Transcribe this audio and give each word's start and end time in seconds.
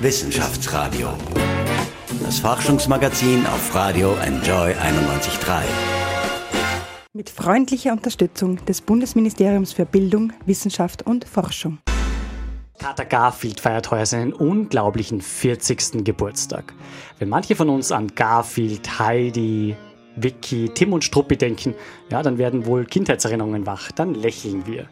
Wissenschaftsradio. 0.00 1.08
Das 2.22 2.38
Forschungsmagazin 2.38 3.44
auf 3.46 3.74
Radio 3.74 4.14
Enjoy 4.24 4.70
91.3. 4.70 5.62
Mit 7.12 7.28
freundlicher 7.28 7.90
Unterstützung 7.90 8.64
des 8.64 8.80
Bundesministeriums 8.80 9.72
für 9.72 9.86
Bildung, 9.86 10.32
Wissenschaft 10.46 11.02
und 11.02 11.24
Forschung. 11.24 11.78
Kater 12.78 13.06
Garfield 13.06 13.58
feiert 13.58 13.90
heuer 13.90 14.06
seinen 14.06 14.32
unglaublichen 14.32 15.20
40. 15.20 16.04
Geburtstag. 16.04 16.74
Wenn 17.18 17.28
manche 17.28 17.56
von 17.56 17.68
uns 17.68 17.90
an 17.90 18.06
Garfield, 18.14 19.00
Heidi, 19.00 19.74
Vicky, 20.14 20.68
Tim 20.72 20.92
und 20.92 21.02
Struppi 21.02 21.36
denken, 21.36 21.74
ja, 22.08 22.22
dann 22.22 22.38
werden 22.38 22.66
wohl 22.66 22.84
Kindheitserinnerungen 22.84 23.66
wach, 23.66 23.90
dann 23.90 24.14
lächeln 24.14 24.64
wir. 24.64 24.88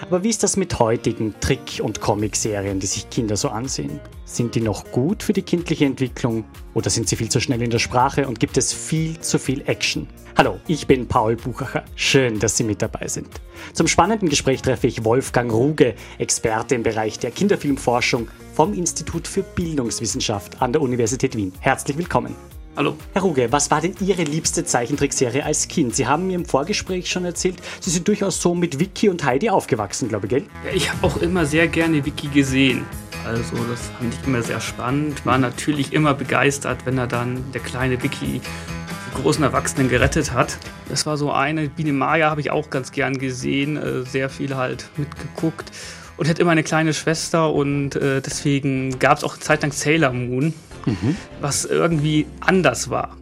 Aber 0.00 0.22
wie 0.22 0.30
ist 0.30 0.42
das 0.42 0.56
mit 0.56 0.78
heutigen 0.78 1.34
Trick- 1.40 1.80
und 1.82 2.00
Comicserien, 2.00 2.78
die 2.78 2.86
sich 2.86 3.10
Kinder 3.10 3.36
so 3.36 3.48
ansehen? 3.48 4.00
Sind 4.24 4.54
die 4.54 4.60
noch 4.60 4.90
gut 4.92 5.22
für 5.22 5.32
die 5.32 5.42
kindliche 5.42 5.86
Entwicklung 5.86 6.44
oder 6.74 6.88
sind 6.88 7.08
sie 7.08 7.16
viel 7.16 7.28
zu 7.28 7.40
schnell 7.40 7.62
in 7.62 7.70
der 7.70 7.78
Sprache 7.78 8.28
und 8.28 8.38
gibt 8.38 8.56
es 8.56 8.72
viel 8.72 9.18
zu 9.20 9.38
viel 9.38 9.62
Action? 9.66 10.06
Hallo, 10.36 10.60
ich 10.68 10.86
bin 10.86 11.08
Paul 11.08 11.34
Buchacher. 11.34 11.84
Schön, 11.96 12.38
dass 12.38 12.56
Sie 12.56 12.62
mit 12.62 12.80
dabei 12.80 13.08
sind. 13.08 13.28
Zum 13.72 13.88
spannenden 13.88 14.28
Gespräch 14.28 14.62
treffe 14.62 14.86
ich 14.86 15.04
Wolfgang 15.04 15.52
Ruge, 15.52 15.94
Experte 16.18 16.76
im 16.76 16.84
Bereich 16.84 17.18
der 17.18 17.32
Kinderfilmforschung 17.32 18.28
vom 18.54 18.72
Institut 18.74 19.26
für 19.26 19.42
Bildungswissenschaft 19.42 20.62
an 20.62 20.72
der 20.72 20.80
Universität 20.80 21.36
Wien. 21.36 21.52
Herzlich 21.58 21.98
willkommen. 21.98 22.36
Hallo. 22.78 22.96
Herr 23.12 23.22
Ruge, 23.22 23.50
was 23.50 23.72
war 23.72 23.80
denn 23.80 23.96
Ihre 23.98 24.22
liebste 24.22 24.64
Zeichentrickserie 24.64 25.44
als 25.44 25.66
Kind? 25.66 25.96
Sie 25.96 26.06
haben 26.06 26.28
mir 26.28 26.36
im 26.36 26.44
Vorgespräch 26.44 27.10
schon 27.10 27.24
erzählt, 27.24 27.56
Sie 27.80 27.90
sind 27.90 28.06
durchaus 28.06 28.40
so 28.40 28.54
mit 28.54 28.78
Vicky 28.78 29.08
und 29.08 29.24
Heidi 29.24 29.50
aufgewachsen, 29.50 30.08
glaube 30.08 30.26
ich, 30.26 30.30
gell? 30.30 30.44
Ja, 30.64 30.70
ich 30.72 30.88
habe 30.88 31.04
auch 31.04 31.16
immer 31.16 31.44
sehr 31.44 31.66
gerne 31.66 32.04
Vicky 32.04 32.28
gesehen. 32.28 32.86
Also 33.26 33.56
das 33.68 33.80
fand 33.98 34.14
ich 34.14 34.24
immer 34.24 34.42
sehr 34.42 34.60
spannend. 34.60 35.26
War 35.26 35.38
natürlich 35.38 35.92
immer 35.92 36.14
begeistert, 36.14 36.86
wenn 36.86 36.98
er 36.98 37.08
dann 37.08 37.50
der 37.50 37.62
kleine 37.62 38.00
Vicky 38.00 38.40
die 38.40 39.22
großen 39.22 39.42
Erwachsenen 39.42 39.88
gerettet 39.88 40.32
hat. 40.32 40.56
Das 40.88 41.04
war 41.04 41.16
so 41.16 41.32
eine. 41.32 41.68
Biene 41.68 41.92
Maya 41.92 42.30
habe 42.30 42.40
ich 42.40 42.52
auch 42.52 42.70
ganz 42.70 42.92
gern 42.92 43.18
gesehen, 43.18 43.76
äh, 43.76 44.04
sehr 44.04 44.30
viel 44.30 44.54
halt 44.54 44.88
mitgeguckt 44.96 45.72
und 46.18 46.28
hätte 46.28 46.42
immer 46.42 46.50
eine 46.50 46.64
kleine 46.64 46.92
Schwester 46.92 47.52
und 47.52 47.96
äh, 47.96 48.20
deswegen 48.20 48.98
gab 48.98 49.18
es 49.18 49.24
auch 49.24 49.34
eine 49.34 49.40
Zeit 49.40 49.62
lang 49.62 49.72
Sailor 49.72 50.12
Moon, 50.12 50.52
mhm. 50.84 51.16
was 51.40 51.64
irgendwie 51.64 52.26
anders 52.40 52.90
war. 52.90 53.16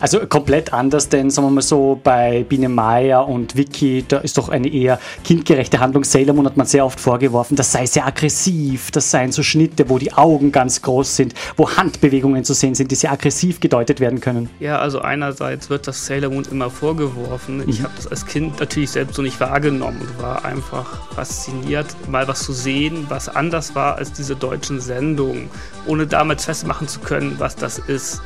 Also 0.00 0.20
komplett 0.26 0.72
anders, 0.72 1.08
denn 1.08 1.30
sagen 1.30 1.48
wir 1.48 1.52
mal 1.52 1.62
so, 1.62 2.00
bei 2.02 2.44
Biene 2.48 2.68
Maya 2.68 3.20
und 3.20 3.56
Vicky, 3.56 4.04
da 4.06 4.18
ist 4.18 4.38
doch 4.38 4.48
eine 4.48 4.68
eher 4.68 4.98
kindgerechte 5.24 5.80
Handlung. 5.80 6.04
Sailor 6.04 6.34
Moon 6.34 6.46
hat 6.46 6.56
man 6.56 6.66
sehr 6.66 6.84
oft 6.84 7.00
vorgeworfen, 7.00 7.56
das 7.56 7.72
sei 7.72 7.86
sehr 7.86 8.06
aggressiv, 8.06 8.90
das 8.90 9.10
seien 9.10 9.32
so 9.32 9.42
Schnitte, 9.42 9.88
wo 9.88 9.98
die 9.98 10.12
Augen 10.12 10.52
ganz 10.52 10.82
groß 10.82 11.16
sind, 11.16 11.34
wo 11.56 11.70
Handbewegungen 11.70 12.44
zu 12.44 12.54
sehen 12.54 12.74
sind, 12.74 12.90
die 12.90 12.94
sehr 12.94 13.12
aggressiv 13.12 13.60
gedeutet 13.60 14.00
werden 14.00 14.20
können. 14.20 14.48
Ja, 14.60 14.78
also 14.78 15.00
einerseits 15.00 15.70
wird 15.70 15.86
das 15.86 16.06
Sailor 16.06 16.30
Moon 16.30 16.44
immer 16.50 16.70
vorgeworfen. 16.70 17.58
Mhm. 17.58 17.68
Ich 17.68 17.82
habe 17.82 17.92
das 17.96 18.06
als 18.06 18.26
Kind 18.26 18.60
natürlich 18.60 18.90
selbst 18.90 19.14
so 19.14 19.22
nicht 19.22 19.40
wahrgenommen 19.40 20.00
und 20.00 20.22
war 20.22 20.44
einfach 20.44 21.12
fasziniert, 21.14 21.86
mal 22.08 22.28
was 22.28 22.42
zu 22.42 22.52
sehen, 22.52 23.06
was 23.08 23.28
anders 23.28 23.74
war 23.74 23.96
als 23.96 24.12
diese 24.12 24.36
deutschen 24.36 24.80
Sendungen, 24.80 25.50
ohne 25.86 26.06
damals 26.06 26.44
festmachen 26.44 26.88
zu 26.88 27.00
können, 27.00 27.36
was 27.38 27.56
das 27.56 27.78
ist. 27.78 28.22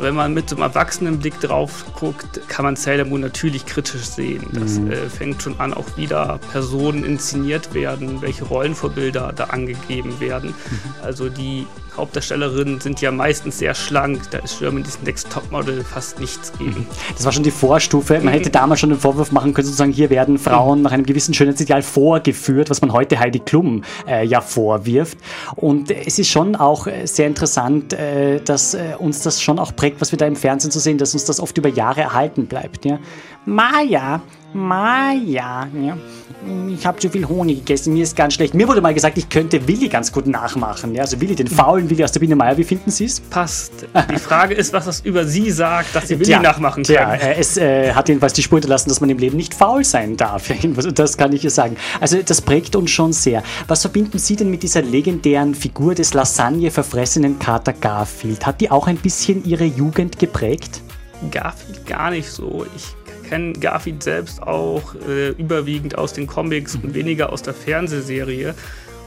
Wenn 0.00 0.14
man 0.14 0.34
mit 0.34 0.48
so 0.48 0.56
einem 0.56 0.62
Erwachsenenblick 0.62 1.40
drauf 1.40 1.84
guckt, 1.94 2.40
kann 2.48 2.64
man 2.64 2.76
Sailor 2.76 3.06
Moon 3.06 3.20
natürlich 3.20 3.66
kritisch 3.66 4.04
sehen. 4.04 4.46
Das 4.52 4.78
mhm. 4.78 4.90
äh, 4.92 5.08
fängt 5.08 5.42
schon 5.42 5.58
an, 5.60 5.74
auch 5.74 5.96
wieder 5.96 6.38
Personen 6.50 7.04
inszeniert 7.04 7.74
werden, 7.74 8.22
welche 8.22 8.44
Rollenvorbilder 8.44 9.32
da 9.34 9.44
angegeben 9.44 10.20
werden. 10.20 10.50
Mhm. 10.50 10.94
Also 11.02 11.28
die 11.28 11.66
Hauptdarstellerinnen 11.98 12.80
sind 12.80 13.00
ja 13.00 13.10
meistens 13.10 13.58
sehr 13.58 13.74
schlank. 13.74 14.30
Da 14.30 14.38
ist 14.38 14.58
Germany's 14.60 14.98
Next 15.04 15.30
Topmodel 15.30 15.84
fast 15.84 16.18
nichts 16.20 16.52
gegen. 16.56 16.70
Mhm. 16.70 16.86
Das 17.14 17.24
war 17.24 17.32
schon 17.32 17.42
die 17.42 17.50
Vorstufe. 17.50 18.14
Man 18.14 18.24
mhm. 18.24 18.28
hätte 18.30 18.50
damals 18.50 18.80
schon 18.80 18.90
den 18.90 18.98
Vorwurf 18.98 19.32
machen 19.32 19.52
können, 19.52 19.66
sozusagen 19.66 19.92
hier 19.92 20.10
werden 20.10 20.38
Frauen 20.38 20.78
mhm. 20.78 20.84
nach 20.84 20.92
einem 20.92 21.04
gewissen 21.04 21.34
Schönheitsideal 21.34 21.82
vorgeführt, 21.82 22.70
was 22.70 22.80
man 22.80 22.92
heute 22.92 23.18
Heidi 23.18 23.40
Klum 23.40 23.82
äh, 24.06 24.24
ja 24.24 24.40
vorwirft. 24.40 25.18
Und 25.56 25.90
es 25.90 26.18
ist 26.18 26.28
schon 26.28 26.56
auch 26.56 26.86
äh, 26.86 27.06
sehr 27.06 27.26
interessant, 27.26 27.92
äh, 27.92 28.40
dass 28.40 28.74
äh, 28.74 28.94
uns 28.98 29.22
das 29.22 29.42
schon 29.42 29.58
auch 29.58 29.74
prägt, 29.74 30.00
was 30.00 30.12
wir 30.12 30.18
da 30.18 30.26
im 30.26 30.36
Fernsehen 30.36 30.70
zu 30.70 30.78
sehen, 30.78 30.98
dass 30.98 31.12
uns 31.12 31.24
das 31.24 31.40
oft 31.40 31.58
über 31.58 31.68
Jahre 31.68 32.00
erhalten 32.00 32.46
bleibt. 32.46 32.84
Ja? 32.84 32.98
Maya, 33.44 34.22
Maya, 34.54 35.68
ja. 35.74 35.98
ich 36.74 36.86
habe 36.86 36.98
zu 36.98 37.10
viel 37.10 37.28
Honig 37.28 37.58
gegessen, 37.58 37.92
mir 37.92 38.02
ist 38.02 38.16
ganz 38.16 38.34
schlecht. 38.34 38.54
Mir 38.54 38.66
wurde 38.66 38.80
mal 38.80 38.94
gesagt, 38.94 39.18
ich 39.18 39.28
könnte 39.28 39.68
Willi 39.68 39.88
ganz 39.88 40.10
gut 40.10 40.26
nachmachen. 40.26 40.94
Ja? 40.94 41.02
Also 41.02 41.20
Willi, 41.20 41.34
den 41.34 41.48
faulen 41.48 41.90
Willi 41.90 42.02
aus 42.02 42.12
der 42.12 42.20
Biene 42.20 42.34
Maya, 42.34 42.56
wie 42.56 42.64
finden 42.64 42.90
Sie 42.90 43.04
es? 43.04 43.20
Passt. 43.20 43.86
Die 44.10 44.16
Frage 44.16 44.54
ist, 44.54 44.72
was 44.72 44.86
das 44.86 45.00
über 45.00 45.26
Sie 45.26 45.50
sagt, 45.50 45.94
dass 45.94 46.08
Sie 46.08 46.18
Willi 46.18 46.30
ja, 46.30 46.40
nachmachen 46.40 46.82
können. 46.82 46.96
Ja, 46.96 47.14
äh, 47.14 47.36
es 47.38 47.58
äh, 47.58 47.92
hat 47.92 48.08
jedenfalls 48.08 48.32
die 48.32 48.42
Spur 48.42 48.56
hinterlassen, 48.56 48.88
dass 48.88 49.02
man 49.02 49.10
im 49.10 49.18
Leben 49.18 49.36
nicht 49.36 49.52
faul 49.52 49.84
sein 49.84 50.16
darf. 50.16 50.48
Das 50.98 51.16
kann 51.16 51.32
ich 51.32 51.42
ja 51.42 51.50
sagen. 51.50 51.76
Also 52.00 52.22
das 52.22 52.40
prägt 52.40 52.74
uns 52.74 52.90
schon 52.90 53.12
sehr. 53.12 53.42
Was 53.66 53.82
verbinden 53.82 54.18
Sie 54.18 54.36
denn 54.36 54.50
mit 54.50 54.62
dieser 54.62 54.82
legendären 54.82 55.54
Figur 55.54 55.94
des 55.94 56.14
Lasagne 56.14 56.70
verfressenen 56.70 57.38
Kater 57.38 57.72
Garfield? 57.72 58.46
Hat 58.46 58.60
die 58.60 58.70
auch 58.70 58.86
ein 58.86 58.96
bisschen 58.96 59.44
Ihre 59.44 59.64
Jugend 59.64 60.18
geprägt? 60.18 60.80
Garfield 61.30 61.86
gar 61.86 62.10
nicht 62.10 62.30
so. 62.30 62.64
Ich 62.76 62.94
kenne 63.28 63.52
Garfield 63.54 64.02
selbst 64.02 64.42
auch 64.42 64.94
äh, 65.08 65.30
überwiegend 65.30 65.96
aus 65.96 66.12
den 66.12 66.26
Comics 66.26 66.76
und 66.76 66.94
weniger 66.94 67.32
aus 67.32 67.42
der 67.42 67.54
Fernsehserie 67.54 68.54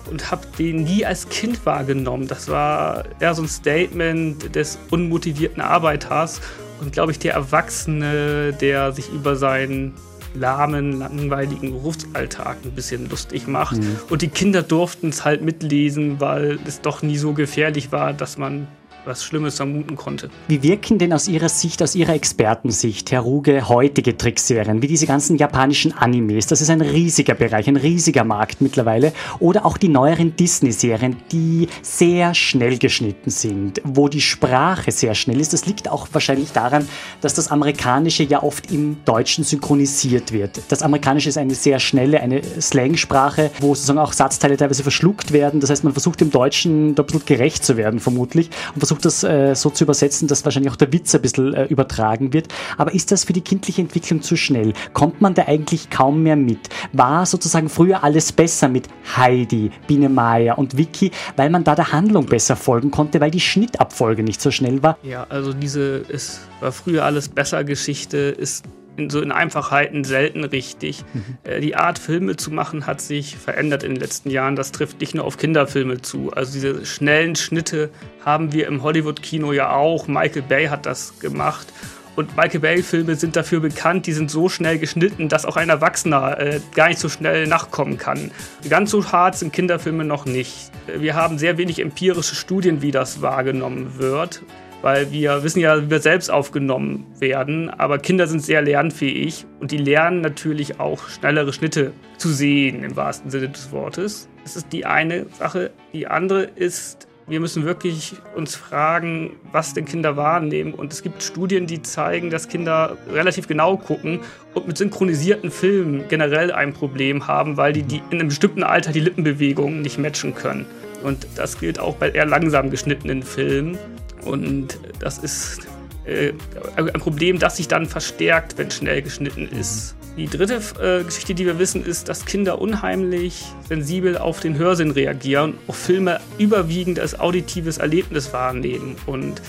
und 0.09 0.31
habe 0.31 0.45
den 0.57 0.83
nie 0.83 1.05
als 1.05 1.29
Kind 1.29 1.65
wahrgenommen. 1.65 2.27
Das 2.27 2.49
war 2.49 3.05
eher 3.19 3.33
so 3.33 3.43
ein 3.43 3.47
Statement 3.47 4.55
des 4.55 4.79
unmotivierten 4.89 5.61
Arbeiters 5.61 6.41
und 6.81 6.91
glaube 6.93 7.11
ich 7.11 7.19
der 7.19 7.33
Erwachsene, 7.33 8.53
der 8.53 8.91
sich 8.91 9.09
über 9.11 9.35
seinen 9.35 9.93
lahmen, 10.33 10.99
langweiligen 10.99 11.71
Berufsalltag 11.71 12.57
ein 12.63 12.71
bisschen 12.71 13.09
lustig 13.09 13.47
macht. 13.47 13.77
Mhm. 13.77 13.97
Und 14.09 14.21
die 14.21 14.29
Kinder 14.29 14.63
durften 14.63 15.09
es 15.09 15.25
halt 15.25 15.41
mitlesen, 15.41 16.19
weil 16.19 16.57
es 16.65 16.81
doch 16.81 17.01
nie 17.01 17.17
so 17.17 17.33
gefährlich 17.33 17.91
war, 17.91 18.13
dass 18.13 18.37
man 18.37 18.67
was 19.05 19.23
Schlimmes 19.23 19.55
vermuten 19.55 19.95
konnte. 19.95 20.29
Wie 20.47 20.63
wirken 20.63 20.97
denn 20.97 21.13
aus 21.13 21.27
Ihrer 21.27 21.49
Sicht, 21.49 21.81
aus 21.81 21.95
Ihrer 21.95 22.13
Expertensicht, 22.13 23.11
Herr 23.11 23.21
Ruge, 23.21 23.69
heutige 23.69 24.17
Trickserien, 24.17 24.81
wie 24.81 24.87
diese 24.87 25.07
ganzen 25.07 25.37
japanischen 25.37 25.93
Animes? 25.93 26.47
Das 26.47 26.61
ist 26.61 26.69
ein 26.69 26.81
riesiger 26.81 27.33
Bereich, 27.33 27.67
ein 27.67 27.77
riesiger 27.77 28.23
Markt 28.23 28.61
mittlerweile. 28.61 29.13
Oder 29.39 29.65
auch 29.65 29.77
die 29.77 29.87
neueren 29.87 30.35
Disney-Serien, 30.35 31.17
die 31.31 31.67
sehr 31.81 32.33
schnell 32.33 32.77
geschnitten 32.77 33.29
sind, 33.29 33.81
wo 33.83 34.07
die 34.07 34.21
Sprache 34.21 34.91
sehr 34.91 35.15
schnell 35.15 35.39
ist. 35.39 35.53
Das 35.53 35.65
liegt 35.65 35.89
auch 35.89 36.07
wahrscheinlich 36.11 36.51
daran, 36.51 36.87
dass 37.21 37.33
das 37.33 37.49
Amerikanische 37.49 38.23
ja 38.23 38.43
oft 38.43 38.71
im 38.71 38.97
Deutschen 39.05 39.43
synchronisiert 39.43 40.31
wird. 40.31 40.61
Das 40.69 40.81
Amerikanische 40.81 41.29
ist 41.29 41.37
eine 41.37 41.55
sehr 41.55 41.79
schnelle, 41.79 42.19
eine 42.19 42.41
Slangsprache, 42.59 43.51
wo 43.59 43.73
sozusagen 43.73 43.99
auch 43.99 44.13
Satzteile 44.13 44.57
teilweise 44.57 44.83
verschluckt 44.83 45.31
werden. 45.33 45.59
Das 45.59 45.69
heißt, 45.69 45.83
man 45.83 45.93
versucht 45.93 46.21
im 46.21 46.31
Deutschen 46.31 46.95
da 46.95 47.03
absolut 47.11 47.25
gerecht 47.25 47.65
zu 47.65 47.77
werden, 47.77 47.99
vermutlich, 47.99 48.49
und 48.73 48.79
versucht 48.91 49.05
das 49.05 49.23
äh, 49.23 49.55
so 49.55 49.69
zu 49.69 49.85
übersetzen, 49.85 50.27
dass 50.27 50.43
wahrscheinlich 50.43 50.71
auch 50.71 50.75
der 50.75 50.91
Witz 50.91 51.15
ein 51.15 51.21
bisschen 51.21 51.53
äh, 51.53 51.65
übertragen 51.65 52.33
wird. 52.33 52.49
Aber 52.77 52.93
ist 52.93 53.11
das 53.11 53.23
für 53.23 53.31
die 53.31 53.41
kindliche 53.41 53.81
Entwicklung 53.81 54.21
zu 54.21 54.35
schnell? 54.35 54.73
Kommt 54.91 55.21
man 55.21 55.33
da 55.33 55.43
eigentlich 55.43 55.89
kaum 55.89 56.23
mehr 56.23 56.35
mit? 56.35 56.59
War 56.91 57.25
sozusagen 57.25 57.69
früher 57.69 58.03
alles 58.03 58.33
besser 58.33 58.67
mit 58.67 58.89
Heidi, 59.15 59.71
Biene 59.87 60.09
Maya 60.09 60.55
und 60.55 60.75
Vicky, 60.77 61.11
weil 61.37 61.49
man 61.49 61.63
da 61.63 61.75
der 61.75 61.93
Handlung 61.93 62.25
besser 62.25 62.57
folgen 62.57 62.91
konnte, 62.91 63.21
weil 63.21 63.31
die 63.31 63.39
Schnittabfolge 63.39 64.23
nicht 64.23 64.41
so 64.41 64.51
schnell 64.51 64.83
war? 64.83 64.97
Ja, 65.03 65.25
also 65.29 65.53
diese 65.53 66.03
es 66.09 66.41
war 66.59 66.73
früher 66.73 67.05
alles 67.05 67.29
besser 67.29 67.63
Geschichte 67.63 68.17
ist 68.17 68.65
in, 68.97 69.09
so 69.09 69.21
in 69.21 69.31
Einfachheiten 69.31 70.03
selten 70.03 70.43
richtig. 70.43 71.03
Mhm. 71.13 71.37
Äh, 71.43 71.61
die 71.61 71.75
Art, 71.75 71.99
Filme 71.99 72.35
zu 72.35 72.51
machen, 72.51 72.85
hat 72.87 73.01
sich 73.01 73.37
verändert 73.37 73.83
in 73.83 73.93
den 73.93 73.99
letzten 73.99 74.29
Jahren. 74.29 74.55
Das 74.55 74.71
trifft 74.71 74.99
nicht 74.99 75.15
nur 75.15 75.25
auf 75.25 75.37
Kinderfilme 75.37 76.01
zu. 76.01 76.31
Also 76.31 76.53
diese 76.53 76.85
schnellen 76.85 77.35
Schnitte 77.35 77.89
haben 78.25 78.53
wir 78.53 78.67
im 78.67 78.83
Hollywood-Kino 78.83 79.53
ja 79.53 79.71
auch. 79.71 80.07
Michael 80.07 80.43
Bay 80.43 80.67
hat 80.67 80.85
das 80.85 81.19
gemacht. 81.19 81.67
Und 82.15 82.35
Michael 82.35 82.59
Bay-Filme 82.59 83.15
sind 83.15 83.37
dafür 83.37 83.61
bekannt, 83.61 84.05
die 84.05 84.11
sind 84.11 84.29
so 84.29 84.49
schnell 84.49 84.77
geschnitten, 84.79 85.29
dass 85.29 85.45
auch 85.45 85.55
ein 85.55 85.69
Erwachsener 85.69 86.39
äh, 86.39 86.59
gar 86.75 86.89
nicht 86.89 86.99
so 86.99 87.07
schnell 87.07 87.47
nachkommen 87.47 87.97
kann. 87.97 88.31
Ganz 88.69 88.91
so 88.91 89.11
hart 89.11 89.37
sind 89.37 89.53
Kinderfilme 89.53 90.03
noch 90.03 90.25
nicht. 90.25 90.71
Wir 90.93 91.15
haben 91.15 91.37
sehr 91.37 91.57
wenig 91.57 91.79
empirische 91.79 92.35
Studien, 92.35 92.81
wie 92.81 92.91
das 92.91 93.21
wahrgenommen 93.21 93.97
wird 93.97 94.41
weil 94.81 95.11
wir 95.11 95.43
wissen 95.43 95.59
ja, 95.59 95.81
wie 95.81 95.89
wir 95.89 95.99
selbst 95.99 96.29
aufgenommen 96.31 97.05
werden, 97.19 97.69
aber 97.69 97.99
Kinder 97.99 98.27
sind 98.27 98.41
sehr 98.41 98.61
lernfähig 98.61 99.45
und 99.59 99.71
die 99.71 99.77
lernen 99.77 100.21
natürlich 100.21 100.79
auch 100.79 101.07
schnellere 101.09 101.53
Schnitte 101.53 101.93
zu 102.17 102.29
sehen 102.29 102.83
im 102.83 102.95
wahrsten 102.95 103.29
Sinne 103.31 103.49
des 103.49 103.71
Wortes. 103.71 104.27
Das 104.43 104.55
ist 104.55 104.73
die 104.73 104.85
eine 104.85 105.27
Sache. 105.37 105.71
Die 105.93 106.07
andere 106.07 106.43
ist, 106.43 107.07
wir 107.27 107.39
müssen 107.39 107.63
wirklich 107.65 108.15
uns 108.35 108.55
fragen, 108.55 109.35
was 109.51 109.73
denn 109.73 109.85
Kinder 109.85 110.17
wahrnehmen. 110.17 110.73
Und 110.73 110.91
es 110.91 111.03
gibt 111.03 111.21
Studien, 111.21 111.67
die 111.67 111.81
zeigen, 111.81 112.29
dass 112.29 112.47
Kinder 112.47 112.97
relativ 113.11 113.47
genau 113.47 113.77
gucken 113.77 114.19
und 114.53 114.67
mit 114.67 114.77
synchronisierten 114.77 115.51
Filmen 115.51 116.07
generell 116.09 116.51
ein 116.51 116.73
Problem 116.73 117.27
haben, 117.27 117.57
weil 117.57 117.73
die, 117.73 117.83
die 117.83 118.01
in 118.09 118.19
einem 118.19 118.29
bestimmten 118.29 118.63
Alter 118.63 118.91
die 118.91 118.99
Lippenbewegungen 118.99 119.81
nicht 119.81 119.97
matchen 119.97 120.33
können. 120.33 120.65
Und 121.03 121.27
das 121.35 121.59
gilt 121.59 121.79
auch 121.79 121.95
bei 121.95 122.09
eher 122.09 122.25
langsam 122.25 122.69
geschnittenen 122.69 123.23
Filmen. 123.23 123.77
Und 124.25 124.79
das 124.99 125.17
ist 125.17 125.67
äh, 126.05 126.33
ein 126.75 126.99
Problem, 126.99 127.39
das 127.39 127.57
sich 127.57 127.67
dann 127.67 127.85
verstärkt, 127.85 128.57
wenn 128.57 128.71
schnell 128.71 129.01
geschnitten 129.01 129.47
ist. 129.49 129.95
Die 130.17 130.27
dritte 130.27 130.61
äh, 130.81 131.03
Geschichte, 131.03 131.33
die 131.33 131.45
wir 131.45 131.57
wissen, 131.57 131.85
ist, 131.85 132.09
dass 132.09 132.25
Kinder 132.25 132.59
unheimlich 132.59 133.45
sensibel 133.67 134.17
auf 134.17 134.41
den 134.41 134.57
Hörsinn 134.57 134.91
reagieren, 134.91 135.53
auf 135.67 135.77
Filme 135.77 136.19
überwiegend 136.37 136.99
als 136.99 137.17
auditives 137.19 137.77
Erlebnis 137.77 138.33
wahrnehmen. 138.33 138.97
Und 139.05 139.39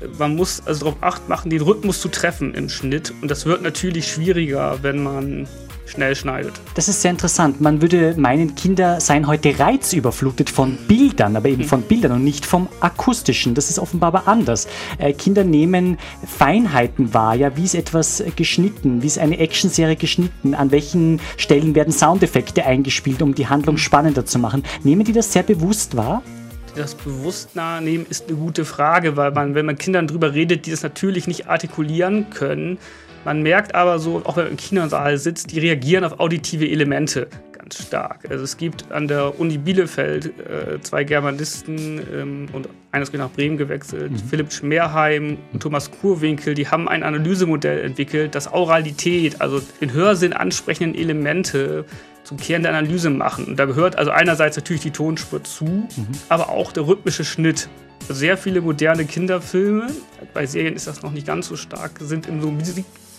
äh, 0.00 0.06
man 0.18 0.36
muss 0.36 0.64
also 0.64 0.84
darauf 0.84 1.02
acht 1.02 1.28
machen, 1.28 1.50
den 1.50 1.62
Rhythmus 1.62 2.00
zu 2.00 2.08
treffen 2.08 2.54
im 2.54 2.68
Schnitt. 2.68 3.12
Und 3.20 3.30
das 3.30 3.46
wird 3.46 3.62
natürlich 3.62 4.06
schwieriger, 4.08 4.78
wenn 4.82 5.02
man 5.02 5.48
schnell 5.96 6.14
schneidet. 6.14 6.52
Das 6.74 6.88
ist 6.88 7.00
sehr 7.00 7.10
interessant. 7.10 7.60
Man 7.60 7.80
würde 7.80 8.14
meinen, 8.18 8.54
Kinder 8.54 9.00
seien 9.00 9.26
heute 9.26 9.58
reizüberflutet 9.58 10.50
von 10.50 10.76
Bildern, 10.86 11.36
aber 11.36 11.48
eben 11.48 11.64
von 11.64 11.82
Bildern 11.82 12.12
und 12.12 12.24
nicht 12.24 12.44
vom 12.44 12.68
akustischen. 12.80 13.54
Das 13.54 13.70
ist 13.70 13.78
offenbar 13.78 14.08
aber 14.08 14.28
anders. 14.28 14.68
Äh, 14.98 15.14
Kinder 15.14 15.42
nehmen 15.42 15.96
Feinheiten 16.26 17.14
wahr, 17.14 17.34
ja, 17.34 17.56
wie 17.56 17.64
ist 17.64 17.74
etwas 17.74 18.22
geschnitten, 18.36 19.02
wie 19.02 19.06
ist 19.06 19.18
eine 19.18 19.38
Actionserie 19.38 19.96
geschnitten, 19.96 20.54
an 20.54 20.70
welchen 20.70 21.20
Stellen 21.38 21.74
werden 21.74 21.92
Soundeffekte 21.92 22.66
eingespielt, 22.66 23.22
um 23.22 23.34
die 23.34 23.48
Handlung 23.48 23.78
spannender 23.78 24.26
zu 24.26 24.38
machen. 24.38 24.62
Nehmen 24.82 25.04
die 25.04 25.12
das 25.12 25.32
sehr 25.32 25.42
bewusst 25.42 25.96
wahr? 25.96 26.22
das 26.74 26.94
bewusst 26.94 27.56
nahenehmen 27.56 28.04
ist 28.10 28.28
eine 28.28 28.36
gute 28.36 28.66
Frage, 28.66 29.16
weil 29.16 29.30
man, 29.30 29.54
wenn 29.54 29.64
man 29.64 29.78
Kindern 29.78 30.08
darüber 30.08 30.34
redet, 30.34 30.66
die 30.66 30.70
das 30.72 30.82
natürlich 30.82 31.26
nicht 31.26 31.48
artikulieren 31.48 32.28
können, 32.28 32.76
man 33.26 33.42
merkt 33.42 33.74
aber 33.74 33.98
so, 33.98 34.22
auch 34.24 34.36
wenn 34.36 34.44
man 34.44 34.52
im 34.52 34.56
Kinosaal 34.56 35.18
sitzt, 35.18 35.50
die 35.50 35.58
reagieren 35.58 36.04
auf 36.04 36.20
auditive 36.20 36.64
Elemente 36.64 37.26
ganz 37.58 37.82
stark. 37.82 38.20
Also 38.30 38.44
es 38.44 38.56
gibt 38.56 38.92
an 38.92 39.08
der 39.08 39.40
Uni 39.40 39.58
Bielefeld 39.58 40.26
äh, 40.26 40.80
zwei 40.80 41.02
Germanisten 41.02 42.00
ähm, 42.14 42.46
und 42.52 42.68
eines 42.92 43.08
ist 43.08 43.18
nach 43.18 43.30
Bremen 43.30 43.56
gewechselt, 43.56 44.12
mhm. 44.12 44.18
Philipp 44.18 44.52
Schmerheim 44.52 45.38
und 45.52 45.60
Thomas 45.60 45.90
Kurwinkel, 45.90 46.54
die 46.54 46.68
haben 46.68 46.88
ein 46.88 47.02
Analysemodell 47.02 47.84
entwickelt, 47.84 48.36
das 48.36 48.52
Auralität, 48.52 49.40
also 49.40 49.60
den 49.80 49.92
Hörsinn 49.92 50.32
ansprechenden 50.32 50.94
Elemente 50.94 51.84
zum 52.22 52.36
Kern 52.36 52.62
der 52.62 52.76
Analyse 52.76 53.10
machen. 53.10 53.46
Und 53.46 53.58
da 53.58 53.64
gehört 53.64 53.96
also 53.98 54.12
einerseits 54.12 54.56
natürlich 54.56 54.82
die 54.82 54.92
Tonspur 54.92 55.42
zu, 55.42 55.64
mhm. 55.64 55.88
aber 56.28 56.48
auch 56.50 56.70
der 56.70 56.86
rhythmische 56.86 57.24
Schnitt. 57.24 57.68
Sehr 58.08 58.36
viele 58.36 58.60
moderne 58.60 59.04
Kinderfilme, 59.04 59.88
bei 60.32 60.46
Serien 60.46 60.76
ist 60.76 60.86
das 60.86 61.02
noch 61.02 61.10
nicht 61.10 61.26
ganz 61.26 61.48
so 61.48 61.56
stark, 61.56 61.90
sind 61.98 62.28
in 62.28 62.40
so 62.40 62.52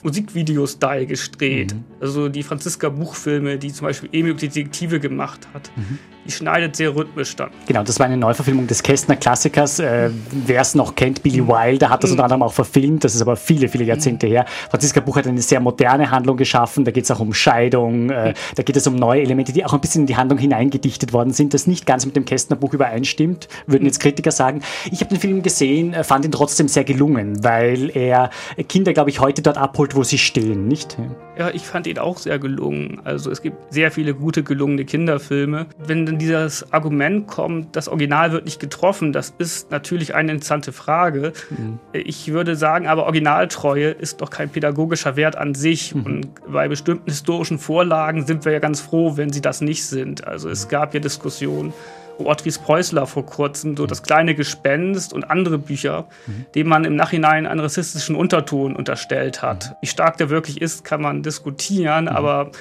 Musikvideo-Style 0.03 1.05
gedreht. 1.05 1.73
Mhm. 1.73 1.83
Also 1.99 2.29
die 2.29 2.43
Franziska 2.43 2.89
Buchfilme, 2.89 3.57
die 3.57 3.71
zum 3.71 3.87
Beispiel 3.87 4.09
Emil 4.11 4.33
die 4.35 4.47
Detektive 4.47 4.99
gemacht 4.99 5.47
hat. 5.53 5.71
Mhm 5.75 5.99
schneidet 6.29 6.75
sehr 6.75 6.95
rhythmisch 6.95 7.35
dann. 7.35 7.49
Genau, 7.67 7.83
das 7.83 7.99
war 7.99 8.05
eine 8.05 8.17
Neuverfilmung 8.17 8.67
des 8.67 8.83
Kästner-Klassikers. 8.83 9.79
Äh, 9.79 10.09
Wer 10.31 10.61
es 10.61 10.75
noch 10.75 10.95
kennt, 10.95 11.23
Billy 11.23 11.41
mhm. 11.41 11.47
Wilder 11.49 11.89
hat 11.89 12.03
das 12.03 12.11
unter 12.11 12.23
anderem 12.23 12.43
auch 12.43 12.53
verfilmt. 12.53 13.03
Das 13.03 13.15
ist 13.15 13.21
aber 13.21 13.35
viele, 13.35 13.67
viele 13.69 13.83
Jahrzehnte 13.83 14.27
her. 14.27 14.45
Franziska 14.69 14.99
Buch 14.99 15.17
hat 15.17 15.27
eine 15.27 15.41
sehr 15.41 15.59
moderne 15.59 16.11
Handlung 16.11 16.37
geschaffen. 16.37 16.85
Da 16.85 16.91
geht 16.91 17.03
es 17.03 17.11
auch 17.11 17.19
um 17.19 17.33
Scheidung. 17.33 18.09
Äh, 18.09 18.33
da 18.55 18.63
geht 18.63 18.75
es 18.75 18.87
um 18.87 18.95
neue 18.95 19.21
Elemente, 19.21 19.53
die 19.53 19.65
auch 19.65 19.73
ein 19.73 19.81
bisschen 19.81 20.01
in 20.01 20.07
die 20.07 20.15
Handlung 20.15 20.39
hineingedichtet 20.39 21.13
worden 21.13 21.33
sind, 21.33 21.53
das 21.53 21.67
nicht 21.67 21.85
ganz 21.85 22.05
mit 22.05 22.15
dem 22.15 22.25
Kästner-Buch 22.25 22.73
übereinstimmt, 22.73 23.47
würden 23.65 23.85
jetzt 23.85 23.99
Kritiker 23.99 24.31
sagen. 24.31 24.61
Ich 24.91 24.99
habe 24.99 25.09
den 25.09 25.19
Film 25.19 25.41
gesehen, 25.41 25.93
äh, 25.93 26.03
fand 26.03 26.25
ihn 26.25 26.31
trotzdem 26.31 26.67
sehr 26.67 26.83
gelungen, 26.83 27.43
weil 27.43 27.91
er 27.95 28.29
Kinder, 28.67 28.93
glaube 28.93 29.09
ich, 29.09 29.19
heute 29.19 29.41
dort 29.41 29.57
abholt, 29.57 29.95
wo 29.95 30.03
sie 30.03 30.17
stehen, 30.17 30.67
nicht? 30.67 30.97
Ja, 31.37 31.49
ich 31.51 31.63
fand 31.63 31.85
ihn 31.85 31.99
auch 31.99 32.17
sehr 32.17 32.39
gelungen. 32.39 33.01
Also 33.03 33.29
es 33.29 33.41
gibt 33.41 33.71
sehr 33.71 33.91
viele 33.91 34.15
gute, 34.15 34.41
gelungene 34.43 34.85
Kinderfilme. 34.85 35.67
Wenn 35.77 36.05
dann 36.05 36.17
dieses 36.17 36.73
Argument 36.73 37.27
kommt, 37.27 37.75
das 37.75 37.87
Original 37.87 38.31
wird 38.31 38.45
nicht 38.45 38.59
getroffen, 38.59 39.13
das 39.13 39.33
ist 39.37 39.69
natürlich 39.69 40.15
eine 40.15 40.31
interessante 40.31 40.71
Frage. 40.71 41.33
Mhm. 41.49 41.79
Ich 41.93 42.31
würde 42.31 42.55
sagen, 42.55 42.87
aber 42.87 43.03
Originaltreue 43.03 43.89
ist 43.89 44.21
doch 44.21 44.31
kein 44.31 44.49
pädagogischer 44.49 45.15
Wert 45.15 45.35
an 45.35 45.53
sich. 45.53 45.93
Mhm. 45.93 46.05
Und 46.05 46.27
bei 46.51 46.67
bestimmten 46.67 47.09
historischen 47.09 47.59
Vorlagen 47.59 48.25
sind 48.25 48.45
wir 48.45 48.51
ja 48.51 48.59
ganz 48.59 48.81
froh, 48.81 49.17
wenn 49.17 49.31
sie 49.31 49.41
das 49.41 49.61
nicht 49.61 49.85
sind. 49.85 50.25
Also 50.25 50.49
es 50.49 50.67
gab 50.69 50.93
ja 50.93 50.99
Diskussionen. 50.99 51.73
Ortries 52.25 52.59
Preußler 52.59 53.05
vor 53.07 53.25
kurzem, 53.25 53.77
so 53.77 53.85
das 53.85 54.03
kleine 54.03 54.35
Gespenst 54.35 55.13
und 55.13 55.29
andere 55.29 55.57
Bücher, 55.57 56.07
mhm. 56.25 56.45
denen 56.55 56.69
man 56.69 56.85
im 56.85 56.95
Nachhinein 56.95 57.45
einen 57.45 57.59
rassistischen 57.59 58.15
Unterton 58.15 58.75
unterstellt 58.75 59.41
hat. 59.41 59.69
Mhm. 59.69 59.75
Wie 59.81 59.87
stark 59.87 60.17
der 60.17 60.29
wirklich 60.29 60.61
ist, 60.61 60.83
kann 60.83 61.01
man 61.01 61.23
diskutieren, 61.23 62.05
mhm. 62.05 62.09
aber 62.09 62.51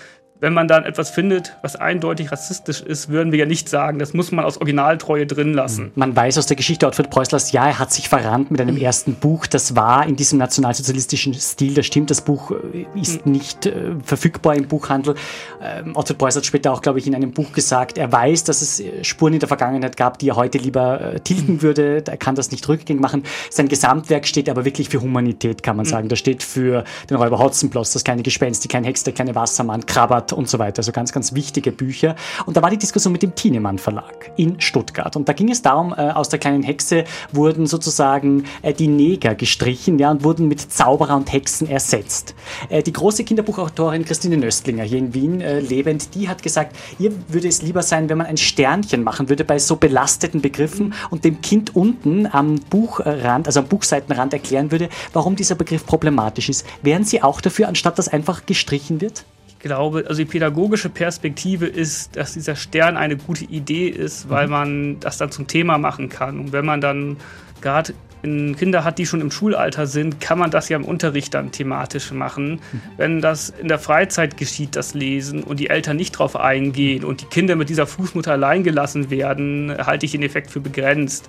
wenn 0.41 0.53
man 0.53 0.69
dann 0.69 0.85
etwas 0.85 1.11
findet, 1.11 1.57
was 1.63 1.77
eindeutig 1.77 2.31
rassistisch 2.31 2.83
ist, 2.83 3.09
würden 3.09 3.33
wir 3.33 3.39
ja 3.39 3.47
nicht 3.47 3.69
sagen, 3.69 3.99
das 3.99 4.13
muss 4.13 4.33
man 4.33 4.45
aus 4.45 4.59
Originaltreue 4.59 5.27
drin 5.27 5.55
lassen. 5.55 5.93
Man 5.95 6.15
weiß 6.15 6.37
aus 6.37 6.47
der 6.47 6.57
Geschichte 6.57 6.87
Otfried 6.87 7.09
Preußlers, 7.09 7.53
ja, 7.53 7.67
er 7.67 7.79
hat 7.79 7.93
sich 7.93 8.09
verrannt 8.09 8.51
mit 8.51 8.61
einem 8.61 8.77
ersten 8.77 9.15
Buch. 9.15 9.47
Das 9.47 9.77
war 9.77 10.07
in 10.07 10.17
diesem 10.17 10.39
nationalsozialistischen 10.39 11.33
Stil, 11.35 11.75
das 11.75 11.87
stimmt. 11.87 12.11
Das 12.11 12.21
Buch 12.21 12.51
äh, 12.51 12.87
ist 13.01 13.25
hm. 13.25 13.33
nicht 13.33 13.67
äh, 13.67 13.95
verfügbar 14.03 14.57
im 14.57 14.69
Buchhandel. 14.69 15.15
Ähm, 15.63 15.97
Otfried 15.97 16.19
Preuß 16.19 16.37
hat 16.37 16.45
später 16.45 16.73
auch, 16.73 16.83
glaube 16.83 16.99
ich, 16.99 17.07
in 17.07 17.15
einem 17.15 17.33
Buch 17.33 17.53
gesagt, 17.53 17.97
er 17.97 18.13
weiß, 18.13 18.45
dass 18.45 18.61
es 18.61 18.81
äh, 18.81 19.05
Spuren 19.05 19.33
in 19.33 19.41
der 19.41 19.49
Vergangenheit 19.49 19.97
gab, 19.97 20.19
die 20.19 20.29
er 20.29 20.37
heute 20.37 20.59
lieber 20.59 21.01
äh, 21.01 21.21
tilgen 21.21 21.47
hm. 21.49 21.63
würde. 21.63 22.05
Er 22.07 22.17
kann 22.19 22.35
das 22.35 22.51
nicht 22.51 22.69
rückgängig 22.69 23.01
machen. 23.01 23.23
Sein 23.51 23.69
Gesamtwerk 23.69 24.27
steht 24.27 24.51
aber 24.51 24.67
wirklich 24.67 24.91
für 24.91 25.01
Humanität, 25.01 25.63
kann 25.63 25.77
man 25.77 25.87
sagen. 25.87 26.09
Das 26.09 26.19
steht 26.19 26.43
für 26.43 26.85
den 27.09 27.17
Räuber 27.17 27.39
Hotzenplotz, 27.39 27.95
das 27.95 28.05
kleine 28.05 28.23
Gespenst, 28.23 28.65
die 28.65 28.69
kleine 28.69 28.87
Hexe, 28.87 29.05
der 29.05 29.15
kleine 29.15 29.35
Wassermann, 29.35 29.87
Krabbert 30.27 30.33
und 30.33 30.49
so 30.49 30.59
weiter. 30.59 30.79
Also 30.79 30.93
ganz, 30.93 31.13
ganz 31.13 31.35
wichtige 31.35 31.73
Bücher. 31.73 32.17
Und 32.47 32.57
da 32.57 32.63
war 32.63 32.71
die 32.71 32.79
Diskussion 32.79 33.13
mit 33.13 33.23
dem 33.23 33.35
Thienemann 33.35 33.79
Verlag 33.79 34.33
in 34.37 34.61
Stuttgart. 34.61 35.17
Und 35.17 35.29
da 35.29 35.33
ging 35.33 35.51
es 35.51 35.63
darum, 35.63 35.93
äh, 35.93 36.11
aus 36.11 36.29
der 36.29 36.39
kleinen 36.39 36.63
Hexe 36.63 37.05
wurden 37.33 37.67
sozusagen 37.67 38.45
äh, 38.63 38.73
die 38.73 38.89
Neger 38.89 39.35
gestrichen 39.35 39.99
ja, 39.99 40.11
und 40.11 40.25
wurden 40.25 40.49
mit 40.49 40.61
Zauberer 40.61 41.17
und 41.17 41.33
Hexen 41.33 41.69
ersetzt. 41.69 42.35
Äh, 42.69 42.83
die 42.83 42.93
große 42.93 43.25
Kinderbuchautorin 43.25 44.05
Christine 44.05 44.37
Nöstlinger 44.37 44.85
hier 44.85 44.99
in 44.99 45.15
Wien 45.15 45.41
äh, 45.41 45.61
lebend, 45.61 46.15
die 46.15 46.29
hat 46.29 46.43
gesagt, 46.43 46.77
ihr 46.99 47.13
würde 47.29 47.49
es 47.49 47.63
lieber 47.63 47.83
sein, 47.83 48.09
wenn 48.09 48.19
man 48.19 48.27
ein 48.27 48.37
Sternchen 48.37 49.03
machen 49.03 49.29
würde 49.29 49.45
bei 49.45 49.59
so 49.59 49.77
belasteten 49.77 50.41
Begriffen 50.41 50.95
und 51.11 51.25
dem 51.25 51.41
Kind 51.41 51.75
unten 51.75 52.27
am 52.31 52.57
Buchrand, 52.71 53.47
also 53.47 53.61
am 53.61 53.67
Buchseitenrand 53.67 54.33
erklären 54.33 54.71
würde, 54.71 54.89
warum 55.13 55.37
dieser 55.37 55.55
Begriff 55.55 55.87
problematisch 55.87 56.49
ist. 56.49 56.67
Wären 56.83 57.05
Sie 57.05 57.23
auch 57.23 57.41
dafür, 57.41 57.69
anstatt 57.69 57.99
dass 57.99 58.09
einfach 58.09 58.47
gestrichen 58.47 59.01
wird? 59.01 59.25
Glaube, 59.59 60.05
also 60.09 60.23
die 60.23 60.29
pädagogische 60.29 60.89
Perspektive 60.89 61.67
ist, 61.67 62.17
dass 62.17 62.35
dieser 62.35 62.57
Stern 62.57 62.97
eine 62.97 63.17
gute 63.17 63.45
Idee 63.45 63.89
ist, 63.89 64.29
weil 64.29 64.47
mhm. 64.47 64.53
man 64.53 65.01
das 65.01 65.19
dann 65.19 65.31
zum 65.31 65.47
Thema 65.47 65.79
machen 65.79 66.09
kann. 66.09 66.41
Und 66.41 66.53
wenn 66.53 66.65
man 66.65 66.81
dann 66.81 67.17
gerade 67.61 67.95
Kinder 68.23 68.83
hat, 68.83 68.99
die 68.99 69.07
schon 69.07 69.21
im 69.21 69.31
Schulalter 69.31 69.87
sind, 69.87 70.21
kann 70.21 70.39
man 70.39 70.51
das 70.51 70.69
ja 70.69 70.77
im 70.77 70.85
Unterricht 70.85 71.33
dann 71.35 71.53
thematisch 71.53 72.11
machen. 72.11 72.53
Mhm. 72.55 72.81
Wenn 72.97 73.21
das 73.21 73.51
in 73.51 73.69
der 73.69 73.79
Freizeit 73.79 74.37
geschieht, 74.37 74.75
das 74.75 74.95
Lesen, 74.95 75.45
und 75.45 75.61
die 75.61 75.69
Eltern 75.69 75.97
nicht 75.97 76.13
drauf 76.13 76.35
eingehen 76.35 77.05
und 77.05 77.21
die 77.21 77.27
Kinder 77.27 77.55
mit 77.57 77.69
dieser 77.69 77.87
Fußmutter 77.87 78.33
allein 78.33 78.65
gelassen 78.65 79.11
werden, 79.11 79.73
halte 79.79 80.07
ich 80.07 80.13
den 80.13 80.23
Effekt 80.23 80.51
für 80.51 80.61
begrenzt. 80.61 81.29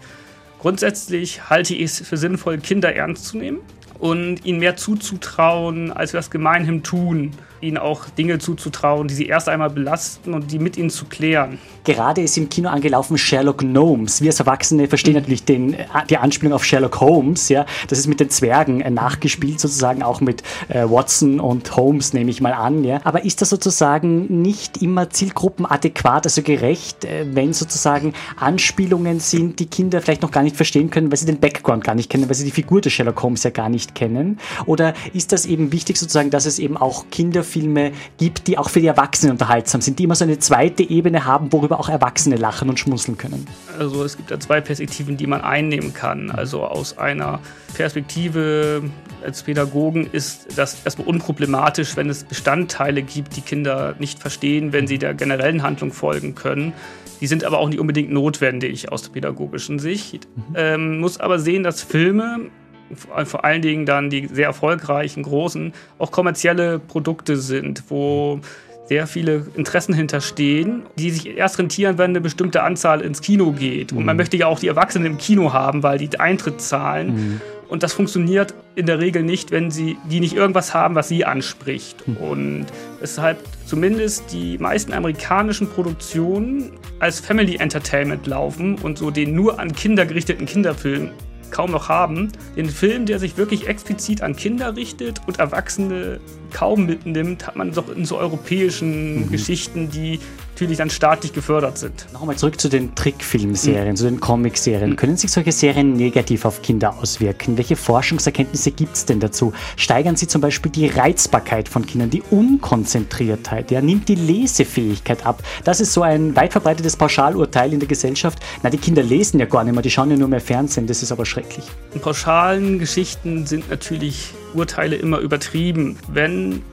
Grundsätzlich 0.60 1.50
halte 1.50 1.76
ich 1.76 1.84
es 1.84 2.08
für 2.08 2.18
sinnvoll, 2.18 2.58
Kinder 2.58 2.96
ernst 2.96 3.26
zu 3.26 3.38
nehmen 3.38 3.60
und 4.00 4.44
ihnen 4.46 4.60
mehr 4.60 4.76
zuzutrauen, 4.76 5.92
als 5.92 6.14
wir 6.14 6.20
das 6.20 6.32
gemeinhin 6.32 6.82
tun 6.84 7.32
ihnen 7.62 7.78
auch 7.78 8.10
Dinge 8.10 8.40
zuzutrauen, 8.40 9.08
die 9.08 9.14
sie 9.14 9.26
erst 9.26 9.50
einmal 9.50 9.70
belasten 9.70 10.34
und 10.34 10.52
die 10.52 10.60
mit 10.60 10.78
ihnen 10.78 10.90
zu 10.90 11.06
klären. 11.06 11.60
Gerade 11.84 12.22
ist 12.22 12.38
im 12.38 12.50
Kino 12.50 12.70
angelaufen 12.70 13.18
Sherlock 13.18 13.60
Gnomes. 13.60 14.22
Wir 14.22 14.30
als 14.30 14.40
Erwachsene 14.40 14.88
verstehen 14.88 15.14
mhm. 15.14 15.22
natürlich 15.22 15.46
den, 15.46 15.76
die 16.10 16.18
Anspielung 16.18 16.54
auf 16.54 16.66
Sherlock 16.66 17.00
Holmes. 17.00 17.50
Ja, 17.50 17.66
das 17.88 18.00
ist 18.00 18.08
mit 18.08 18.20
den 18.20 18.30
Zwergen 18.30 18.82
äh, 18.82 18.90
nachgespielt, 18.90 19.60
sozusagen 19.60 20.04
auch 20.04 20.20
mit 20.22 20.44
äh, 20.68 20.84
Watson 20.84 21.40
und 21.40 21.76
Holmes, 21.76 22.14
nehme 22.14 22.30
ich 22.30 22.42
mal 22.42 22.54
an. 22.54 22.84
Ja. 22.84 23.00
Aber 23.04 23.24
ist 23.24 23.42
das 23.42 23.50
sozusagen 23.50 24.42
nicht 24.42 24.82
immer 24.82 25.10
zielgruppenadäquat, 25.10 26.26
also 26.26 26.42
gerecht, 26.42 27.06
äh, 27.06 27.26
wenn 27.32 27.54
sozusagen 27.54 28.14
Anspielungen 28.36 29.20
sind, 29.20 29.60
die 29.60 29.68
Kinder 29.68 30.02
vielleicht 30.02 30.22
noch 30.22 30.32
gar 30.32 30.44
nicht 30.44 30.56
verstehen 30.56 30.90
können, 30.90 31.10
weil 31.10 31.18
sie 31.18 31.26
den 31.26 31.40
Background 31.40 31.84
gar 31.84 31.96
nicht 31.96 32.10
kennen, 32.10 32.28
weil 32.28 32.36
sie 32.36 32.46
die 32.46 32.52
Figur 32.52 32.82
des 32.82 32.94
Sherlock 32.94 33.24
Holmes 33.24 33.44
ja 33.44 33.50
gar 33.50 33.70
nicht 33.70 33.96
kennen? 33.96 34.40
Oder 34.66 34.94
ist 35.14 35.32
das 35.32 35.46
eben 35.46 35.72
wichtig, 35.72 35.98
sozusagen, 35.98 36.30
dass 36.30 36.46
es 36.46 36.60
eben 36.60 36.78
auch 36.78 37.06
Kinder 37.12 37.44
Filme 37.48 37.92
gibt, 38.18 38.48
die 38.48 38.58
auch 38.58 38.70
für 38.70 38.82
die 38.82 38.88
Erwachsenen 38.88 39.32
unterhaltsam 39.32 39.82
sind, 39.82 39.98
die 39.98 40.04
immer 40.04 40.16
so 40.16 40.26
eine 40.26 40.38
zweite 40.40 40.84
Ebene 40.84 41.26
haben, 41.26 41.52
worüber 41.52 41.80
auch 41.80 41.90
Erwachsene 41.90 42.36
lachen 42.36 42.70
und 42.70 42.80
schmunzeln 42.80 43.18
können. 43.18 43.48
Also 43.80 44.04
es 44.04 44.18
gibt 44.18 44.30
da 44.30 44.40
zwei 44.40 44.62
Perspektiven, 44.62 45.18
die 45.18 45.28
man 45.28 45.42
einnehmen 45.42 45.94
kann. 45.94 46.30
Also 46.30 46.64
aus 46.64 46.98
einer 46.98 47.40
Perspektive 47.74 48.84
als 49.24 49.44
Pädagogen 49.44 50.10
ist 50.12 50.58
das 50.58 50.78
erstmal 50.86 51.08
unproblematisch, 51.08 51.96
wenn 51.98 52.10
es 52.10 52.24
Bestandteile 52.24 53.02
gibt, 53.02 53.36
die 53.36 53.42
Kinder 53.42 53.96
nicht 54.00 54.20
verstehen, 54.20 54.74
wenn 54.74 54.88
sie 54.88 54.98
der 54.98 55.14
generellen 55.14 55.64
Handlung 55.64 55.92
folgen 55.92 56.36
können. 56.36 56.74
Die 57.20 57.28
sind 57.28 57.44
aber 57.44 57.60
auch 57.60 57.70
nicht 57.70 57.80
unbedingt 57.80 58.12
notwendig 58.12 58.92
aus 58.92 59.04
der 59.04 59.10
pädagogischen 59.10 59.80
Sicht. 59.80 60.28
Mhm. 60.36 60.44
Ähm, 60.56 61.00
muss 61.00 61.20
aber 61.20 61.40
sehen, 61.40 61.64
dass 61.64 61.82
Filme 61.82 62.52
vor 62.96 63.44
allen 63.44 63.62
Dingen 63.62 63.86
dann 63.86 64.10
die 64.10 64.28
sehr 64.28 64.48
erfolgreichen, 64.48 65.24
großen, 65.24 65.74
auch 65.98 66.12
kommerzielle 66.12 66.80
Produkte 66.80 67.38
sind, 67.38 67.84
wo 67.90 68.40
sehr 68.88 69.08
viele 69.08 69.46
Interessen 69.56 69.94
hinterstehen, 69.94 70.84
die 70.98 71.12
sich 71.12 71.38
erst 71.38 71.60
rentieren, 71.60 71.98
wenn 71.98 72.12
eine 72.12 72.22
bestimmte 72.22 72.64
Anzahl 72.64 73.02
ins 73.02 73.22
Kino 73.22 73.52
geht. 73.52 73.92
Und 73.92 74.06
man 74.06 74.16
mhm. 74.16 74.20
möchte 74.20 74.38
ja 74.38 74.48
auch 74.48 74.60
die 74.60 74.68
Erwachsenen 74.68 75.06
im 75.06 75.18
Kino 75.18 75.52
haben, 75.54 75.84
weil 75.84 75.98
die 75.98 76.20
Eintritt 76.20 76.62
zahlen. 76.62 77.08
Mhm. 77.16 77.42
Und 77.68 77.84
das 77.84 77.92
funktioniert 77.92 78.54
in 78.76 78.86
der 78.86 79.00
Regel 79.00 79.24
nicht, 79.24 79.52
wenn 79.52 79.72
sie 79.72 79.98
die 80.10 80.22
nicht 80.22 80.34
irgendwas 80.34 80.74
haben, 80.74 80.96
was 80.96 81.10
sie 81.10 81.26
anspricht. 81.26 82.08
Mhm. 82.08 82.18
Und 82.18 82.66
weshalb 83.02 83.40
zumindest 83.66 84.32
die 84.32 84.58
meisten 84.58 84.94
amerikanischen 84.94 85.70
Produktionen 85.70 86.72
als 87.00 87.20
Family 87.20 87.58
Entertainment 87.58 88.26
laufen 88.26 88.76
und 88.76 88.98
so 88.98 89.12
den 89.12 89.36
nur 89.36 89.60
an 89.60 89.74
Kinder 89.74 90.06
gerichteten 90.06 90.46
Kinderfilm 90.46 91.12
kaum 91.52 91.72
noch 91.72 91.90
haben. 91.90 92.32
Den 92.56 92.70
Film, 92.70 93.06
der 93.06 93.20
sich 93.20 93.38
wirklich 93.38 93.68
explizit 93.68 94.22
an 94.22 94.36
Kinder 94.36 94.76
richtet 94.76 95.22
und 95.28 95.40
Erwachsene 95.40 96.20
kaum 96.52 96.86
mitnimmt, 96.86 97.48
hat 97.48 97.56
man 97.56 97.72
doch 97.72 97.94
in 97.96 98.06
so 98.06 98.18
europäischen 98.18 99.26
mhm. 99.26 99.32
Geschichten, 99.32 99.90
die 99.90 100.20
natürlich 100.58 100.80
dann 100.80 100.90
staatlich 100.90 101.34
gefördert 101.34 101.78
sind. 101.78 102.08
Nochmal 102.14 102.36
zurück 102.36 102.60
zu 102.60 102.68
den 102.68 102.96
Trickfilmserien, 102.96 103.92
mhm. 103.92 103.96
zu 103.96 104.06
den 104.06 104.20
Comicserien. 104.20 104.90
Mhm. 104.90 104.96
Können 104.96 105.16
sich 105.16 105.32
solche 105.32 105.52
Serien 105.52 105.94
negativ 105.94 106.46
auf 106.46 106.64
Kinder 106.64 106.98
auswirken? 106.98 107.60
Welche 107.60 107.76
Forschungserkenntnisse 107.76 108.72
gibt 108.72 108.96
es 108.96 109.06
denn 109.06 109.20
dazu? 109.20 109.54
Steigern 109.76 110.16
sie 110.16 110.26
zum 110.26 110.42
Beispiel 110.42 110.72
die 110.72 110.88
Reizbarkeit 110.88 111.70
von 111.70 111.86
Kindern, 111.86 112.10
die 112.10 112.24
Unkonzentriertheit? 112.32 113.70
Ja, 113.70 113.82
nimmt 113.82 114.10
die 114.10 114.16
Lesefähigkeit 114.16 115.28
ab? 115.28 115.44
Das 115.64 115.80
ist 115.80 115.94
so 115.94 116.02
ein 116.02 116.36
weit 116.36 116.54
verbreitetes 116.54 116.96
Pauschalurteil 116.96 117.72
in 117.72 117.80
der 117.80 117.88
Gesellschaft. 117.88 118.40
Na, 118.64 118.72
die 118.72 118.80
Kinder 118.80 119.04
lesen 119.04 119.40
ja 119.40 119.46
gar 119.46 119.64
nicht 119.64 119.76
mehr, 119.76 119.84
die 119.84 119.92
schauen 119.92 120.10
ja 120.10 120.18
nur 120.18 120.28
mehr 120.28 120.42
Fernsehen. 120.42 120.88
Das 120.88 121.04
ist 121.04 121.12
aber 121.12 121.28
schrecklich. 121.28 121.66
In 121.94 122.02
pauschalen 122.02 122.80
Geschichten 122.80 123.46
sind 123.46 123.70
natürlich 123.70 124.34
Urteile 124.56 124.96
immer 124.96 125.20
übertrieben. 125.20 125.98
Wenn 126.12 126.64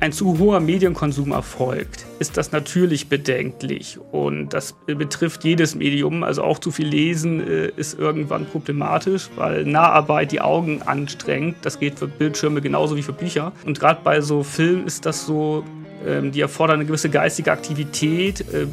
ein 0.00 0.12
zu 0.12 0.38
hoher 0.38 0.60
Medienkonsum 0.60 1.32
erfolgt, 1.32 2.04
ist 2.18 2.36
das 2.36 2.52
natürlich 2.52 3.08
bedenklich. 3.08 3.98
Und 4.12 4.50
das 4.50 4.74
betrifft 4.86 5.44
jedes 5.44 5.74
Medium. 5.74 6.22
Also 6.22 6.42
auch 6.42 6.58
zu 6.58 6.70
viel 6.70 6.88
Lesen 6.88 7.40
äh, 7.40 7.68
ist 7.76 7.98
irgendwann 7.98 8.46
problematisch, 8.46 9.30
weil 9.36 9.64
Naharbeit 9.64 10.32
die 10.32 10.40
Augen 10.40 10.82
anstrengt. 10.82 11.56
Das 11.62 11.78
geht 11.78 11.98
für 11.98 12.08
Bildschirme 12.08 12.60
genauso 12.60 12.96
wie 12.96 13.02
für 13.02 13.12
Bücher. 13.12 13.52
Und 13.64 13.80
gerade 13.80 14.00
bei 14.04 14.20
so 14.20 14.42
Filmen 14.42 14.86
ist 14.86 15.06
das 15.06 15.26
so 15.26 15.64
die 16.04 16.40
erfordern 16.40 16.76
eine 16.76 16.86
gewisse 16.86 17.08
geistige 17.08 17.52
Aktivität, 17.52 18.40
äh, 18.52 18.66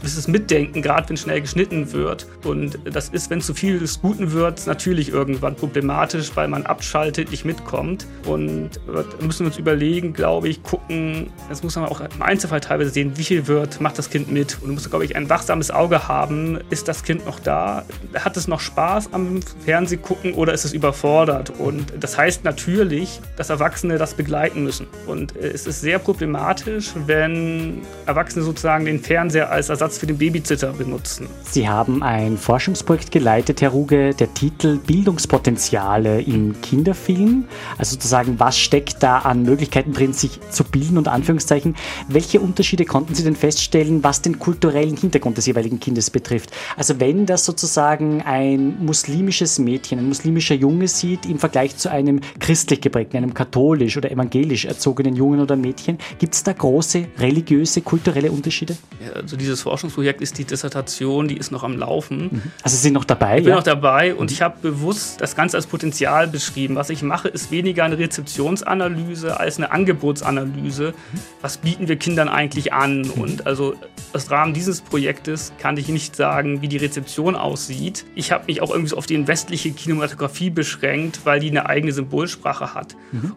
gewisses 0.00 0.28
Mitdenken, 0.28 0.82
gerade 0.82 1.08
wenn 1.08 1.16
schnell 1.16 1.40
geschnitten 1.40 1.92
wird. 1.92 2.26
Und 2.44 2.78
das 2.84 3.08
ist, 3.08 3.30
wenn 3.30 3.40
zu 3.40 3.54
viel 3.54 3.78
des 3.78 4.00
Guten 4.00 4.32
wird, 4.32 4.66
natürlich 4.66 5.10
irgendwann 5.10 5.54
problematisch, 5.54 6.32
weil 6.34 6.48
man 6.48 6.64
abschaltet, 6.66 7.30
nicht 7.30 7.44
mitkommt. 7.44 8.06
Und 8.26 8.70
da 8.86 9.04
müssen 9.24 9.40
wir 9.40 9.46
uns 9.46 9.58
überlegen, 9.58 10.12
glaube 10.12 10.48
ich, 10.48 10.62
gucken, 10.62 11.30
das 11.48 11.62
muss 11.62 11.76
man 11.76 11.86
auch 11.86 12.00
im 12.00 12.22
Einzelfall 12.22 12.60
teilweise 12.60 12.90
sehen, 12.90 13.12
wie 13.16 13.24
viel 13.24 13.46
wird, 13.46 13.80
macht 13.80 13.98
das 13.98 14.10
Kind 14.10 14.30
mit. 14.30 14.58
Und 14.60 14.68
du 14.68 14.74
musst, 14.74 14.90
glaube 14.90 15.04
ich, 15.04 15.16
ein 15.16 15.28
wachsames 15.28 15.70
Auge 15.70 16.08
haben, 16.08 16.58
ist 16.70 16.88
das 16.88 17.02
Kind 17.04 17.26
noch 17.26 17.38
da? 17.40 17.84
Hat 18.14 18.36
es 18.36 18.48
noch 18.48 18.60
Spaß 18.60 19.12
am 19.12 19.40
Fernseh 19.64 19.96
gucken 19.96 20.34
oder 20.34 20.52
ist 20.52 20.64
es 20.64 20.72
überfordert? 20.72 21.50
Und 21.58 21.92
das 21.98 22.18
heißt 22.18 22.44
natürlich, 22.44 23.20
dass 23.36 23.50
Erwachsene 23.50 23.98
das 23.98 24.14
begleiten 24.14 24.62
müssen. 24.64 24.86
Und 25.06 25.36
äh, 25.36 25.48
es 25.48 25.66
ist 25.66 25.80
sehr 25.80 25.98
problematisch, 25.98 26.71
problematisch, 26.72 26.92
wenn 27.06 27.82
Erwachsene 28.06 28.44
sozusagen 28.44 28.84
den 28.84 29.00
Fernseher 29.00 29.50
als 29.50 29.68
Ersatz 29.68 29.98
für 29.98 30.06
den 30.06 30.18
Babysitter 30.18 30.72
benutzen. 30.72 31.28
Sie 31.50 31.68
haben 31.68 32.02
ein 32.02 32.36
Forschungsprojekt 32.36 33.10
geleitet, 33.12 33.60
Herr 33.60 33.70
Ruge, 33.70 34.14
der 34.14 34.32
Titel 34.34 34.78
Bildungspotenziale 34.78 36.22
im 36.22 36.60
Kinderfilm. 36.60 37.44
Also 37.78 37.94
sozusagen, 37.94 38.38
was 38.40 38.58
steckt 38.58 39.02
da 39.02 39.18
an 39.18 39.42
Möglichkeiten 39.42 39.92
drin, 39.92 40.12
sich 40.12 40.40
zu 40.50 40.64
bilden 40.64 40.98
und 40.98 41.08
Anführungszeichen. 41.08 41.76
Welche 42.08 42.40
Unterschiede 42.40 42.84
konnten 42.84 43.14
Sie 43.14 43.24
denn 43.24 43.36
feststellen, 43.36 44.02
was 44.02 44.22
den 44.22 44.38
kulturellen 44.38 44.96
Hintergrund 44.96 45.36
des 45.36 45.46
jeweiligen 45.46 45.80
Kindes 45.80 46.10
betrifft? 46.10 46.50
Also 46.76 47.00
wenn 47.00 47.26
das 47.26 47.44
sozusagen 47.44 48.22
ein 48.22 48.84
muslimisches 48.84 49.58
Mädchen, 49.58 49.98
ein 49.98 50.08
muslimischer 50.08 50.54
Junge 50.54 50.88
sieht 50.88 51.26
im 51.26 51.38
Vergleich 51.38 51.76
zu 51.76 51.90
einem 51.90 52.20
christlich 52.40 52.80
geprägten, 52.80 53.16
einem 53.16 53.34
katholisch 53.34 53.96
oder 53.96 54.10
evangelisch 54.10 54.64
erzogenen 54.64 55.16
Jungen 55.16 55.40
oder 55.40 55.56
Mädchen, 55.56 55.98
gibt 56.18 56.34
es 56.34 56.42
da 56.42 56.52
große 56.62 57.06
religiöse, 57.18 57.80
kulturelle 57.80 58.30
Unterschiede? 58.30 58.76
Ja, 59.04 59.14
also 59.14 59.36
dieses 59.36 59.62
Forschungsprojekt 59.62 60.20
ist 60.22 60.38
die 60.38 60.44
Dissertation, 60.44 61.26
die 61.26 61.36
ist 61.36 61.50
noch 61.50 61.64
am 61.64 61.76
Laufen. 61.76 62.28
Mhm. 62.30 62.42
Also 62.62 62.76
Sie 62.76 62.82
sind 62.82 62.92
noch 62.92 63.04
dabei? 63.04 63.38
Ich 63.38 63.42
bin 63.42 63.50
ja? 63.50 63.56
noch 63.56 63.64
dabei 63.64 64.14
und 64.14 64.30
mhm. 64.30 64.32
ich 64.32 64.42
habe 64.42 64.58
bewusst 64.62 65.20
das 65.20 65.34
Ganze 65.34 65.56
als 65.56 65.66
Potenzial 65.66 66.28
beschrieben. 66.28 66.76
Was 66.76 66.88
ich 66.90 67.02
mache, 67.02 67.26
ist 67.26 67.50
weniger 67.50 67.82
eine 67.82 67.98
Rezeptionsanalyse 67.98 69.40
als 69.40 69.56
eine 69.56 69.72
Angebotsanalyse. 69.72 70.90
Mhm. 70.92 71.18
Was 71.40 71.56
bieten 71.56 71.88
wir 71.88 71.96
Kindern 71.96 72.28
eigentlich 72.28 72.72
an? 72.72 73.10
Und 73.10 73.44
also 73.44 73.74
im 74.14 74.20
Rahmen 74.28 74.54
dieses 74.54 74.82
Projektes 74.82 75.52
kann 75.58 75.76
ich 75.76 75.88
nicht 75.88 76.14
sagen, 76.14 76.62
wie 76.62 76.68
die 76.68 76.76
Rezeption 76.76 77.34
aussieht. 77.34 78.04
Ich 78.14 78.30
habe 78.30 78.44
mich 78.46 78.62
auch 78.62 78.70
irgendwie 78.70 78.90
so 78.90 78.98
auf 78.98 79.06
die 79.06 79.26
westliche 79.26 79.72
Kinematografie 79.72 80.50
beschränkt, 80.50 81.22
weil 81.24 81.40
die 81.40 81.50
eine 81.50 81.66
eigene 81.66 81.92
Symbolsprache 81.92 82.72
hat. 82.72 82.94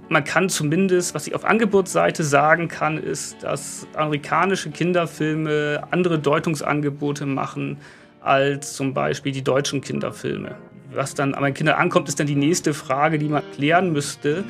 Man 0.10 0.24
kann 0.24 0.48
zumindest, 0.50 1.16
was 1.16 1.26
ich 1.26 1.34
auf 1.34 1.44
Angebotsseite 1.44 2.24
sagen 2.24 2.68
kann, 2.68 2.98
ist, 2.98 3.15
ist, 3.16 3.44
dass 3.44 3.88
amerikanische 3.96 4.72
Kinderfilme 4.72 5.84
andere 5.90 6.20
Deutungsangebote 6.20 7.26
machen 7.26 7.78
als 8.20 8.74
zum 8.74 8.94
Beispiel 8.94 9.32
die 9.32 9.42
deutschen 9.42 9.80
Kinderfilme. 9.80 10.56
Was 10.94 11.16
dann 11.16 11.34
an 11.34 11.54
Kindern 11.54 11.76
ankommt, 11.76 12.10
ist 12.10 12.20
dann 12.20 12.28
die 12.28 12.36
nächste 12.36 12.74
Frage, 12.74 13.18
die 13.18 13.30
man 13.30 13.42
klären 13.56 13.94
müsste. 13.94 14.44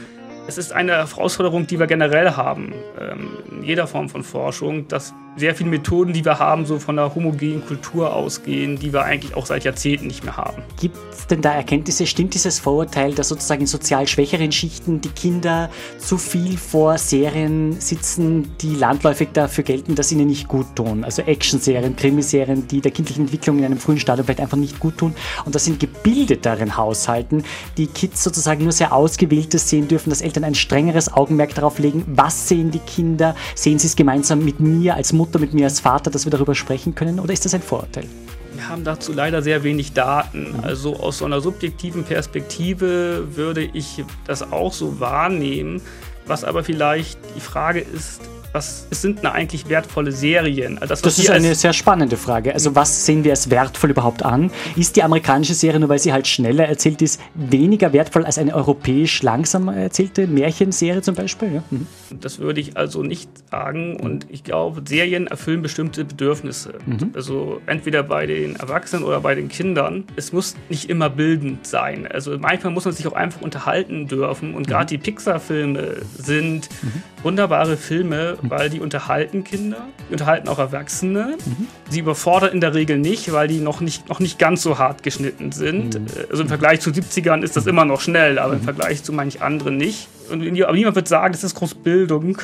Es 0.48 0.58
ist 0.58 0.74
eine 0.74 0.94
Herausforderung, 0.94 1.68
die 1.68 1.78
wir 1.80 1.86
generell 1.86 2.32
haben, 2.32 2.74
ähm, 3.00 3.28
in 3.52 3.64
jeder 3.64 3.86
Form 3.86 4.10
von 4.10 4.24
Forschung, 4.24 4.88
dass 4.88 5.14
sehr 5.38 5.54
viele 5.54 5.70
Methoden, 5.70 6.14
die 6.14 6.24
wir 6.24 6.40
haben, 6.40 6.66
so 6.66 6.80
von 6.80 6.98
einer 6.98 7.14
homogenen 7.14 7.66
Kultur 7.66 8.14
ausgehen, 8.14 8.80
die 8.80 8.94
wir 8.94 9.04
eigentlich 9.04 9.36
auch 9.36 9.46
seit 9.46 9.66
Jahrzehnten 9.66 10.08
nicht 10.08 10.24
mehr 10.24 10.38
haben. 10.38 10.64
Gibt 10.80 10.98
es 11.12 11.28
denn 11.28 11.42
da 11.42 11.54
Erkenntnisse? 11.54 12.08
Stimmt 12.08 12.34
dieses 12.34 12.60
Vorurteil, 12.60 13.14
dass 13.14 13.28
sozusagen 13.28 13.62
in 13.62 13.68
sozial 13.68 14.08
schwächeren 14.08 14.52
Schichten 14.52 15.02
die 15.02 15.10
Kinder 15.10 15.70
zu 15.98 16.18
viel 16.18 16.58
vor 16.58 16.98
Serien 16.98 17.80
sitzen, 17.82 18.56
die 18.62 18.76
landläufig 18.76 19.30
dafür 19.34 19.66
gelten, 19.66 19.96
dass 19.96 20.12
ihnen 20.12 20.28
nicht 20.28 20.48
gut 20.48 20.68
tun? 20.76 21.04
Also 21.04 21.22
Actionserien, 21.24 21.96
Krimiserien, 21.98 22.68
die 22.68 22.80
der 22.80 22.92
kindlichen 22.92 23.26
Entwicklung 23.26 23.58
in 23.60 23.66
einem 23.66 23.78
frühen 23.78 24.00
Stadium 24.00 24.26
vielleicht 24.26 24.40
einfach 24.40 24.58
nicht 24.58 24.80
gut 24.80 24.98
tun. 24.98 25.14
Und 25.44 25.54
das 25.54 25.66
sind 25.66 25.82
gebildeteren 25.82 26.78
Haushalten, 26.78 27.44
die 27.78 27.88
Kids 27.88 28.24
sozusagen 28.24 28.64
nur 28.64 28.72
sehr 28.72 28.94
ausgewähltes 28.94 29.70
sehen 29.70 29.90
dürfen, 29.90 30.12
dass 30.12 30.22
Eltern 30.22 30.46
ein 30.46 30.56
strengeres 30.56 31.12
Augenmerk 31.12 31.54
darauf 31.56 31.80
legen, 31.80 32.06
was 32.08 32.48
sehen 32.48 32.72
die 32.72 32.80
Kinder, 32.80 33.36
sehen 33.54 33.80
sie 33.80 33.88
es 33.88 33.98
gemeinsam 33.98 34.46
mit 34.46 34.62
mir 34.62 34.96
als 34.96 35.12
Mutter 35.12 35.25
Mutter, 35.26 35.40
mit 35.40 35.54
mir 35.54 35.66
als 35.66 35.80
Vater, 35.80 36.12
dass 36.12 36.26
wir 36.26 36.32
darüber 36.32 36.54
sprechen 36.54 36.94
können? 36.94 37.20
Oder 37.20 37.34
ist 37.34 37.46
das 37.46 37.54
ein 37.56 37.62
Vorurteil? 37.62 38.06
Wir 38.54 38.70
haben 38.70 38.84
dazu 38.84 39.12
leider 39.12 39.42
sehr 39.42 39.64
wenig 39.64 39.94
Daten. 39.94 40.52
Mhm. 40.52 40.60
Also 40.64 40.98
aus 40.98 41.18
so 41.18 41.26
einer 41.26 41.42
subjektiven 41.42 42.04
Perspektive 42.04 43.36
würde 43.36 43.64
ich 43.64 44.04
das 44.28 44.44
auch 44.52 44.72
so 44.72 45.00
wahrnehmen. 45.00 45.82
Was 46.28 46.44
aber 46.44 46.64
vielleicht 46.64 47.20
die 47.36 47.40
Frage 47.40 47.80
ist, 47.80 48.22
was 48.56 48.88
sind 48.90 49.20
denn 49.20 49.28
eigentlich 49.28 49.68
wertvolle 49.68 50.14
Serien? 50.14 50.78
Also 50.78 50.94
das, 50.94 51.02
das 51.02 51.20
ist 51.20 51.30
eine 51.30 51.54
sehr 51.56 51.74
spannende 51.74 52.16
Frage. 52.16 52.54
Also 52.54 52.74
was 52.74 53.06
sehen 53.06 53.26
wir 53.26 53.32
als 53.32 53.50
wertvoll 53.50 53.92
überhaupt 53.92 54.24
an? 54.24 54.50
Ist 54.78 54.96
die 54.96 55.04
amerikanische 55.04 55.54
Serie, 55.54 55.80
nur 55.82 55.90
weil 55.90 56.00
sie 56.00 56.14
halt 56.14 56.26
schneller 56.26 56.66
erzählt 56.66 57.02
ist, 57.02 57.20
weniger 57.34 57.92
wertvoll 57.92 58.24
als 58.24 58.38
eine 58.38 58.56
europäisch 58.56 59.22
langsam 59.24 59.68
erzählte 59.68 60.26
Märchenserie 60.26 61.02
zum 61.02 61.16
Beispiel? 61.16 61.56
Ja. 61.56 61.64
Mhm. 61.70 61.86
Das 62.22 62.40
würde 62.40 62.62
ich 62.62 62.78
also 62.78 63.04
nicht 63.04 63.30
sagen. 63.52 63.98
Und 63.98 64.26
ich 64.30 64.46
glaube, 64.46 64.82
Serien 64.88 65.28
erfüllen 65.28 65.62
bestimmte 65.62 66.06
Bedürfnisse. 66.06 66.76
Mhm. 66.86 67.12
Also 67.14 67.60
entweder 67.66 68.04
bei 68.04 68.26
den 68.26 68.56
Erwachsenen 68.56 69.04
oder 69.04 69.20
bei 69.20 69.36
den 69.36 69.50
Kindern. 69.50 70.06
Es 70.16 70.32
muss 70.32 70.56
nicht 70.70 70.90
immer 70.90 71.10
bildend 71.10 71.68
sein. 71.68 72.08
Also 72.08 72.38
manchmal 72.40 72.72
muss 72.72 72.86
man 72.86 72.94
sich 72.94 73.06
auch 73.06 73.14
einfach 73.14 73.42
unterhalten 73.42 74.08
dürfen. 74.08 74.54
Und 74.54 74.66
gerade 74.66 74.86
mhm. 74.86 74.88
die 74.88 74.98
Pixar-Filme 75.00 75.98
sind 76.18 76.70
mhm. 76.82 77.04
wunderbare 77.22 77.76
Filme, 77.76 78.38
weil 78.50 78.70
die 78.70 78.80
unterhalten 78.80 79.44
Kinder, 79.44 79.88
die 80.10 80.14
unterhalten 80.14 80.48
auch 80.48 80.60
Erwachsene. 80.60 81.38
Mhm. 81.46 81.68
Sie 81.90 82.00
überfordern 82.00 82.52
in 82.52 82.62
der 82.62 82.74
Regel 82.74 82.98
nicht, 82.98 83.32
weil 83.32 83.48
die 83.48 83.60
noch 83.60 83.82
nicht, 83.82 84.10
noch 84.10 84.20
nicht 84.20 84.40
ganz 84.40 84.62
so 84.62 84.78
hart 84.78 85.04
geschnitten 85.04 85.52
sind. 85.52 86.00
Mhm. 86.00 86.08
Also 86.30 86.44
im 86.44 86.50
Vergleich 86.50 86.82
zu 86.82 86.90
70ern 86.90 87.42
ist 87.42 87.56
das 87.56 87.68
immer 87.68 87.86
noch 87.86 88.02
schnell, 88.02 88.40
aber 88.40 88.54
im 88.54 88.60
mhm. 88.60 88.66
Vergleich 88.66 89.04
zu 89.04 89.14
manch 89.14 89.42
anderen 89.42 89.78
nicht. 89.78 90.08
Und 90.32 90.42
aber 90.62 90.74
niemand 90.74 90.96
wird 90.96 91.08
sagen, 91.08 91.34
das 91.34 91.44
ist 91.44 91.56
Großbildung, 91.56 92.38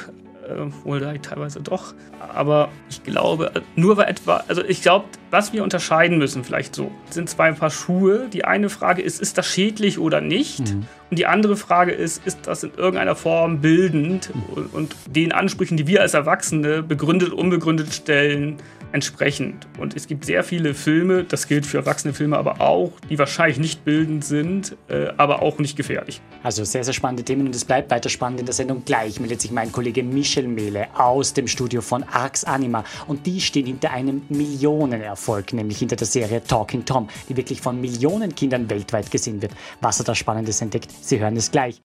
äh, 0.55 0.85
wohl 0.85 1.19
teilweise 1.21 1.61
doch. 1.61 1.93
Aber 2.33 2.69
ich 2.89 3.03
glaube, 3.03 3.51
nur 3.75 3.97
weil 3.97 4.09
etwa, 4.09 4.43
also 4.47 4.63
ich 4.63 4.81
glaube, 4.81 5.05
was 5.29 5.53
wir 5.53 5.63
unterscheiden 5.63 6.17
müssen, 6.17 6.43
vielleicht 6.43 6.75
so, 6.75 6.91
sind 7.09 7.29
zwei 7.29 7.51
Paar 7.51 7.69
Schuhe. 7.69 8.27
Die 8.31 8.45
eine 8.45 8.69
Frage 8.69 9.01
ist, 9.01 9.21
ist 9.21 9.37
das 9.37 9.47
schädlich 9.47 9.99
oder 9.99 10.21
nicht? 10.21 10.59
Mhm. 10.59 10.85
Und 11.09 11.19
die 11.19 11.25
andere 11.25 11.57
Frage 11.57 11.91
ist, 11.91 12.25
ist 12.25 12.47
das 12.47 12.63
in 12.63 12.71
irgendeiner 12.75 13.15
Form 13.15 13.59
bildend 13.59 14.33
mhm. 14.33 14.43
und, 14.53 14.73
und 14.73 14.95
den 15.07 15.31
Ansprüchen, 15.31 15.77
die 15.77 15.87
wir 15.87 16.01
als 16.01 16.13
Erwachsene 16.13 16.83
begründet, 16.83 17.31
unbegründet 17.33 17.93
stellen, 17.93 18.57
entsprechend. 18.91 19.67
Und 19.79 19.95
es 19.95 20.07
gibt 20.07 20.25
sehr 20.25 20.43
viele 20.43 20.73
Filme, 20.73 21.23
das 21.23 21.47
gilt 21.47 21.65
für 21.65 21.77
erwachsene 21.77 22.13
Filme 22.13 22.37
aber 22.37 22.61
auch, 22.61 22.91
die 23.09 23.17
wahrscheinlich 23.19 23.59
nicht 23.59 23.85
bildend 23.85 24.25
sind, 24.25 24.75
äh, 24.87 25.07
aber 25.17 25.41
auch 25.41 25.59
nicht 25.59 25.75
gefährlich. 25.75 26.21
Also 26.43 26.63
sehr, 26.63 26.83
sehr 26.83 26.93
spannende 26.93 27.23
Themen 27.23 27.47
und 27.47 27.55
es 27.55 27.65
bleibt 27.65 27.91
weiter 27.91 28.09
spannend 28.09 28.39
in 28.39 28.45
der 28.45 28.53
Sendung. 28.53 28.83
Gleich 28.85 29.19
meldet 29.19 29.41
sich 29.41 29.51
mein 29.51 29.71
Kollege 29.71 30.03
Michel 30.03 30.47
Mehle 30.47 30.87
aus 30.97 31.33
dem 31.33 31.47
Studio 31.47 31.81
von 31.81 32.03
Arx 32.03 32.43
Anima 32.43 32.83
und 33.07 33.25
die 33.25 33.41
stehen 33.41 33.65
hinter 33.65 33.91
einem 33.91 34.23
Millionenerfolg, 34.29 35.53
nämlich 35.53 35.79
hinter 35.79 35.95
der 35.95 36.07
Serie 36.07 36.43
Talking 36.43 36.85
Tom, 36.85 37.07
die 37.29 37.37
wirklich 37.37 37.61
von 37.61 37.79
Millionen 37.79 38.33
Kindern 38.35 38.69
weltweit 38.69 39.11
gesehen 39.11 39.41
wird. 39.41 39.53
Was 39.81 39.99
er 39.99 40.05
da 40.05 40.15
Spannendes 40.15 40.61
entdeckt, 40.61 40.89
Sie 41.01 41.19
hören 41.19 41.35
es 41.37 41.51
gleich. 41.51 41.81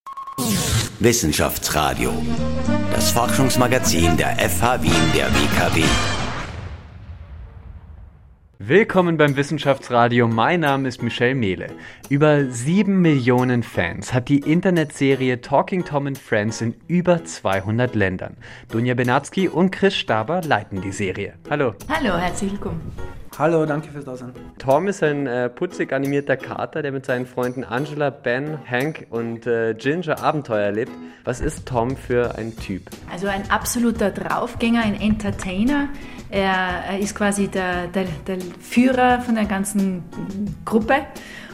Wissenschaftsradio. 0.99 2.13
Das 2.93 3.11
Forschungsmagazin 3.11 4.17
der 4.17 4.37
FH 4.39 4.83
Wien 4.83 4.93
der 5.15 5.29
WKW. 5.35 5.83
Willkommen 8.59 9.19
beim 9.19 9.37
Wissenschaftsradio. 9.37 10.29
Mein 10.29 10.61
Name 10.61 10.89
ist 10.89 11.03
Michel 11.03 11.35
Mehle. 11.35 11.67
Über 12.09 12.47
sieben 12.47 13.03
Millionen 13.03 13.63
Fans 13.63 14.15
hat 14.15 14.31
die 14.31 14.39
Internetserie 14.39 15.43
Talking 15.43 15.85
Tom 15.85 16.07
and 16.07 16.17
Friends 16.17 16.63
in 16.63 16.75
über 16.89 17.23
200 17.23 17.95
Ländern. 17.95 18.39
Dunja 18.73 18.95
Benatzky 18.95 19.49
und 19.49 19.73
Chris 19.73 19.95
Staber 19.95 20.41
leiten 20.41 20.81
die 20.81 20.93
Serie. 20.93 21.35
Hallo. 21.51 21.75
Hallo, 21.91 22.17
herzlich 22.17 22.53
willkommen. 22.53 22.81
Hallo, 23.39 23.67
danke 23.67 23.91
fürs 23.91 24.07
Dasein. 24.07 24.33
Tom 24.57 24.89
ist 24.89 25.03
ein 25.03 25.27
äh, 25.27 25.51
putzig 25.51 25.93
animierter 25.93 26.39
Kater, 26.39 26.81
der 26.81 26.91
mit 26.91 27.05
seinen 27.05 27.27
Freunden 27.27 27.65
Angela, 27.65 28.09
Ben, 28.09 28.57
Hank 28.67 29.09
und 29.11 29.47
äh, 29.47 29.75
Ginger 29.75 30.23
Abenteuer 30.23 30.65
erlebt. 30.65 30.93
Was 31.25 31.43
ist 31.43 31.67
Tom 31.69 31.99
für 31.99 32.35
ein 32.39 32.57
Typ? 32.57 32.89
Also 33.13 33.27
ein 33.27 33.51
absoluter 33.51 34.11
Draufgänger, 34.11 34.83
ein 34.83 34.99
Entertainer. 34.99 35.91
Er, 36.31 36.85
er 36.89 36.99
ist 36.99 37.15
quasi 37.15 37.49
der, 37.49 37.89
der, 37.89 38.07
der, 38.27 38.39
Führer 38.59 39.21
von 39.21 39.35
der 39.35 39.45
ganzen 39.45 40.05
Gruppe 40.65 40.95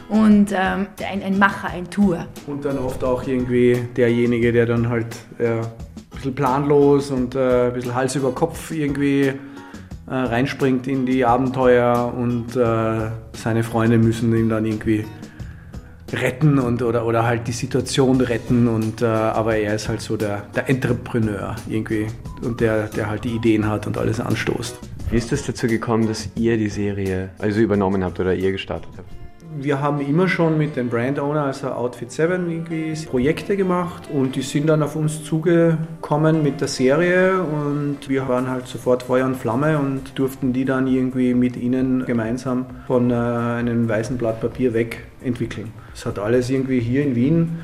und 0.07 0.53
ähm, 0.53 0.87
ein, 1.05 1.21
ein, 1.21 1.37
Macher, 1.37 1.67
ein 1.67 1.89
Tour. 1.89 2.27
Und 2.47 2.63
dann 2.63 2.77
oft 2.77 3.03
auch 3.03 3.27
irgendwie 3.27 3.89
derjenige, 3.97 4.53
der 4.53 4.67
dann 4.67 4.87
halt 4.87 5.17
äh, 5.37 5.49
ein 5.49 5.65
bisschen 6.13 6.33
planlos 6.33 7.11
und 7.11 7.35
äh, 7.35 7.67
ein 7.67 7.73
bisschen 7.73 7.93
Hals 7.93 8.15
über 8.15 8.31
Kopf 8.31 8.71
irgendwie 8.71 9.33
äh, 10.13 10.15
reinspringt 10.15 10.85
in 10.85 11.07
die 11.07 11.25
Abenteuer 11.25 12.13
und 12.15 12.55
äh, 12.55 13.09
seine 13.35 13.63
Freunde 13.63 13.97
müssen 13.97 14.35
ihn 14.35 14.47
dann 14.47 14.63
irgendwie 14.63 15.05
retten 16.11 16.59
und, 16.59 16.83
oder, 16.83 17.07
oder 17.07 17.25
halt 17.25 17.47
die 17.47 17.51
Situation 17.51 18.21
retten 18.21 18.67
und 18.67 19.01
äh, 19.01 19.05
aber 19.05 19.55
er 19.55 19.73
ist 19.73 19.89
halt 19.89 20.01
so 20.01 20.15
der, 20.15 20.43
der 20.55 20.69
Entrepreneur 20.69 21.55
irgendwie 21.67 22.05
und 22.43 22.61
der, 22.61 22.89
der 22.89 23.09
halt 23.09 23.23
die 23.23 23.31
Ideen 23.31 23.67
hat 23.67 23.87
und 23.87 23.97
alles 23.97 24.19
anstoßt. 24.19 24.77
Wie 25.09 25.17
ist 25.17 25.31
es 25.31 25.47
dazu 25.47 25.65
gekommen, 25.65 26.07
dass 26.07 26.29
ihr 26.35 26.57
die 26.57 26.69
Serie 26.69 27.31
also 27.39 27.59
übernommen 27.59 28.03
habt 28.03 28.19
oder 28.19 28.35
ihr 28.35 28.51
gestartet 28.51 28.91
habt? 28.95 29.22
Wir 29.57 29.81
haben 29.81 30.01
immer 30.01 30.27
schon 30.27 30.57
mit 30.57 30.75
dem 30.75 30.89
Brand 30.89 31.19
Owner, 31.19 31.43
also 31.43 31.67
Outfit 31.67 32.11
7, 32.11 32.49
irgendwie 32.49 32.93
Projekte 33.05 33.57
gemacht 33.57 34.03
und 34.11 34.35
die 34.35 34.41
sind 34.41 34.67
dann 34.67 34.83
auf 34.83 34.95
uns 34.95 35.23
zugekommen 35.23 36.43
mit 36.43 36.61
der 36.61 36.67
Serie 36.67 37.41
und 37.41 37.97
wir 38.07 38.27
waren 38.27 38.49
halt 38.49 38.67
sofort 38.67 39.03
Feuer 39.03 39.25
und 39.25 39.35
Flamme 39.35 39.77
und 39.77 40.17
durften 40.17 40.53
die 40.53 40.65
dann 40.65 40.87
irgendwie 40.87 41.33
mit 41.33 41.57
ihnen 41.57 42.05
gemeinsam 42.05 42.65
von 42.87 43.11
äh, 43.11 43.13
einem 43.13 43.87
weißen 43.87 44.17
Blatt 44.17 44.41
Papier 44.41 44.73
weg 44.73 45.05
entwickeln. 45.23 45.71
Es 45.93 46.05
hat 46.05 46.19
alles 46.19 46.49
irgendwie 46.49 46.79
hier 46.79 47.03
in 47.03 47.15
Wien 47.15 47.59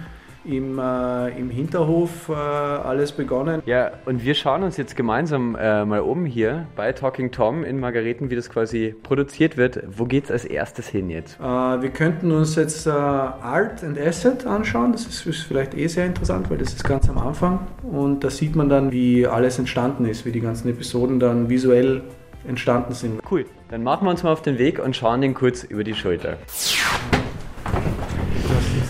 im, 0.46 0.80
äh, 0.80 1.30
im 1.38 1.50
Hinterhof 1.50 2.30
äh, 2.30 2.34
alles 2.34 3.12
begonnen. 3.12 3.62
Ja, 3.66 3.92
und 4.06 4.24
wir 4.24 4.36
schauen 4.36 4.64
uns 4.64 4.78
jetzt 4.78 4.96
gemeinsam 4.96 5.56
äh, 5.60 5.86
mal 5.86 6.02
um 6.02 6.26
hier 6.26 6.68
bei 6.76 6.92
Talking 6.94 7.32
Tom 7.32 7.64
in 7.64 7.80
Margareten, 7.80 8.30
wie 8.30 8.36
das 8.36 8.50
quasi 8.50 8.96
produziert 9.04 9.58
wird. 9.58 9.84
Wo 9.90 10.06
geht 10.06 10.26
es 10.26 10.32
als 10.32 10.46
erstes 10.46 10.88
hin 10.88 11.10
jetzt? 11.10 11.40
Äh, 11.40 11.44
wir 11.44 11.90
könnten 11.90 12.32
uns 12.32 12.56
jetzt 12.56 12.88
äh, 12.88 12.92
Art 12.92 13.84
and 13.84 14.00
Asset 14.00 14.46
anschauen. 14.46 14.92
Das 14.94 15.06
ist, 15.06 15.26
ist, 15.26 15.44
vielleicht 15.44 15.76
eh 15.76 15.88
sehr 15.88 16.06
interessant, 16.06 16.50
weil 16.50 16.58
das 16.58 16.74
ist 16.74 16.84
ganz 16.84 17.10
am 17.10 17.18
Anfang. 17.18 17.68
Und 17.84 18.24
da 18.24 18.30
sieht 18.30 18.56
man 18.56 18.70
dann, 18.70 18.92
wie 18.92 19.28
alles 19.28 19.60
entstanden 19.60 20.06
ist, 20.06 20.26
wie 20.26 20.32
die 20.32 20.42
ganzen 20.42 20.70
Episoden 20.70 21.20
dann 21.20 21.50
visuell 21.50 22.02
entstanden 22.48 22.94
sind. 22.94 23.22
Cool, 23.30 23.46
dann 23.70 23.84
machen 23.84 24.06
wir 24.06 24.12
uns 24.12 24.24
mal 24.24 24.32
auf 24.32 24.42
den 24.42 24.58
Weg 24.58 24.80
und 24.80 24.96
schauen 24.96 25.22
den 25.22 25.34
kurz 25.34 25.64
über 25.64 25.84
die 25.84 25.94
Schulter 25.94 26.38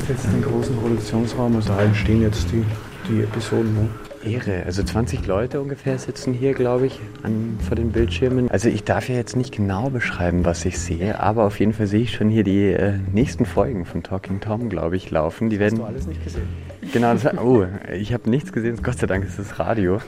jetzt 0.10 0.26
den 0.26 0.42
großen 0.42 0.76
Produktionsraum, 0.76 1.56
also 1.56 1.72
allen 1.74 1.94
stehen 1.94 2.22
jetzt 2.22 2.52
die, 2.52 2.66
die 3.08 3.22
Episoden. 3.22 3.74
Ne? 3.76 3.90
Ehre. 4.26 4.64
Also 4.66 4.84
20 4.84 5.26
Leute 5.28 5.62
ungefähr 5.62 5.98
sitzen 5.98 6.34
hier, 6.34 6.54
glaube 6.54 6.88
ich, 6.88 7.00
an, 7.24 7.58
vor 7.66 7.76
den 7.76 7.92
Bildschirmen. 7.92 8.50
Also 8.52 8.68
ich 8.68 8.84
darf 8.84 9.08
ja 9.08 9.16
jetzt 9.16 9.36
nicht 9.36 9.56
genau 9.56 9.90
beschreiben, 9.90 10.44
was 10.44 10.66
ich 10.66 10.78
sehe, 10.78 11.20
aber 11.20 11.46
auf 11.46 11.60
jeden 11.60 11.74
Fall 11.74 11.88
sehe 11.88 12.02
ich 12.02 12.14
schon 12.14 12.30
hier 12.30 12.44
die 12.44 12.66
äh, 12.66 12.94
nächsten 13.14 13.46
Folgen 13.46 13.86
von 13.86 14.04
Talking 14.04 14.42
Tom, 14.42 14.68
glaube 14.68 14.98
ich, 14.98 15.10
laufen. 15.10 15.50
Die 15.50 15.60
werden, 15.60 15.80
Hast 15.80 15.82
du 15.82 15.86
alles 15.86 16.08
nicht 16.08 16.24
gesehen? 16.24 16.48
Genau, 16.92 17.14
das, 17.14 17.38
oh, 17.38 17.66
ich 17.94 18.14
habe 18.14 18.30
nichts 18.30 18.52
gesehen. 18.52 18.78
Gott 18.82 18.98
sei 18.98 19.08
Dank 19.08 19.26
ist 19.26 19.40
das 19.40 19.60
Radio. 19.60 20.00